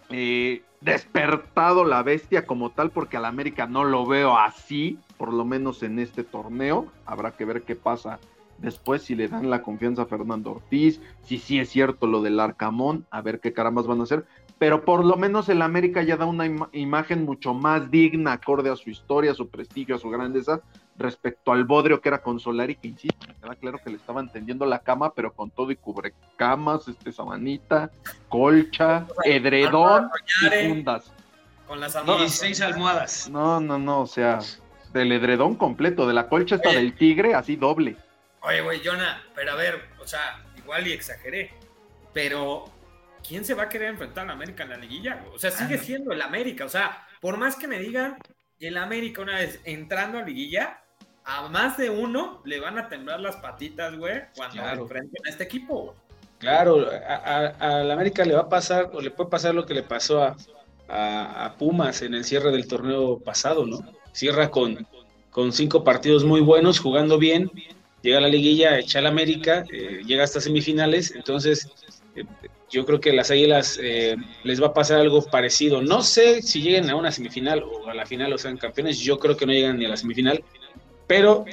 eh, 0.10 0.64
despertado 0.82 1.86
la 1.86 2.03
bestia 2.03 2.45
como 2.45 2.72
tal, 2.72 2.91
porque 2.91 3.18
al 3.18 3.26
América 3.26 3.68
no 3.68 3.84
lo 3.84 4.05
veo 4.05 4.38
así, 4.38 4.97
por 5.18 5.34
lo 5.34 5.45
menos 5.45 5.84
en 5.84 5.99
este 5.99 6.24
torneo. 6.24 6.88
Habrá 7.05 7.32
que 7.32 7.45
ver 7.45 7.64
qué 7.64 7.76
pasa 7.76 8.20
después, 8.62 9.03
si 9.03 9.16
le 9.16 9.28
dan 9.28 9.49
la 9.49 9.62
confianza 9.62 10.03
a 10.03 10.05
Fernando 10.05 10.51
Ortiz, 10.51 11.01
si 11.24 11.38
sí 11.38 11.60
es 11.60 11.70
cierto 11.70 12.07
lo 12.07 12.22
del 12.22 12.39
Arcamón, 12.39 13.05
a 13.10 13.22
ver 13.22 13.39
qué 13.39 13.53
carambas 13.53 13.88
van 13.88 13.99
a 13.99 14.03
hacer. 14.03 14.26
Pero 14.57 14.84
por 14.84 15.05
lo 15.05 15.16
menos 15.16 15.47
el 15.47 15.62
América 15.62 16.03
ya 16.03 16.18
da 16.18 16.26
una 16.26 16.45
imagen 16.74 17.24
mucho 17.24 17.53
más 17.53 17.89
digna, 17.89 18.34
acorde 18.34 18.70
a 18.70 18.76
su 18.76 18.89
historia, 18.89 19.32
a 19.32 19.36
su 19.36 19.47
prestigio, 19.47 19.95
a 19.95 19.99
su 19.99 20.10
grandeza, 20.10 20.62
respecto 20.99 21.51
al 21.51 21.63
bodrio 21.63 22.01
que 22.01 22.09
era 22.09 22.21
con 22.21 22.39
Solari, 22.39 22.75
que 22.75 22.89
insisto, 22.89 23.25
me 23.27 23.35
queda 23.35 23.55
claro 23.55 23.79
que 23.83 23.89
le 23.89 23.95
estaban 23.95 24.31
tendiendo 24.31 24.65
la 24.65 24.79
cama, 24.79 25.13
pero 25.13 25.33
con 25.33 25.49
todo 25.49 25.71
y 25.71 25.75
cubrecamas, 25.75 26.87
este 26.87 27.11
sabanita, 27.11 27.89
colcha, 28.27 29.07
edredón 29.23 30.09
y 30.41 30.67
fundas. 30.67 31.11
Con 31.65 31.79
las 31.79 31.95
almohadas. 31.95 32.31
seis 32.31 32.61
almohadas. 32.61 33.29
No, 33.29 33.59
no, 33.59 33.79
no, 33.79 34.01
o 34.01 34.07
sea, 34.07 34.39
del 34.93 35.11
edredón 35.11 35.55
completo, 35.55 36.07
de 36.07 36.13
la 36.13 36.27
colcha 36.27 36.55
hasta 36.55 36.71
del 36.71 36.93
tigre, 36.95 37.33
así 37.33 37.55
doble. 37.55 37.95
Oye, 38.41 38.61
güey, 38.61 38.81
Jonah, 38.83 39.21
pero 39.35 39.53
a 39.53 39.55
ver, 39.55 39.81
o 40.01 40.07
sea, 40.07 40.43
igual 40.57 40.87
y 40.87 40.93
exageré, 40.93 41.51
pero 42.13 42.65
¿quién 43.27 43.45
se 43.45 43.53
va 43.53 43.63
a 43.63 43.69
querer 43.69 43.89
enfrentar 43.89 44.29
a 44.29 44.33
América 44.33 44.63
en 44.63 44.69
la 44.69 44.77
liguilla? 44.77 45.23
O 45.33 45.39
sea, 45.39 45.51
sigue 45.51 45.75
ah, 45.75 45.83
siendo 45.83 46.11
el 46.11 46.21
América, 46.21 46.65
o 46.65 46.69
sea, 46.69 47.07
por 47.21 47.37
más 47.37 47.55
que 47.55 47.67
me 47.67 47.79
digan 47.79 48.17
el 48.59 48.77
América 48.77 49.21
una 49.21 49.35
vez 49.35 49.61
entrando 49.63 50.17
a 50.17 50.23
liguilla, 50.23 50.81
a 51.30 51.47
más 51.47 51.77
de 51.77 51.89
uno 51.89 52.41
le 52.43 52.59
van 52.59 52.80
a 52.80 52.89
temblar 52.89 53.19
las 53.19 53.36
patitas, 53.36 53.95
güey, 53.95 54.21
cuando 54.36 54.63
enfrenten 54.63 55.25
a 55.27 55.30
este 55.30 55.43
equipo. 55.43 55.93
Claro, 56.39 56.88
a, 56.89 57.84
la 57.84 57.93
América 57.93 58.25
le 58.25 58.34
va 58.34 58.41
a 58.41 58.49
pasar, 58.49 58.89
o 58.93 59.01
le 59.01 59.11
puede 59.11 59.30
pasar 59.30 59.53
lo 59.53 59.65
que 59.65 59.73
le 59.73 59.84
pasó 59.84 60.23
a, 60.23 60.36
Pumas 61.59 62.01
en 62.01 62.15
el 62.15 62.25
cierre 62.25 62.51
del 62.51 62.67
torneo 62.67 63.19
pasado, 63.19 63.67
¿no? 63.67 63.80
Cierra 64.11 64.49
con, 64.49 64.88
con 65.30 65.53
cinco 65.53 65.84
partidos 65.84 66.23
muy 66.23 66.41
buenos, 66.41 66.80
jugando 66.80 67.19
bien, 67.19 67.51
llega 68.01 68.17
a 68.17 68.21
la 68.21 68.27
liguilla, 68.27 68.80
echa 68.80 68.97
a 68.97 69.03
la 69.03 69.09
América, 69.09 69.65
eh, 69.71 70.01
llega 70.03 70.23
hasta 70.23 70.41
semifinales, 70.41 71.13
entonces 71.13 71.69
eh, 72.15 72.23
yo 72.71 72.86
creo 72.86 72.99
que 72.99 73.13
las 73.13 73.30
Águilas 73.30 73.80
eh, 73.80 74.15
les 74.43 74.59
va 74.59 74.67
a 74.67 74.73
pasar 74.73 74.99
algo 74.99 75.23
parecido. 75.23 75.82
No 75.82 76.01
sé 76.01 76.41
si 76.41 76.61
lleguen 76.61 76.89
a 76.89 76.95
una 76.95 77.11
semifinal 77.11 77.61
o 77.61 77.88
a 77.88 77.93
la 77.93 78.07
final 78.07 78.34
o 78.34 78.39
sean 78.39 78.57
campeones, 78.57 78.99
yo 78.99 79.19
creo 79.19 79.38
que 79.38 79.45
no 79.45 79.51
llegan 79.51 79.77
ni 79.77 79.86
a 79.86 79.89
la 79.89 79.97
semifinal, 79.97 80.43
pero 81.10 81.43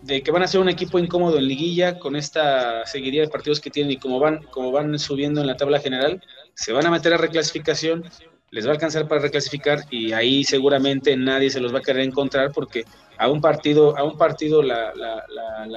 de 0.00 0.22
que 0.22 0.30
van 0.30 0.42
a 0.42 0.46
ser 0.46 0.58
un 0.58 0.70
equipo 0.70 0.98
incómodo 0.98 1.36
en 1.36 1.46
liguilla 1.46 1.98
con 1.98 2.16
esta 2.16 2.86
seguiría 2.86 3.20
de 3.20 3.28
partidos 3.28 3.60
que 3.60 3.68
tienen 3.68 3.92
y 3.92 3.96
como 3.98 4.18
van, 4.18 4.42
como 4.44 4.72
van 4.72 4.98
subiendo 4.98 5.42
en 5.42 5.46
la 5.46 5.58
tabla 5.58 5.80
general, 5.80 6.22
se 6.54 6.72
van 6.72 6.86
a 6.86 6.90
meter 6.90 7.12
a 7.12 7.18
reclasificación, 7.18 8.04
les 8.50 8.64
va 8.64 8.70
a 8.70 8.72
alcanzar 8.72 9.06
para 9.08 9.20
reclasificar 9.20 9.80
y 9.90 10.12
ahí 10.12 10.44
seguramente 10.44 11.14
nadie 11.14 11.50
se 11.50 11.60
los 11.60 11.74
va 11.74 11.80
a 11.80 11.82
querer 11.82 12.04
encontrar 12.04 12.52
porque 12.52 12.84
a 13.18 13.28
un 13.28 13.42
partido, 13.42 13.98
a 13.98 14.02
un 14.02 14.16
partido 14.16 14.62
la, 14.62 14.94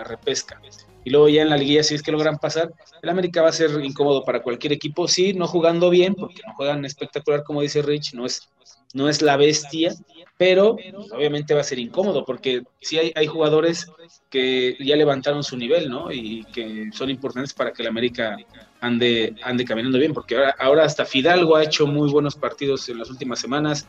repesca. 0.05 0.61
Y 1.03 1.09
luego 1.09 1.27
ya 1.27 1.41
en 1.41 1.49
la 1.49 1.57
liguilla, 1.57 1.83
si 1.83 1.93
es 1.93 2.01
que 2.01 2.13
logran 2.13 2.37
pasar, 2.37 2.71
el 3.01 3.09
América 3.09 3.41
va 3.41 3.49
a 3.49 3.51
ser 3.51 3.83
incómodo 3.83 4.23
para 4.23 4.41
cualquier 4.41 4.71
equipo, 4.71 5.09
sí, 5.09 5.33
no 5.33 5.45
jugando 5.45 5.89
bien, 5.89 6.15
porque 6.15 6.41
no 6.47 6.53
juegan 6.55 6.85
espectacular, 6.85 7.43
como 7.43 7.61
dice 7.61 7.81
Rich, 7.81 8.13
no 8.13 8.25
es, 8.25 8.47
no 8.93 9.09
es 9.09 9.21
la 9.21 9.35
bestia, 9.35 9.93
pero 10.37 10.77
obviamente 11.11 11.53
va 11.53 11.61
a 11.61 11.63
ser 11.63 11.79
incómodo 11.79 12.25
porque 12.25 12.63
sí 12.81 12.97
hay, 12.97 13.11
hay 13.15 13.27
jugadores 13.27 13.87
que 14.29 14.75
ya 14.79 14.95
levantaron 14.95 15.43
su 15.43 15.55
nivel, 15.57 15.89
¿no? 15.89 16.11
Y 16.11 16.43
que 16.53 16.89
son 16.91 17.09
importantes 17.09 17.53
para 17.53 17.71
que 17.71 17.81
el 17.81 17.87
América 17.87 18.37
ande, 18.81 19.35
ande 19.43 19.65
caminando 19.65 19.97
bien, 19.97 20.13
porque 20.13 20.35
ahora, 20.35 20.55
ahora 20.59 20.83
hasta 20.83 21.05
Fidalgo 21.05 21.55
ha 21.55 21.63
hecho 21.63 21.87
muy 21.87 22.11
buenos 22.11 22.35
partidos 22.35 22.89
en 22.89 22.99
las 22.99 23.09
últimas 23.09 23.39
semanas. 23.39 23.87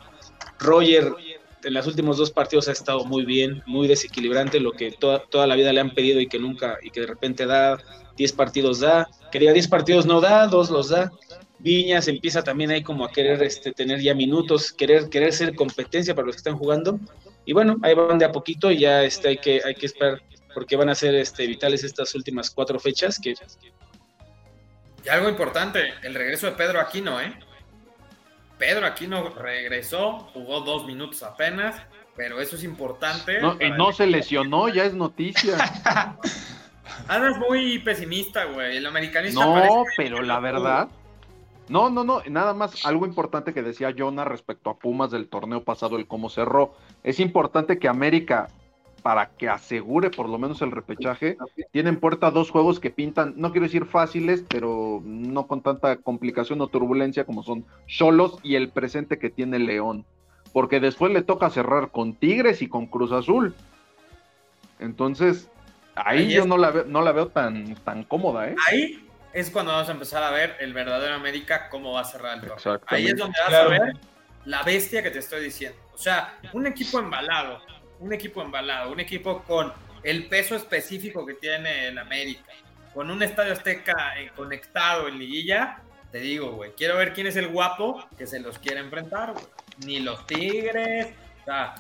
Roger 0.59 1.13
en 1.65 1.75
los 1.75 1.87
últimos 1.87 2.17
dos 2.17 2.31
partidos 2.31 2.69
ha 2.69 2.73
estado 2.73 3.05
muy 3.05 3.25
bien, 3.25 3.63
muy 3.67 3.89
desequilibrante, 3.89 4.61
lo 4.61 4.73
que 4.73 4.93
toda, 4.93 5.25
toda 5.25 5.47
la 5.47 5.57
vida 5.57 5.73
le 5.73 5.81
han 5.81 5.95
pedido 5.95 6.21
y 6.21 6.29
que 6.29 6.39
nunca, 6.39 6.79
y 6.81 6.91
que 6.91 7.01
de 7.01 7.07
repente 7.07 7.45
da 7.45 7.79
10 8.17 8.33
partidos 8.33 8.81
da, 8.81 9.09
que 9.33 9.39
diga 9.39 9.53
10 9.53 9.69
partidos 9.69 10.07
no 10.07 10.21
da, 10.21 10.47
dos 10.47 10.71
los 10.71 10.91
da. 10.91 11.11
Viñas 11.59 12.09
empieza 12.09 12.43
también 12.43 12.71
ahí 12.71 12.83
como 12.83 13.05
a 13.05 13.11
querer 13.11 13.43
este, 13.43 13.73
tener 13.73 14.01
ya 14.01 14.15
minutos, 14.15 14.73
querer, 14.73 15.09
querer 15.09 15.33
ser 15.33 15.55
competencia 15.55 16.15
para 16.15 16.27
los 16.27 16.37
que 16.37 16.41
están 16.41 16.59
jugando. 16.59 17.01
Y 17.45 17.53
bueno, 17.53 17.77
ahí 17.83 17.95
van 17.95 18.19
de 18.19 18.25
a 18.25 18.33
poquito 18.33 18.71
y 18.71 18.79
ya 18.79 19.03
este, 19.05 19.29
hay, 19.29 19.39
que, 19.39 19.63
hay 19.65 19.75
que 19.75 19.87
esperar 19.87 20.21
porque 20.55 20.75
van 20.75 20.89
a 20.89 20.95
ser 20.95 21.15
este, 21.15 21.47
vitales 21.47 21.85
estas 21.85 22.15
últimas 22.15 22.51
cuatro 22.51 22.79
fechas. 22.79 23.19
Que... 23.19 23.35
Y 25.05 25.09
algo 25.09 25.29
importante, 25.29 25.93
el 26.03 26.15
regreso 26.15 26.47
de 26.47 26.53
Pedro 26.53 26.81
Aquino, 26.81 27.21
¿eh? 27.21 27.39
Pedro 28.59 28.87
Aquino 28.87 29.29
regresó, 29.35 30.19
jugó 30.33 30.61
dos 30.61 30.87
minutos 30.87 31.23
apenas, 31.23 31.83
pero 32.17 32.41
eso 32.41 32.57
es 32.57 32.65
importante. 32.65 33.39
No, 33.41 33.59
y 33.61 33.71
no 33.71 33.93
se 33.93 34.07
lesionó, 34.07 34.69
ya 34.69 34.85
es 34.85 34.95
noticia. 34.95 35.57
Andas 37.09 37.39
muy 37.39 37.79
pesimista, 37.81 38.45
güey. 38.45 38.79
El 38.79 38.87
americanista. 38.87 39.45
No, 39.45 39.85
pero 39.97 40.23
la 40.23 40.41
verdad, 40.41 40.89
no, 41.69 41.91
no, 41.91 42.05
no, 42.05 42.23
nada 42.29 42.55
más 42.55 42.87
algo 42.87 43.07
importante 43.07 43.53
que 43.53 43.63
decía 43.63 43.95
Jonah 43.97 44.25
respecto 44.25 44.71
a 44.71 44.79
Pumas 44.79 45.11
del 45.11 45.29
torneo 45.29 45.65
pasado, 45.65 45.97
el 45.97 46.07
cómo 46.07 46.29
cerró. 46.29 46.75
Es 47.03 47.19
importante 47.19 47.79
que 47.79 47.89
América, 47.89 48.49
para 49.03 49.31
que 49.31 49.49
asegure 49.49 50.11
por 50.11 50.29
lo 50.29 50.39
menos 50.39 50.63
el 50.63 50.71
repechaje, 50.71 51.37
tiene 51.73 51.89
en 51.91 51.99
puerta 51.99 52.31
dos 52.31 52.51
juegos 52.51 52.79
que 52.79 52.91
pintan, 52.91 53.35
no 53.37 53.51
quiero 53.51 53.67
decir 53.67 53.85
fáciles, 53.87 54.45
pero 54.49 55.03
no 55.05 55.47
con 55.49 55.61
tanta 55.61 55.97
complicación 55.97 56.61
o 56.61 56.69
turbulencia 56.69 57.25
como 57.25 57.43
son 57.43 57.65
Cholos 57.87 58.39
y 58.43 58.55
el 58.55 58.69
presente 58.69 59.19
que 59.19 59.31
tiene 59.31 59.59
León. 59.59 60.05
Porque 60.53 60.81
después 60.81 61.13
le 61.13 61.23
toca 61.23 61.51
cerrar 61.51 61.91
con 61.91 62.15
Tigres 62.15 62.63
y 62.63 62.69
con 62.69 62.87
Cruz 62.87 63.13
Azul. 63.13 63.55
Entonces, 64.79 65.51
ahí, 65.97 66.33
yo 66.33 66.47
no 66.47 66.57
la, 66.57 66.71
veo, 66.71 66.85
no 66.85 67.03
la 67.03 67.13
veo 67.13 67.29
tan, 67.29 67.75
tan 67.85 68.05
cómoda, 68.05 68.49
¿eh? 68.49 68.57
Ahí 68.69 69.06
es 69.37 69.51
cuando 69.51 69.71
vamos 69.71 69.87
a 69.91 69.93
empezar 69.93 70.23
a 70.23 70.31
ver 70.31 70.57
el 70.61 70.73
verdadero 70.73 71.15
América, 71.15 71.69
cómo 71.69 71.93
va 71.93 72.01
a 72.01 72.05
cerrar 72.05 72.39
el 72.39 72.49
torneo. 72.49 72.81
Ahí 72.87 73.09
es 73.09 73.17
donde 73.19 73.39
vas 73.45 73.55
a 73.55 73.69
ver 73.69 73.93
la 74.47 74.63
bestia 74.63 75.03
que 75.03 75.11
te 75.11 75.19
estoy 75.19 75.45
diciendo. 75.45 75.79
O 75.93 75.99
sea, 75.99 76.39
un 76.55 76.67
equipo 76.67 76.99
embalado, 76.99 77.61
un 78.01 78.15
equipo 78.15 78.41
embalado, 78.41 78.91
un 78.91 78.99
equipo 78.99 79.43
con 79.43 79.75
el 80.03 80.27
peso 80.29 80.57
específico 80.57 81.27
que 81.27 81.35
tiene 81.35 81.89
el 81.89 81.99
América, 81.99 82.51
con 82.95 83.11
un 83.11 83.23
estadio 83.23 83.53
azteca 83.53 84.19
eh, 84.19 84.31
conectado 84.35 85.07
en 85.07 85.19
liguilla, 85.19 85.81
te 86.11 86.19
digo, 86.19 86.53
güey, 86.53 86.73
quiero 86.75 86.97
ver 86.97 87.13
quién 87.13 87.27
es 87.27 87.37
el 87.37 87.49
guapo 87.49 88.09
que 88.17 88.27
se 88.27 88.41
los 88.41 88.59
quiere 88.59 88.81
enfrentar, 88.81 89.33
güey. 89.33 89.45
Ni 89.85 90.01
los 90.01 90.27
Tigres, 90.27 91.09
o 91.43 91.45
sea, 91.45 91.75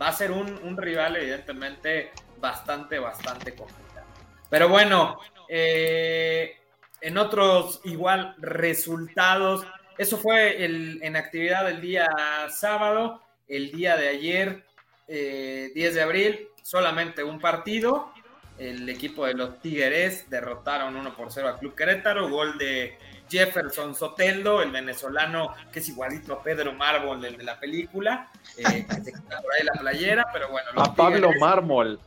va 0.00 0.08
a 0.08 0.12
ser 0.12 0.30
un, 0.30 0.58
un 0.62 0.78
rival 0.78 1.16
evidentemente 1.16 2.10
bastante, 2.38 2.98
bastante 2.98 3.54
complicado. 3.54 4.06
Pero 4.48 4.70
bueno, 4.70 5.18
eh, 5.46 6.61
en 7.02 7.18
otros 7.18 7.80
igual 7.84 8.34
resultados. 8.38 9.66
Eso 9.98 10.16
fue 10.16 10.64
el, 10.64 11.00
en 11.02 11.16
actividad 11.16 11.66
del 11.66 11.80
día 11.80 12.08
sábado, 12.48 13.20
el 13.48 13.70
día 13.72 13.96
de 13.96 14.08
ayer, 14.08 14.64
10 15.06 15.08
eh, 15.08 15.70
de 15.74 16.02
abril, 16.02 16.48
solamente 16.62 17.22
un 17.22 17.38
partido. 17.38 18.10
El 18.56 18.88
equipo 18.88 19.26
de 19.26 19.34
los 19.34 19.60
Tigres 19.60 20.30
derrotaron 20.30 20.94
1 20.94 21.16
por 21.16 21.32
0 21.32 21.48
a 21.48 21.58
Club 21.58 21.74
Querétaro, 21.74 22.28
gol 22.28 22.56
de 22.56 22.96
Jefferson 23.28 23.94
Soteldo, 23.94 24.62
el 24.62 24.70
venezolano 24.70 25.54
que 25.72 25.80
es 25.80 25.88
igualito 25.88 26.34
a 26.34 26.42
Pedro 26.42 26.72
Mármol, 26.72 27.24
el 27.24 27.36
de 27.36 27.44
la 27.44 27.58
película, 27.58 28.30
eh, 28.56 28.86
que 28.88 28.94
se 29.02 29.12
queda 29.12 29.40
por 29.42 29.54
ahí 29.54 29.64
la 29.64 29.80
playera, 29.80 30.26
pero 30.32 30.50
bueno. 30.50 30.68
a 30.76 30.94
Pablo 30.94 31.30
Mármol. 31.40 31.98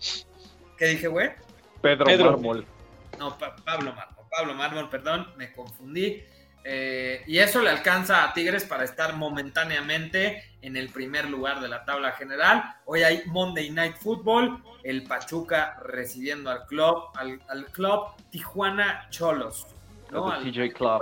¿Qué 0.77 0.85
dije, 0.85 1.07
güey? 1.07 1.31
Pedro, 1.81 2.05
Pedro. 2.05 2.31
Mármol. 2.31 2.65
No, 3.19 3.37
Pablo 3.37 3.93
Mármol. 3.93 4.14
Pablo 4.35 4.53
Mármol, 4.53 4.89
perdón, 4.89 5.27
me 5.37 5.51
confundí. 5.53 6.23
Eh, 6.67 7.23
y 7.27 7.37
eso 7.37 7.61
le 7.61 7.69
alcanza 7.69 8.23
a 8.23 8.33
Tigres 8.33 8.65
para 8.65 8.83
estar 8.83 9.15
momentáneamente 9.15 10.43
en 10.63 10.75
el 10.75 10.89
primer 10.89 11.29
lugar 11.29 11.61
de 11.61 11.67
la 11.67 11.85
tabla 11.85 12.13
general. 12.13 12.63
Hoy 12.85 13.03
hay 13.03 13.21
Monday 13.27 13.69
Night 13.69 13.97
Football, 13.97 14.63
el 14.83 15.03
Pachuca 15.03 15.77
recibiendo 15.83 16.49
al 16.49 16.65
club, 16.65 17.03
al, 17.15 17.65
club 17.67 18.07
Tijuana 18.31 19.07
Cholos. 19.11 19.67
¿no? 20.11 20.31
Al 20.31 20.43
TJ 20.43 20.73
Club. 20.73 21.01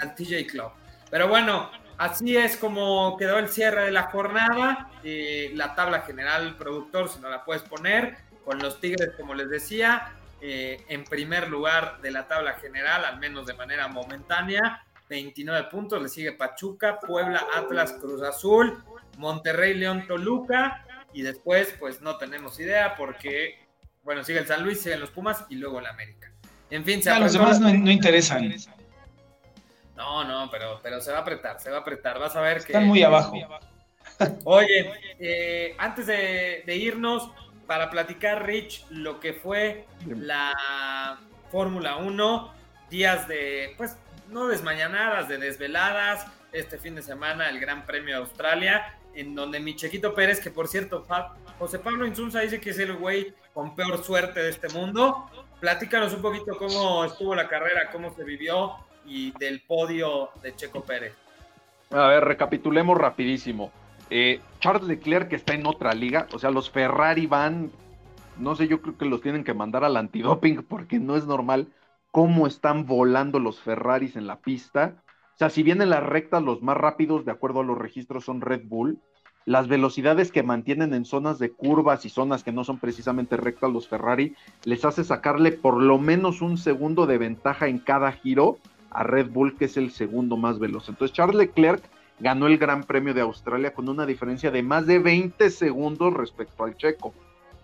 Al, 0.00 0.14
TJ 0.14 0.46
Club. 0.46 0.70
Pero 1.10 1.28
bueno, 1.28 1.70
así 1.98 2.34
es 2.34 2.56
como 2.56 3.18
quedó 3.18 3.38
el 3.38 3.50
cierre 3.50 3.84
de 3.84 3.90
la 3.90 4.04
jornada. 4.04 4.90
Eh, 5.04 5.52
la 5.54 5.74
tabla 5.74 6.00
general, 6.00 6.56
productor, 6.56 7.10
si 7.10 7.20
no 7.20 7.28
la 7.28 7.44
puedes 7.44 7.62
poner, 7.62 8.16
con 8.46 8.58
los 8.60 8.80
Tigres, 8.80 9.10
como 9.18 9.34
les 9.34 9.50
decía, 9.50 10.14
eh, 10.46 10.84
en 10.88 11.04
primer 11.04 11.48
lugar 11.48 12.02
de 12.02 12.10
la 12.10 12.28
tabla 12.28 12.52
general, 12.54 13.06
al 13.06 13.18
menos 13.18 13.46
de 13.46 13.54
manera 13.54 13.88
momentánea. 13.88 14.84
29 15.08 15.68
puntos, 15.70 16.02
le 16.02 16.10
sigue 16.10 16.32
Pachuca, 16.32 17.00
Puebla, 17.00 17.46
Atlas, 17.54 17.92
Cruz 17.98 18.20
Azul, 18.20 18.84
Monterrey, 19.16 19.72
León, 19.72 20.06
Toluca. 20.06 20.84
Y 21.14 21.22
después, 21.22 21.74
pues 21.80 22.02
no 22.02 22.18
tenemos 22.18 22.60
idea 22.60 22.94
porque, 22.94 23.58
bueno, 24.02 24.22
sigue 24.22 24.40
el 24.40 24.46
San 24.46 24.62
Luis, 24.62 24.82
siguen 24.82 25.00
los 25.00 25.10
Pumas 25.10 25.46
y 25.48 25.54
luego 25.54 25.78
el 25.78 25.86
América. 25.86 26.30
En 26.68 26.84
fin, 26.84 27.02
se 27.02 27.18
Los 27.18 27.32
demás 27.32 27.58
no, 27.58 27.72
no 27.72 27.90
interesan. 27.90 28.52
No, 29.96 30.24
no, 30.24 30.50
pero, 30.50 30.78
pero 30.82 31.00
se 31.00 31.10
va 31.10 31.18
a 31.18 31.20
apretar, 31.22 31.58
se 31.58 31.70
va 31.70 31.78
a 31.78 31.80
apretar. 31.80 32.18
Vas 32.18 32.36
a 32.36 32.42
ver 32.42 32.58
que. 32.58 32.72
Están 32.72 32.86
muy 32.86 33.02
abajo. 33.02 33.34
Oye, 34.44 34.92
eh, 35.18 35.74
antes 35.78 36.06
de, 36.06 36.76
irnos, 36.76 37.30
para 37.66 37.90
platicar, 37.90 38.46
Rich, 38.46 38.86
lo 38.90 39.20
que 39.20 39.32
fue 39.32 39.86
la 40.06 41.18
Fórmula 41.50 41.96
1, 41.96 42.54
días 42.90 43.28
de, 43.28 43.74
pues, 43.76 43.96
no 44.30 44.46
desmañanadas, 44.46 45.28
de 45.28 45.38
desveladas, 45.38 46.26
este 46.52 46.78
fin 46.78 46.94
de 46.94 47.02
semana 47.02 47.48
el 47.48 47.60
Gran 47.60 47.84
Premio 47.84 48.14
de 48.14 48.20
Australia, 48.22 48.96
en 49.14 49.34
donde 49.34 49.60
mi 49.60 49.76
Chequito 49.76 50.14
Pérez, 50.14 50.40
que 50.40 50.50
por 50.50 50.68
cierto, 50.68 51.06
José 51.58 51.78
Pablo 51.78 52.06
Insunza 52.06 52.40
dice 52.40 52.60
que 52.60 52.70
es 52.70 52.78
el 52.78 52.94
güey 52.96 53.34
con 53.52 53.74
peor 53.74 54.02
suerte 54.02 54.42
de 54.42 54.50
este 54.50 54.68
mundo. 54.68 55.30
Platícanos 55.60 56.12
un 56.12 56.22
poquito 56.22 56.56
cómo 56.56 57.04
estuvo 57.04 57.34
la 57.34 57.48
carrera, 57.48 57.90
cómo 57.90 58.14
se 58.14 58.24
vivió 58.24 58.72
y 59.06 59.32
del 59.38 59.60
podio 59.60 60.30
de 60.42 60.54
Checo 60.56 60.82
Pérez. 60.82 61.14
A 61.90 62.08
ver, 62.08 62.24
recapitulemos 62.24 62.98
rapidísimo. 62.98 63.72
Eh, 64.10 64.40
Charles 64.60 64.88
Leclerc 64.88 65.28
que 65.28 65.36
está 65.36 65.54
en 65.54 65.66
otra 65.66 65.94
liga, 65.94 66.26
o 66.32 66.38
sea, 66.38 66.50
los 66.50 66.70
Ferrari 66.70 67.26
van, 67.26 67.70
no 68.38 68.54
sé, 68.54 68.68
yo 68.68 68.80
creo 68.80 68.96
que 68.96 69.06
los 69.06 69.20
tienen 69.20 69.44
que 69.44 69.54
mandar 69.54 69.84
al 69.84 69.96
antidoping 69.96 70.62
porque 70.68 70.98
no 70.98 71.16
es 71.16 71.26
normal 71.26 71.68
cómo 72.10 72.46
están 72.46 72.86
volando 72.86 73.38
los 73.40 73.60
Ferraris 73.60 74.16
en 74.16 74.26
la 74.26 74.38
pista. 74.38 75.02
O 75.34 75.36
sea, 75.36 75.50
si 75.50 75.62
bien 75.64 75.82
en 75.82 75.90
las 75.90 76.02
rectas 76.02 76.42
los 76.42 76.62
más 76.62 76.76
rápidos, 76.76 77.24
de 77.24 77.32
acuerdo 77.32 77.60
a 77.60 77.64
los 77.64 77.76
registros, 77.76 78.24
son 78.24 78.40
Red 78.40 78.62
Bull, 78.66 79.00
las 79.46 79.68
velocidades 79.68 80.30
que 80.30 80.42
mantienen 80.42 80.94
en 80.94 81.04
zonas 81.04 81.38
de 81.38 81.50
curvas 81.50 82.04
y 82.04 82.08
zonas 82.08 82.44
que 82.44 82.52
no 82.52 82.64
son 82.64 82.78
precisamente 82.78 83.36
rectas 83.36 83.72
los 83.72 83.88
Ferrari, 83.88 84.34
les 84.64 84.84
hace 84.84 85.04
sacarle 85.04 85.52
por 85.52 85.82
lo 85.82 85.98
menos 85.98 86.40
un 86.40 86.56
segundo 86.56 87.06
de 87.06 87.18
ventaja 87.18 87.66
en 87.66 87.78
cada 87.78 88.12
giro 88.12 88.58
a 88.90 89.02
Red 89.02 89.30
Bull, 89.30 89.56
que 89.56 89.66
es 89.66 89.76
el 89.76 89.90
segundo 89.90 90.36
más 90.36 90.58
veloz. 90.58 90.88
Entonces 90.88 91.14
Charles 91.14 91.36
Leclerc 91.36 91.82
ganó 92.20 92.46
el 92.46 92.58
Gran 92.58 92.84
Premio 92.84 93.14
de 93.14 93.20
Australia 93.20 93.74
con 93.74 93.88
una 93.88 94.06
diferencia 94.06 94.50
de 94.50 94.62
más 94.62 94.86
de 94.86 94.98
20 94.98 95.50
segundos 95.50 96.14
respecto 96.14 96.64
al 96.64 96.76
checo, 96.76 97.12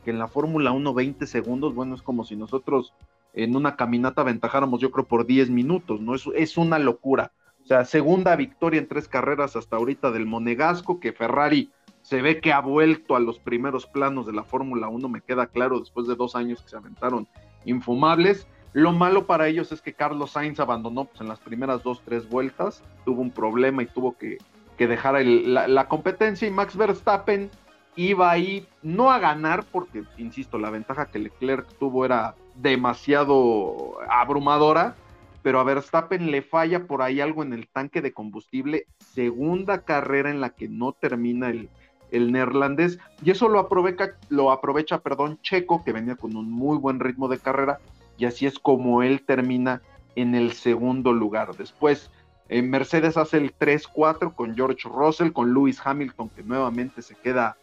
que 0.05 0.11
en 0.11 0.19
la 0.19 0.29
Fórmula 0.29 0.73
1 0.73 0.95
20 0.95 1.27
segundos, 1.27 1.75
bueno, 1.75 1.95
es 1.95 2.03
como 2.03 2.25
si 2.25 2.37
nosotros 2.37 2.93
en 3.33 3.55
una 3.55 3.77
caminata 3.77 4.23
aventajáramos 4.23 4.81
yo 4.81 4.91
creo 4.91 5.05
por 5.05 5.27
10 5.27 5.51
minutos, 5.51 6.01
¿no? 6.01 6.15
Es, 6.15 6.25
es 6.35 6.57
una 6.57 6.79
locura. 6.79 7.33
O 7.63 7.67
sea, 7.67 7.85
segunda 7.85 8.35
victoria 8.37 8.81
en 8.81 8.89
tres 8.89 9.07
carreras 9.07 9.55
hasta 9.55 9.77
ahorita 9.77 10.11
del 10.11 10.27
Monegasco, 10.27 10.99
que 10.99 11.13
Ferrari 11.13 11.71
se 12.03 12.23
ve 12.23 12.41
que 12.41 12.53
ha 12.53 12.61
vuelto 12.61 13.15
a 13.15 13.21
los 13.21 13.39
primeros 13.39 13.87
planos 13.87 14.27
de 14.27 14.33
la 14.33 14.43
Fórmula 14.43 14.89
1, 14.89 15.09
me 15.09 15.21
queda 15.21 15.47
claro, 15.47 15.79
después 15.79 16.07
de 16.07 16.17
dos 16.17 16.35
años 16.35 16.63
que 16.63 16.71
se 16.71 16.77
aventaron 16.77 17.29
infumables. 17.65 18.49
Lo 18.73 18.93
malo 18.93 19.27
para 19.27 19.49
ellos 19.49 19.73
es 19.73 19.83
que 19.83 19.95
Carlos 19.95 20.33
Sainz 20.33 20.61
abandonó 20.61 21.07
pues, 21.07 21.21
en 21.21 21.29
las 21.29 21.41
primeras 21.41 21.83
dos, 21.83 22.03
tres 22.05 22.29
vueltas, 22.29 22.83
tuvo 23.05 23.21
un 23.21 23.31
problema 23.31 23.83
y 23.83 23.87
tuvo 23.87 24.17
que, 24.17 24.39
dejar 24.79 25.23
la, 25.25 25.89
competencia 25.89 26.49
y 26.49 26.51
Max 26.51 26.75
Verstappen 26.75 27.51
iba 27.97 28.31
ahí 28.31 28.67
no 28.83 29.11
a 29.11 29.19
ganar 29.19 29.65
porque, 29.71 30.05
insisto, 30.17 30.59
la 30.59 30.71
ventaja 30.71 31.07
que 31.07 31.19
Leclerc 31.19 31.67
tuvo 31.79 32.07
era 32.07 32.35
demasiado 32.55 33.99
abrumadora, 34.09 34.95
pero 35.43 35.61
a 35.61 35.65
Verstappen 35.65 36.31
le 36.31 36.41
falla 36.41 36.87
por 36.87 37.03
ahí 37.03 37.21
algo 37.21 37.43
en 37.43 37.53
el 37.53 37.69
tanque 37.69 38.01
de 38.01 38.13
combustible, 38.13 38.87
segunda 38.99 39.83
carrera 39.83 40.31
en 40.31 40.41
la 40.41 40.51
que 40.51 40.69
no 40.69 40.93
termina 40.93 41.51
el, 41.51 41.69
el 42.11 42.33
neerlandés, 42.33 42.99
y 43.23 43.33
eso 43.33 43.49
lo 43.49 43.59
aprovecha, 43.59 44.13
lo 44.29 44.51
aprovecha, 44.51 45.01
perdón, 45.01 45.39
Checo, 45.43 45.85
que 45.85 45.93
venía 45.93 46.17
con 46.17 46.37
un 46.37 46.51
muy 46.51 46.79
buen 46.79 47.01
ritmo 47.01 47.29
de 47.29 47.39
carrera, 47.39 47.81
y 48.21 48.27
así 48.27 48.45
es 48.45 48.59
como 48.59 49.03
él 49.03 49.23
termina 49.23 49.81
en 50.15 50.35
el 50.35 50.53
segundo 50.53 51.15
lugar. 51.15 51.57
Después, 51.57 52.11
eh, 52.51 52.61
Mercedes 52.61 53.17
hace 53.17 53.39
el 53.39 53.55
3-4 53.57 54.35
con 54.35 54.55
George 54.55 54.87
Russell, 54.87 55.33
con 55.33 55.55
Lewis 55.55 55.81
Hamilton, 55.83 56.29
que 56.29 56.43
nuevamente 56.43 57.01
se 57.01 57.15
queda 57.15 57.57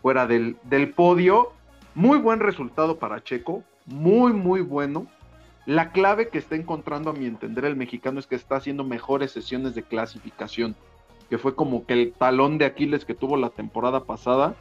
fuera 0.00 0.28
del, 0.28 0.56
del 0.62 0.92
podio. 0.92 1.52
Muy 1.96 2.18
buen 2.18 2.38
resultado 2.38 3.00
para 3.00 3.24
Checo, 3.24 3.64
muy, 3.86 4.32
muy 4.32 4.60
bueno. 4.60 5.08
La 5.66 5.90
clave 5.90 6.28
que 6.28 6.38
está 6.38 6.54
encontrando, 6.54 7.10
a 7.10 7.14
mi 7.14 7.26
entender, 7.26 7.64
el 7.64 7.74
mexicano 7.74 8.20
es 8.20 8.28
que 8.28 8.36
está 8.36 8.54
haciendo 8.54 8.84
mejores 8.84 9.32
sesiones 9.32 9.74
de 9.74 9.82
clasificación, 9.82 10.76
que 11.28 11.38
fue 11.38 11.56
como 11.56 11.86
que 11.86 11.94
el 11.94 12.12
talón 12.12 12.58
de 12.58 12.66
Aquiles 12.66 13.04
que 13.04 13.14
tuvo 13.14 13.36
la 13.36 13.50
temporada 13.50 14.04
pasada. 14.04 14.54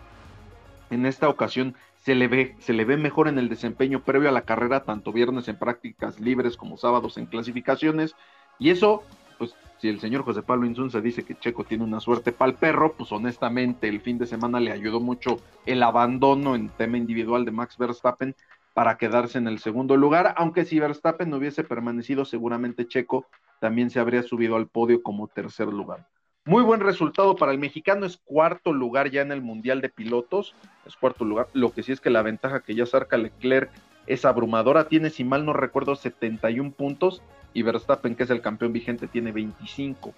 En 0.90 1.06
esta 1.06 1.30
ocasión 1.30 1.76
se 2.04 2.16
le 2.16 2.28
ve, 2.28 2.56
se 2.60 2.74
le 2.74 2.84
ve 2.84 2.98
mejor 2.98 3.30
en 3.30 3.40
el 3.40 3.48
desempeño 3.48 4.04
previo 4.04 4.28
a 4.28 4.34
la 4.34 4.42
carrera, 4.42 4.84
tanto 4.84 5.14
viernes 5.14 5.48
en 5.48 5.58
prácticas 5.58 6.20
libres 6.20 6.58
como 6.58 6.78
sábados 6.78 7.18
en 7.18 7.28
clasificaciones. 7.28 8.16
Y 8.60 8.72
eso, 8.72 9.04
pues, 9.38 9.56
si 9.80 9.88
el 9.88 10.02
señor 10.02 10.24
José 10.24 10.42
Pablo 10.42 10.66
Insunza 10.66 11.00
dice 11.00 11.24
que 11.24 11.36
Checo 11.36 11.64
tiene 11.64 11.86
una 11.86 12.02
suerte 12.02 12.34
para 12.34 12.52
el 12.52 12.58
perro, 12.58 12.94
pues 12.94 13.12
honestamente 13.14 13.88
el 13.88 14.02
fin 14.02 14.18
de 14.18 14.28
semana 14.28 14.60
le 14.60 14.74
ayudó 14.74 15.00
mucho 15.00 15.40
el 15.66 15.82
abandono 15.82 16.56
en 16.56 16.68
tema 16.70 16.98
individual 16.98 17.46
de 17.46 17.52
Max 17.52 17.78
Verstappen 17.78 18.36
para 18.74 18.98
quedarse 18.98 19.38
en 19.38 19.48
el 19.48 19.60
segundo 19.60 19.96
lugar, 19.96 20.34
aunque 20.38 20.66
si 20.66 20.80
Verstappen 20.80 21.30
no 21.30 21.38
hubiese 21.38 21.64
permanecido, 21.64 22.26
seguramente 22.26 22.88
Checo 22.88 23.28
también 23.60 23.90
se 23.90 24.00
habría 24.00 24.24
subido 24.24 24.58
al 24.58 24.68
podio 24.68 25.02
como 25.04 25.28
tercer 25.28 25.68
lugar. 25.68 26.06
Muy 26.46 26.62
buen 26.62 26.82
resultado 26.82 27.38
para 27.38 27.54
el 27.54 27.58
mexicano, 27.58 28.06
es 28.06 28.18
cuarto 28.18 28.74
lugar 28.74 29.10
ya 29.10 29.22
en 29.22 29.32
el 29.32 29.42
Mundial 29.42 29.80
de 29.80 29.88
Pilotos, 29.88 30.54
es 30.86 30.98
cuarto 30.98 31.24
lugar, 31.24 31.48
lo 31.54 31.72
que 31.72 31.84
sí 31.84 31.94
es 31.94 32.02
que 32.02 32.10
la 32.10 32.22
ventaja 32.22 32.60
que 32.62 32.76
ya 32.76 32.86
saca 32.86 33.16
Leclerc 33.16 33.72
es 34.08 34.26
abrumadora, 34.26 34.90
tiene 34.90 35.10
si 35.10 35.24
mal 35.24 35.46
no 35.46 35.54
recuerdo 35.54 35.96
71 35.96 36.72
puntos 36.72 37.22
y 37.54 37.62
Verstappen 37.62 38.16
que 38.16 38.24
es 38.24 38.30
el 38.30 38.42
campeón 38.42 38.74
vigente 38.74 39.08
tiene 39.08 39.32
25. 39.32 40.14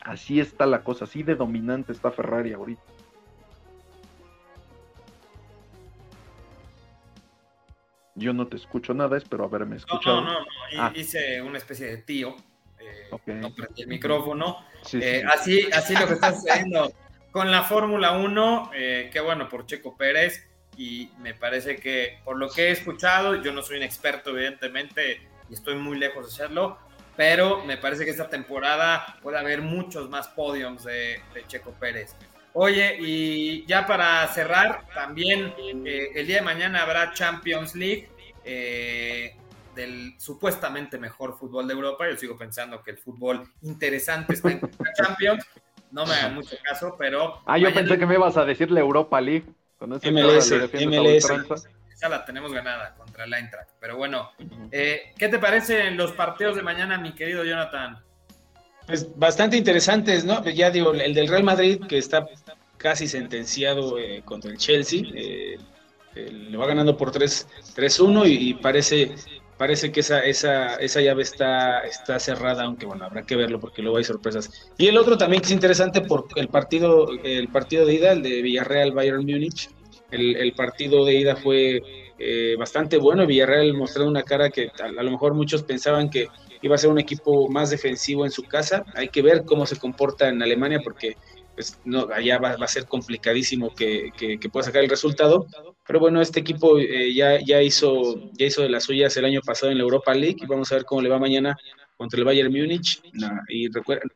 Así 0.00 0.40
está 0.40 0.66
la 0.66 0.82
cosa, 0.82 1.04
así 1.04 1.22
de 1.22 1.36
dominante 1.36 1.92
está 1.92 2.10
Ferrari 2.10 2.52
ahorita. 2.52 2.82
Yo 8.16 8.32
no 8.32 8.48
te 8.48 8.56
escucho 8.56 8.92
nada, 8.92 9.16
espero 9.16 9.44
haberme 9.44 9.76
escuchado. 9.76 10.20
No, 10.20 10.32
no, 10.32 10.40
no, 10.40 10.46
ah. 10.78 10.92
hice 10.96 11.40
una 11.42 11.58
especie 11.58 11.86
de 11.86 11.98
tío 11.98 12.34
no 13.26 13.54
prendí 13.54 13.82
el 13.82 13.88
micrófono. 13.88 14.64
Eh, 14.92 15.22
así, 15.28 15.68
así 15.72 15.94
lo 15.94 16.06
que 16.06 16.14
está 16.14 16.34
sucediendo 16.34 16.92
con 17.32 17.50
la 17.50 17.62
Fórmula 17.62 18.12
1, 18.12 18.70
eh, 18.74 19.10
qué 19.10 19.20
bueno 19.20 19.48
por 19.48 19.66
Checo 19.66 19.96
Pérez, 19.96 20.46
y 20.76 21.10
me 21.18 21.34
parece 21.34 21.76
que 21.76 22.20
por 22.24 22.36
lo 22.36 22.48
que 22.50 22.68
he 22.68 22.70
escuchado, 22.70 23.42
yo 23.42 23.52
no 23.52 23.62
soy 23.62 23.78
un 23.78 23.82
experto 23.82 24.30
evidentemente, 24.30 25.22
y 25.48 25.54
estoy 25.54 25.76
muy 25.76 25.98
lejos 25.98 26.26
de 26.26 26.30
serlo, 26.30 26.78
pero 27.16 27.64
me 27.64 27.78
parece 27.78 28.04
que 28.04 28.10
esta 28.10 28.28
temporada 28.28 29.18
puede 29.22 29.38
haber 29.38 29.62
muchos 29.62 30.10
más 30.10 30.28
podiums 30.28 30.84
de, 30.84 31.20
Checo 31.48 31.72
Pérez. 31.72 32.14
Oye, 32.52 32.98
y 33.00 33.64
ya 33.66 33.86
para 33.86 34.26
cerrar, 34.28 34.86
también 34.94 35.54
eh, 35.86 36.10
el 36.14 36.26
día 36.26 36.36
de 36.36 36.42
mañana 36.42 36.82
habrá 36.82 37.14
Champions 37.14 37.74
League. 37.74 38.10
Eh, 38.44 39.34
del 39.74 40.14
supuestamente 40.18 40.98
mejor 40.98 41.38
fútbol 41.38 41.66
de 41.66 41.74
Europa. 41.74 42.08
Yo 42.10 42.16
sigo 42.16 42.36
pensando 42.36 42.82
que 42.82 42.92
el 42.92 42.98
fútbol 42.98 43.42
interesante 43.62 44.34
está 44.34 44.50
en 44.50 44.60
la 44.78 44.92
Champions. 44.94 45.44
No 45.90 46.06
me 46.06 46.14
hagan 46.14 46.34
mucho 46.34 46.56
caso, 46.62 46.94
pero. 46.98 47.40
Ah, 47.46 47.58
yo 47.58 47.72
pensé 47.72 47.98
que 47.98 48.06
me 48.06 48.14
ibas 48.14 48.36
a 48.36 48.44
decirle 48.44 48.80
Europa 48.80 49.20
League. 49.20 49.44
Con 49.78 49.90
MLS, 49.90 50.52
MLS. 50.86 51.66
Esa 51.92 52.08
la 52.08 52.24
tenemos 52.24 52.52
ganada 52.52 52.94
contra 52.94 53.24
el 53.24 53.34
Eintracht. 53.34 53.70
Pero 53.80 53.96
bueno, 53.96 54.30
eh, 54.70 55.12
¿qué 55.18 55.28
te 55.28 55.38
parecen 55.38 55.96
los 55.96 56.12
partidos 56.12 56.56
de 56.56 56.62
mañana, 56.62 56.98
mi 56.98 57.12
querido 57.12 57.44
Jonathan? 57.44 57.98
Pues 58.86 59.16
bastante 59.16 59.56
interesantes, 59.56 60.24
¿no? 60.24 60.44
Ya 60.44 60.70
digo, 60.70 60.92
el 60.92 61.14
del 61.14 61.28
Real 61.28 61.44
Madrid, 61.44 61.80
que 61.88 61.98
está 61.98 62.26
casi 62.76 63.06
sentenciado 63.06 63.98
eh, 63.98 64.22
contra 64.24 64.50
el 64.50 64.58
Chelsea. 64.58 65.02
Eh, 65.14 65.58
le 66.14 66.56
va 66.56 66.66
ganando 66.66 66.96
por 66.96 67.10
3-1 67.10 68.24
y, 68.26 68.54
parece 68.54 69.14
parece 69.62 69.92
que 69.92 70.00
esa, 70.00 70.18
esa, 70.18 70.74
esa 70.74 71.00
llave 71.00 71.22
está, 71.22 71.82
está 71.82 72.18
cerrada, 72.18 72.64
aunque 72.64 72.84
bueno, 72.84 73.04
habrá 73.04 73.22
que 73.22 73.36
verlo 73.36 73.60
porque 73.60 73.80
luego 73.80 73.98
hay 73.98 74.02
sorpresas. 74.02 74.72
Y 74.76 74.88
el 74.88 74.98
otro 74.98 75.16
también 75.16 75.40
que 75.40 75.46
es 75.46 75.52
interesante 75.52 76.00
por 76.00 76.26
el 76.34 76.48
partido, 76.48 77.06
el 77.22 77.46
partido 77.46 77.86
de 77.86 77.94
ida, 77.94 78.10
el 78.10 78.24
de 78.24 78.42
Villarreal 78.42 78.90
Bayern 78.90 79.24
Múnich. 79.24 79.70
El, 80.10 80.52
partido 80.54 81.04
de 81.04 81.14
ida 81.14 81.36
fue 81.36 81.80
eh, 82.18 82.56
bastante 82.58 82.96
bueno. 82.96 83.24
Villarreal 83.24 83.72
mostrando 83.74 84.10
una 84.10 84.24
cara 84.24 84.50
que 84.50 84.72
a, 84.82 84.88
lo 84.88 85.10
mejor 85.12 85.32
muchos 85.34 85.62
pensaban 85.62 86.10
que 86.10 86.26
iba 86.60 86.74
a 86.74 86.78
ser 86.78 86.90
un 86.90 86.98
equipo 86.98 87.48
más 87.48 87.70
defensivo 87.70 88.24
en 88.24 88.32
su 88.32 88.42
casa. 88.42 88.84
Hay 88.96 89.10
que 89.10 89.22
ver 89.22 89.44
cómo 89.44 89.64
se 89.64 89.76
comporta 89.78 90.28
en 90.28 90.42
Alemania 90.42 90.80
porque 90.82 91.16
pues 91.54 91.78
no, 91.84 92.08
allá 92.12 92.38
va, 92.38 92.50
a 92.52 92.68
ser 92.68 92.86
complicadísimo 92.86 93.74
que, 93.74 94.10
pueda 94.52 94.64
sacar 94.64 94.82
el 94.82 94.90
resultado. 94.90 95.46
Pero 95.86 96.00
bueno, 96.00 96.20
este 96.20 96.40
equipo 96.40 96.78
eh, 96.78 97.12
ya, 97.14 97.62
hizo, 97.62 98.30
ya 98.32 98.46
hizo 98.46 98.62
de 98.62 98.70
las 98.70 98.84
suyas 98.84 99.16
el 99.16 99.24
año 99.24 99.40
pasado 99.44 99.70
en 99.70 99.78
la 99.78 99.84
Europa 99.84 100.14
League 100.14 100.38
y 100.40 100.46
vamos 100.46 100.72
a 100.72 100.76
ver 100.76 100.84
cómo 100.84 101.02
le 101.02 101.08
va 101.08 101.18
mañana 101.18 101.56
contra 101.96 102.18
el 102.18 102.24
Bayern 102.24 102.52
Múnich. 102.52 103.02
y 103.48 103.68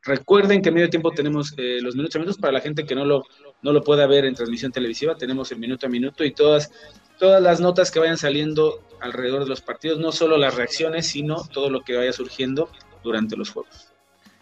recuerden, 0.02 0.62
que 0.62 0.70
en 0.70 0.74
medio 0.74 0.90
tiempo 0.90 1.10
tenemos 1.10 1.52
eh, 1.56 1.78
los 1.80 1.94
minutos 1.94 2.16
a 2.16 2.18
minutos 2.18 2.40
para 2.40 2.52
la 2.52 2.60
gente 2.60 2.84
que 2.84 2.94
no 2.94 3.04
lo, 3.04 3.22
no 3.62 3.72
lo 3.72 3.82
pueda 3.82 4.06
ver 4.06 4.24
en 4.24 4.34
transmisión 4.34 4.72
televisiva. 4.72 5.16
Tenemos 5.16 5.52
el 5.52 5.58
minuto 5.58 5.86
a 5.86 5.90
minuto 5.90 6.24
y 6.24 6.32
todas, 6.32 6.72
todas 7.18 7.42
las 7.42 7.60
notas 7.60 7.90
que 7.90 8.00
vayan 8.00 8.16
saliendo 8.18 8.82
alrededor 9.00 9.44
de 9.44 9.50
los 9.50 9.60
partidos, 9.60 9.98
no 9.98 10.10
solo 10.10 10.38
las 10.38 10.54
reacciones, 10.54 11.06
sino 11.06 11.44
todo 11.52 11.68
lo 11.70 11.82
que 11.82 11.96
vaya 11.96 12.12
surgiendo 12.12 12.70
durante 13.04 13.36
los 13.36 13.50
juegos. 13.50 13.95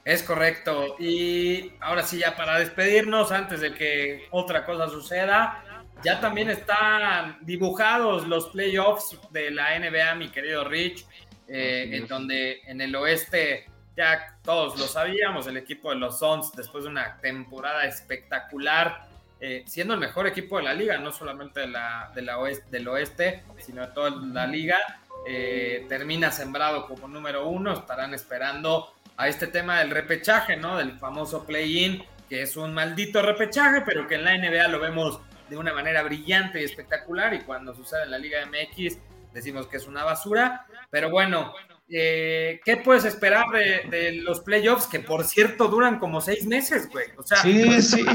Es 0.05 0.23
correcto. 0.23 0.97
Y 0.99 1.73
ahora 1.81 2.03
sí, 2.03 2.19
ya 2.19 2.37
para 2.37 2.59
despedirnos, 2.59 3.33
antes 3.33 3.61
de 3.61 3.75
que 3.75 4.27
otra 4.31 4.65
cosa 4.65 4.89
suceda, 4.89 5.65
ya 6.03 6.21
también 6.21 6.51
están 6.51 7.39
dibujados 7.41 8.29
los 8.29 8.49
playoffs 8.49 9.19
de 9.31 9.51
la 9.51 9.79
NBA, 9.79 10.15
mi 10.17 10.29
querido 10.29 10.65
Rich, 10.65 11.07
eh, 11.49 11.91
en 11.93 12.07
donde 12.07 12.61
en 12.67 12.81
el 12.81 12.95
oeste 12.95 13.67
ya 13.97 14.37
todos 14.43 14.79
lo 14.79 14.87
sabíamos, 14.87 15.47
el 15.47 15.57
equipo 15.57 15.91
de 15.91 15.97
los 15.97 16.19
Suns, 16.19 16.53
después 16.53 16.85
de 16.85 16.91
una 16.91 17.19
temporada 17.21 17.85
espectacular, 17.85 19.07
eh, 19.41 19.63
siendo 19.67 19.95
el 19.95 20.01
mejor 20.01 20.27
equipo 20.27 20.59
de 20.59 20.65
la 20.65 20.75
liga, 20.75 20.99
no 20.99 21.13
solamente 21.13 21.61
de 21.61 21.69
la, 21.69 22.11
de 22.15 22.23
la 22.23 22.39
oeste, 22.39 22.67
del 22.71 22.89
oeste, 22.89 23.45
sino 23.59 23.87
de 23.87 23.93
toda 23.95 24.11
la 24.11 24.47
liga, 24.47 24.79
eh, 25.27 25.87
termina 25.89 26.31
sembrado 26.31 26.87
como 26.87 27.09
número 27.09 27.49
uno, 27.49 27.73
estarán 27.73 28.13
esperando 28.13 28.95
a 29.17 29.29
este 29.29 29.47
tema 29.47 29.79
del 29.79 29.91
repechaje, 29.91 30.57
¿no? 30.57 30.77
Del 30.77 30.99
famoso 30.99 31.45
play-in, 31.45 32.03
que 32.29 32.43
es 32.43 32.57
un 32.57 32.75
maldito 32.75 33.23
repechaje, 33.23 33.83
pero 33.83 34.07
que 34.07 34.17
en 34.17 34.25
la 34.25 34.37
NBA 34.37 34.69
lo 34.69 34.81
vemos 34.81 35.21
de 35.49 35.57
una 35.57 35.73
manera 35.73 36.03
brillante 36.03 36.61
y 36.61 36.65
espectacular 36.65 37.35
y 37.35 37.41
cuando 37.41 37.75
sucede 37.75 38.05
en 38.05 38.11
la 38.11 38.19
Liga 38.19 38.39
MX 38.47 38.99
decimos 39.33 39.67
que 39.67 39.77
es 39.77 39.87
una 39.87 40.05
basura. 40.05 40.67
Pero 40.91 41.11
bueno, 41.11 41.53
eh, 41.89 42.61
¿qué 42.65 42.79
puedes 42.79 43.05
esperar 43.05 43.47
de, 43.51 44.21
los 44.23 44.41
playoffs 44.41 44.87
que 44.87 45.01
por 45.01 45.25
cierto 45.25 45.69
duran 45.69 45.99
como 45.99 46.21
seis 46.21 46.47
meses, 46.47 46.89
güey? 46.91 47.07
O 47.19 47.23
sea, 47.23 47.39
sí, 47.39 47.83
sí. 47.83 48.05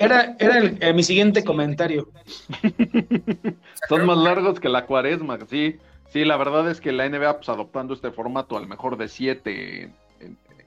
Era, 0.00 0.34
era, 0.40 0.92
mi 0.92 1.04
siguiente 1.04 1.44
comentario. 1.44 2.10
Son 3.88 4.04
más 4.04 4.18
largos 4.18 4.58
que 4.58 4.68
la 4.68 4.86
cuaresma, 4.86 5.38
sí. 5.48 5.78
Sí, 6.10 6.24
la 6.24 6.36
verdad 6.36 6.68
es 6.68 6.80
que 6.80 6.90
la 6.92 7.08
NBA, 7.08 7.36
pues 7.36 7.48
adoptando 7.48 7.94
este 7.94 8.10
formato 8.10 8.56
al 8.56 8.66
mejor 8.66 8.96
de 8.96 9.08
siete 9.08 9.92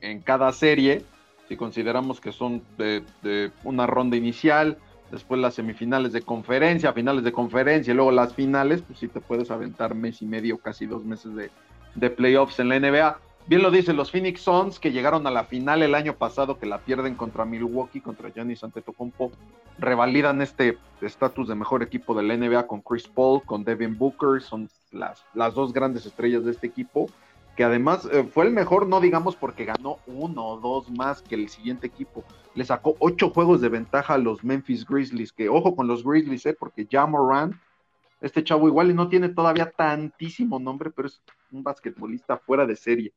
en, 0.02 0.22
cada 0.22 0.52
serie, 0.54 1.04
si 1.48 1.58
consideramos 1.58 2.22
que 2.22 2.32
son 2.32 2.64
de, 2.78 3.52
una 3.64 3.86
ronda 3.86 4.16
inicial, 4.16 4.78
después 5.12 5.40
las 5.42 5.54
semifinales 5.54 6.14
de 6.14 6.22
conferencia, 6.22 6.94
finales 6.94 7.26
de 7.26 7.34
conferencia 7.34 7.92
y 7.92 7.96
luego 7.96 8.12
las 8.12 8.34
finales, 8.34 8.82
pues 8.82 9.00
sí 9.00 9.08
te 9.10 9.20
puedes 9.20 9.52
aventar 9.52 9.96
mes 9.96 10.22
y 10.22 10.26
medio, 10.26 10.58
casi 10.60 10.86
dos 10.86 11.04
meses 11.04 11.36
de, 11.36 11.52
de 11.96 12.10
playoffs 12.10 12.60
en 12.60 12.70
la 12.70 12.80
NBA. 12.80 13.20
Bien 13.46 13.62
lo 13.62 13.72
dicen 13.72 13.98
los 13.98 14.10
Phoenix 14.10 14.40
Suns 14.40 14.80
que 14.80 14.94
llegaron 14.94 15.28
a 15.28 15.32
la 15.32 15.44
final 15.44 15.84
el 15.84 15.96
año 15.96 16.16
pasado, 16.16 16.58
que 16.58 16.66
la 16.66 16.78
pierden 16.78 17.16
contra 17.16 17.44
Milwaukee, 17.44 18.00
contra 18.00 18.30
Giannis 18.30 18.64
Antetokounmpo, 18.64 19.34
revalidan 19.78 20.42
este 20.42 20.78
estatus 21.02 21.50
de 21.50 21.56
mejor 21.56 21.84
equipo 21.84 22.16
de 22.16 22.24
la 22.24 22.38
NBA 22.38 22.68
con 22.68 22.82
Chris 22.82 23.06
Paul, 23.06 23.44
con 23.44 23.66
Devin 23.66 23.98
Booker, 23.98 24.42
son 24.42 24.70
las, 24.92 25.26
las 25.34 25.54
dos 25.56 25.74
grandes 25.74 26.06
estrellas 26.06 26.46
de 26.46 26.52
este 26.52 26.68
equipo, 26.68 27.10
que 27.58 27.66
además 27.66 28.08
eh, 28.14 28.24
fue 28.24 28.46
el 28.46 28.52
mejor, 28.52 28.88
no 28.88 29.02
digamos 29.02 29.36
porque 29.36 29.66
ganó 29.66 30.00
uno 30.08 30.48
o 30.48 30.60
dos 30.62 30.90
más 30.90 31.22
que 31.22 31.36
el 31.36 31.50
siguiente 31.50 31.86
equipo, 31.86 32.24
le 32.56 32.64
sacó 32.64 32.96
ocho 33.00 33.30
juegos 33.30 33.60
de 33.60 33.68
ventaja 33.68 34.14
a 34.14 34.20
los 34.20 34.42
Memphis 34.46 34.86
Grizzlies, 34.86 35.34
que 35.34 35.50
ojo 35.50 35.76
con 35.76 35.88
los 35.88 36.06
Grizzlies, 36.06 36.46
eh, 36.46 36.56
porque 36.58 36.88
Ja 36.90 37.06
Moran, 37.06 37.60
este 38.22 38.42
chavo 38.42 38.70
igual 38.70 38.90
y 38.90 38.94
no 38.94 39.10
tiene 39.10 39.28
todavía 39.28 39.70
tantísimo 39.70 40.60
nombre, 40.60 40.92
pero 40.92 41.10
es 41.10 41.22
un 41.52 41.62
basquetbolista 41.62 42.38
fuera 42.38 42.66
de 42.66 42.78
serie 42.78 43.12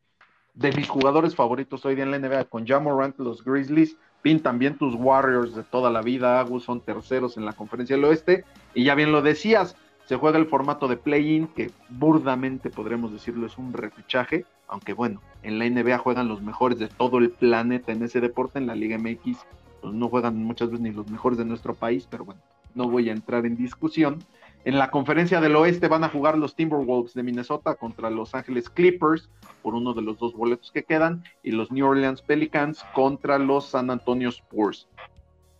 de 0.57 0.73
mis 0.73 0.89
jugadores 0.89 1.37
favoritos 1.37 1.85
hoy 1.85 1.95
día 1.95 2.05
en 2.05 2.11
la 2.11 2.19
NBA, 2.19 2.45
con 2.45 2.67
Jamorant, 2.67 3.17
los 3.19 3.45
Grizzlies, 3.45 3.97
Pin 4.23 4.41
también 4.41 4.77
tus 4.77 4.95
Warriors 4.95 5.55
de 5.55 5.63
toda 5.63 5.91
la 5.91 6.03
vida, 6.03 6.41
Agus 6.41 6.65
son 6.65 6.81
terceros 6.81 7.37
en 7.37 7.45
la 7.45 7.53
conferencia 7.53 7.95
del 7.95 8.07
oeste, 8.07 8.45
y 8.75 8.85
ya 8.85 8.95
bien 8.95 9.13
lo 9.13 9.23
decías, 9.23 9.77
se 10.07 10.17
juega 10.17 10.39
el 10.39 10.47
formato 10.47 10.89
de 10.89 10.97
play-in, 10.97 11.47
que 11.49 11.71
burdamente 11.89 12.71
podremos 12.71 13.13
decirlo 13.13 13.47
es 13.47 13.59
un 13.59 13.73
repechaje, 13.73 14.45
aunque 14.67 14.95
bueno, 14.95 15.21
en 15.43 15.59
la 15.59 15.69
NBA 15.69 15.99
juegan 15.99 16.27
los 16.27 16.43
mejores 16.43 16.79
de 16.79 16.89
todo 16.89 17.19
el 17.19 17.31
planeta 17.31 17.93
en 17.93 18.03
ese 18.03 18.21
deporte, 18.21 18.59
en 18.59 18.67
la 18.67 18.75
Liga 18.75 18.99
MX 18.99 19.39
pues 19.81 19.95
no 19.95 20.09
juegan 20.09 20.43
muchas 20.43 20.71
veces 20.71 20.83
ni 20.83 20.91
los 20.91 21.09
mejores 21.11 21.39
de 21.39 21.45
nuestro 21.45 21.75
país, 21.75 22.09
pero 22.11 22.25
bueno, 22.25 22.41
no 22.75 22.89
voy 22.89 23.09
a 23.09 23.13
entrar 23.13 23.47
en 23.47 23.57
discusión. 23.57 24.19
En 24.67 24.81
la 24.81 24.91
conferencia 24.91 25.41
del 25.41 25.55
oeste 25.55 25.87
van 25.87 26.03
a 26.03 26.09
jugar 26.09 26.37
los 26.37 26.57
Timberwolves 26.57 27.15
de 27.15 27.23
Minnesota 27.23 27.77
contra 27.77 28.11
Los 28.11 28.35
Ángeles 28.35 28.69
Clippers 28.69 29.31
por 29.63 29.77
uno 29.77 29.95
de 29.95 30.03
los 30.03 30.19
dos 30.19 30.35
boletos 30.35 30.73
que 30.73 30.83
quedan 30.83 31.23
y 31.45 31.53
los 31.53 31.71
New 31.71 31.87
Orleans 31.87 32.21
Pelicans 32.21 32.85
contra 32.93 33.39
los 33.39 33.69
San 33.69 33.93
Antonio 33.93 34.29
Spurs. 34.31 34.89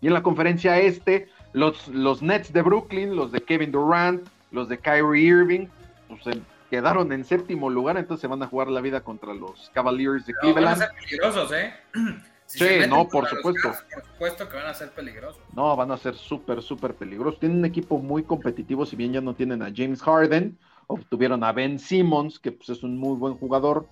Y 0.01 0.09
en 0.09 0.13
la 0.13 0.25
conferencia 0.25 0.81
este, 0.81 1.29
los, 1.53 1.87
los 1.87 2.21
Nets 2.21 2.53
de 2.53 2.63
Brooklyn, 2.63 3.15
los 3.15 3.31
de 3.31 3.41
Kevin 3.43 3.71
Durant, 3.71 4.27
los 4.51 4.69
de 4.69 4.79
Kyrie 4.79 5.23
Irving, 5.23 5.69
pues, 6.09 6.41
quedaron 6.69 7.13
en 7.13 7.25
séptimo 7.25 7.71
lugar, 7.71 7.99
entonces 7.99 8.23
se 8.23 8.27
van 8.27 8.43
a 8.43 8.49
jugar 8.49 8.67
la 8.67 8.81
vida 8.81 9.03
contra 9.03 9.33
los 9.35 9.71
Cavaliers 9.73 10.27
de 10.27 10.35
Cleveland. 10.35 10.67
van 10.67 10.83
a 10.83 10.85
ser 10.85 10.97
peligrosos, 10.99 11.53
¿eh? 11.53 11.73
sí, 12.47 12.65
no, 12.89 13.09
por 13.09 13.29
supuesto. 13.29 13.73
por 13.93 14.05
supuesto 14.05 14.49
que 14.49 14.57
van 14.57 14.67
a 14.67 14.75
ser 14.75 14.91
peligrosos. 14.91 15.43
No, 15.55 15.75
van 15.77 15.91
a 15.91 15.97
ser 15.97 16.15
súper, 16.15 16.63
súper 16.63 16.95
peligrosos. 16.95 17.41
Tienen 17.41 17.59
un 17.59 17.65
equipo 17.65 17.99
muy 17.99 18.23
competitivo, 18.23 18.87
si 18.87 18.97
bien 18.97 19.13
ya 19.13 19.21
no 19.21 19.35
tienen 19.35 19.63
a 19.63 19.73
James 19.75 20.03
Harden, 20.03 20.59
obtuvieron 20.87 21.43
a 21.45 21.53
Ben 21.53 21.79
Simmons, 21.79 22.39
que 22.39 22.53
pues, 22.53 22.69
es 22.71 22.83
un 22.83 22.97
muy 22.97 23.17
buen 23.17 23.35
jugador. 23.35 23.87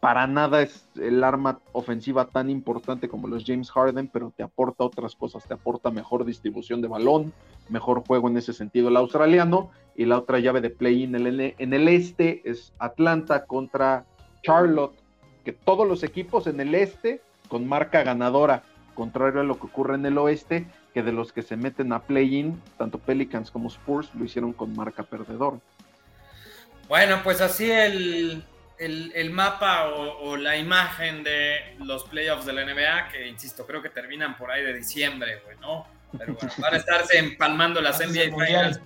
Para 0.00 0.28
nada 0.28 0.62
es 0.62 0.88
el 0.94 1.24
arma 1.24 1.58
ofensiva 1.72 2.28
tan 2.28 2.50
importante 2.50 3.08
como 3.08 3.26
los 3.26 3.44
James 3.44 3.70
Harden, 3.70 4.08
pero 4.08 4.32
te 4.36 4.44
aporta 4.44 4.84
otras 4.84 5.16
cosas, 5.16 5.44
te 5.44 5.54
aporta 5.54 5.90
mejor 5.90 6.24
distribución 6.24 6.80
de 6.80 6.86
balón, 6.86 7.32
mejor 7.68 8.04
juego 8.06 8.28
en 8.28 8.36
ese 8.36 8.52
sentido 8.52 8.88
el 8.88 8.96
australiano. 8.96 9.70
Y 9.96 10.04
la 10.04 10.18
otra 10.18 10.38
llave 10.38 10.60
de 10.60 10.70
play-in 10.70 11.16
en 11.16 11.72
el 11.74 11.88
este 11.88 12.48
es 12.48 12.72
Atlanta 12.78 13.44
contra 13.46 14.06
Charlotte, 14.42 14.96
que 15.44 15.52
todos 15.52 15.88
los 15.88 16.04
equipos 16.04 16.46
en 16.46 16.60
el 16.60 16.76
este 16.76 17.20
con 17.48 17.66
marca 17.66 18.02
ganadora, 18.02 18.62
contrario 18.94 19.40
a 19.40 19.44
lo 19.44 19.58
que 19.58 19.66
ocurre 19.66 19.94
en 19.94 20.06
el 20.06 20.18
oeste, 20.18 20.66
que 20.94 21.02
de 21.02 21.12
los 21.12 21.32
que 21.32 21.42
se 21.42 21.56
meten 21.56 21.92
a 21.92 22.02
play-in, 22.02 22.60
tanto 22.76 22.98
Pelicans 22.98 23.50
como 23.50 23.68
Spurs 23.68 24.10
lo 24.14 24.24
hicieron 24.24 24.52
con 24.52 24.74
marca 24.74 25.02
perdedora. 25.02 25.58
Bueno, 26.88 27.20
pues 27.22 27.40
así 27.40 27.70
el, 27.70 28.42
mapa 29.30 29.88
o, 29.88 30.36
la 30.36 30.56
imagen 30.56 31.22
de 31.22 31.76
los 31.80 32.04
playoffs 32.04 32.46
de 32.46 32.52
la 32.54 32.64
NBA, 32.64 33.08
que 33.12 33.28
insisto, 33.28 33.66
creo 33.66 33.82
que 33.82 33.90
terminan 33.90 34.36
por 34.36 34.50
ahí 34.50 34.64
de 34.64 34.72
diciembre, 34.72 35.42
güey, 35.44 35.58
¿no? 35.58 35.86
Pero 36.16 36.34
bueno, 36.34 36.54
van 36.56 36.74
a 36.74 36.76
estarse 36.78 37.18
empalmando 37.18 37.82
las 37.82 37.98
NBA 38.00 38.34
Finals. 38.34 38.80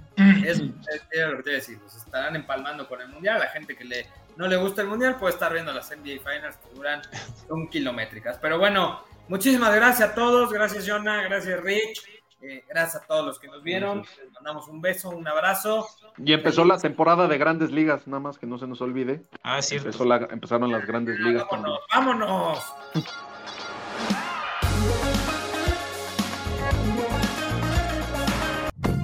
Es, 0.45 0.59
es, 0.59 0.61
lo 0.61 1.37
que 1.37 1.43
te 1.45 1.51
decir, 1.51 1.79
los 1.81 1.97
estarán 1.97 2.35
empalmando 2.35 2.89
con 2.89 3.01
el 3.01 3.09
Mundial. 3.09 3.39
La 3.39 3.47
gente 3.49 3.77
que 3.77 3.85
le 3.85 4.07
no 4.37 4.49
le 4.49 4.57
gusta 4.57 4.83
el 4.83 4.89
mundial, 4.89 5.17
puede 5.17 5.35
estar 5.35 5.53
viendo 5.53 5.73
las 5.73 5.91
NBA 5.91 6.21
Finals 6.21 6.57
que 6.57 6.75
duran 6.75 7.03
un 7.49 7.69
kilométricas. 7.69 8.39
Pero 8.39 8.59
bueno, 8.59 9.01
muchísimas 9.29 9.75
gracias 9.75 10.11
a 10.11 10.15
todos, 10.15 10.53
gracias 10.53 10.87
Jonah, 10.87 11.23
gracias 11.23 11.61
Rich, 11.63 12.03
eh, 12.41 12.65
gracias 12.69 13.03
a 13.03 13.07
todos 13.07 13.25
los 13.25 13.39
que 13.39 13.49
nos 13.49 13.63
vieron, 13.63 14.05
les 14.23 14.33
mandamos 14.33 14.69
un 14.69 14.81
beso, 14.81 15.11
un 15.11 15.27
abrazo. 15.27 15.87
Y 16.19 16.33
empezó 16.33 16.65
la 16.65 16.79
temporada 16.79 17.29
de 17.29 17.39
grandes 17.39 17.71
ligas, 17.71 18.07
nada 18.07 18.21
más 18.21 18.39
que 18.39 18.47
no 18.47 18.59
se 18.59 18.67
nos 18.67 18.81
olvide. 18.81 19.23
Ah, 19.43 19.63
sí. 19.63 19.77
empezaron 19.77 20.73
las 20.73 20.87
grandes 20.87 21.19
ligas. 21.19 21.45
Vámonos, 21.51 21.81
vámonos. 21.93 22.75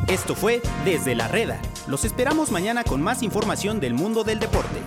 Esto 0.09 0.35
fue 0.35 0.63
Desde 0.87 1.15
la 1.15 1.29
Reda. 1.29 1.61
Los 1.87 2.07
esperamos 2.07 2.51
mañana 2.51 2.83
con 2.83 3.03
más 3.03 3.23
información 3.23 3.79
del 3.79 3.93
mundo 3.93 4.25
del 4.25 4.39
deporte. 4.41 4.81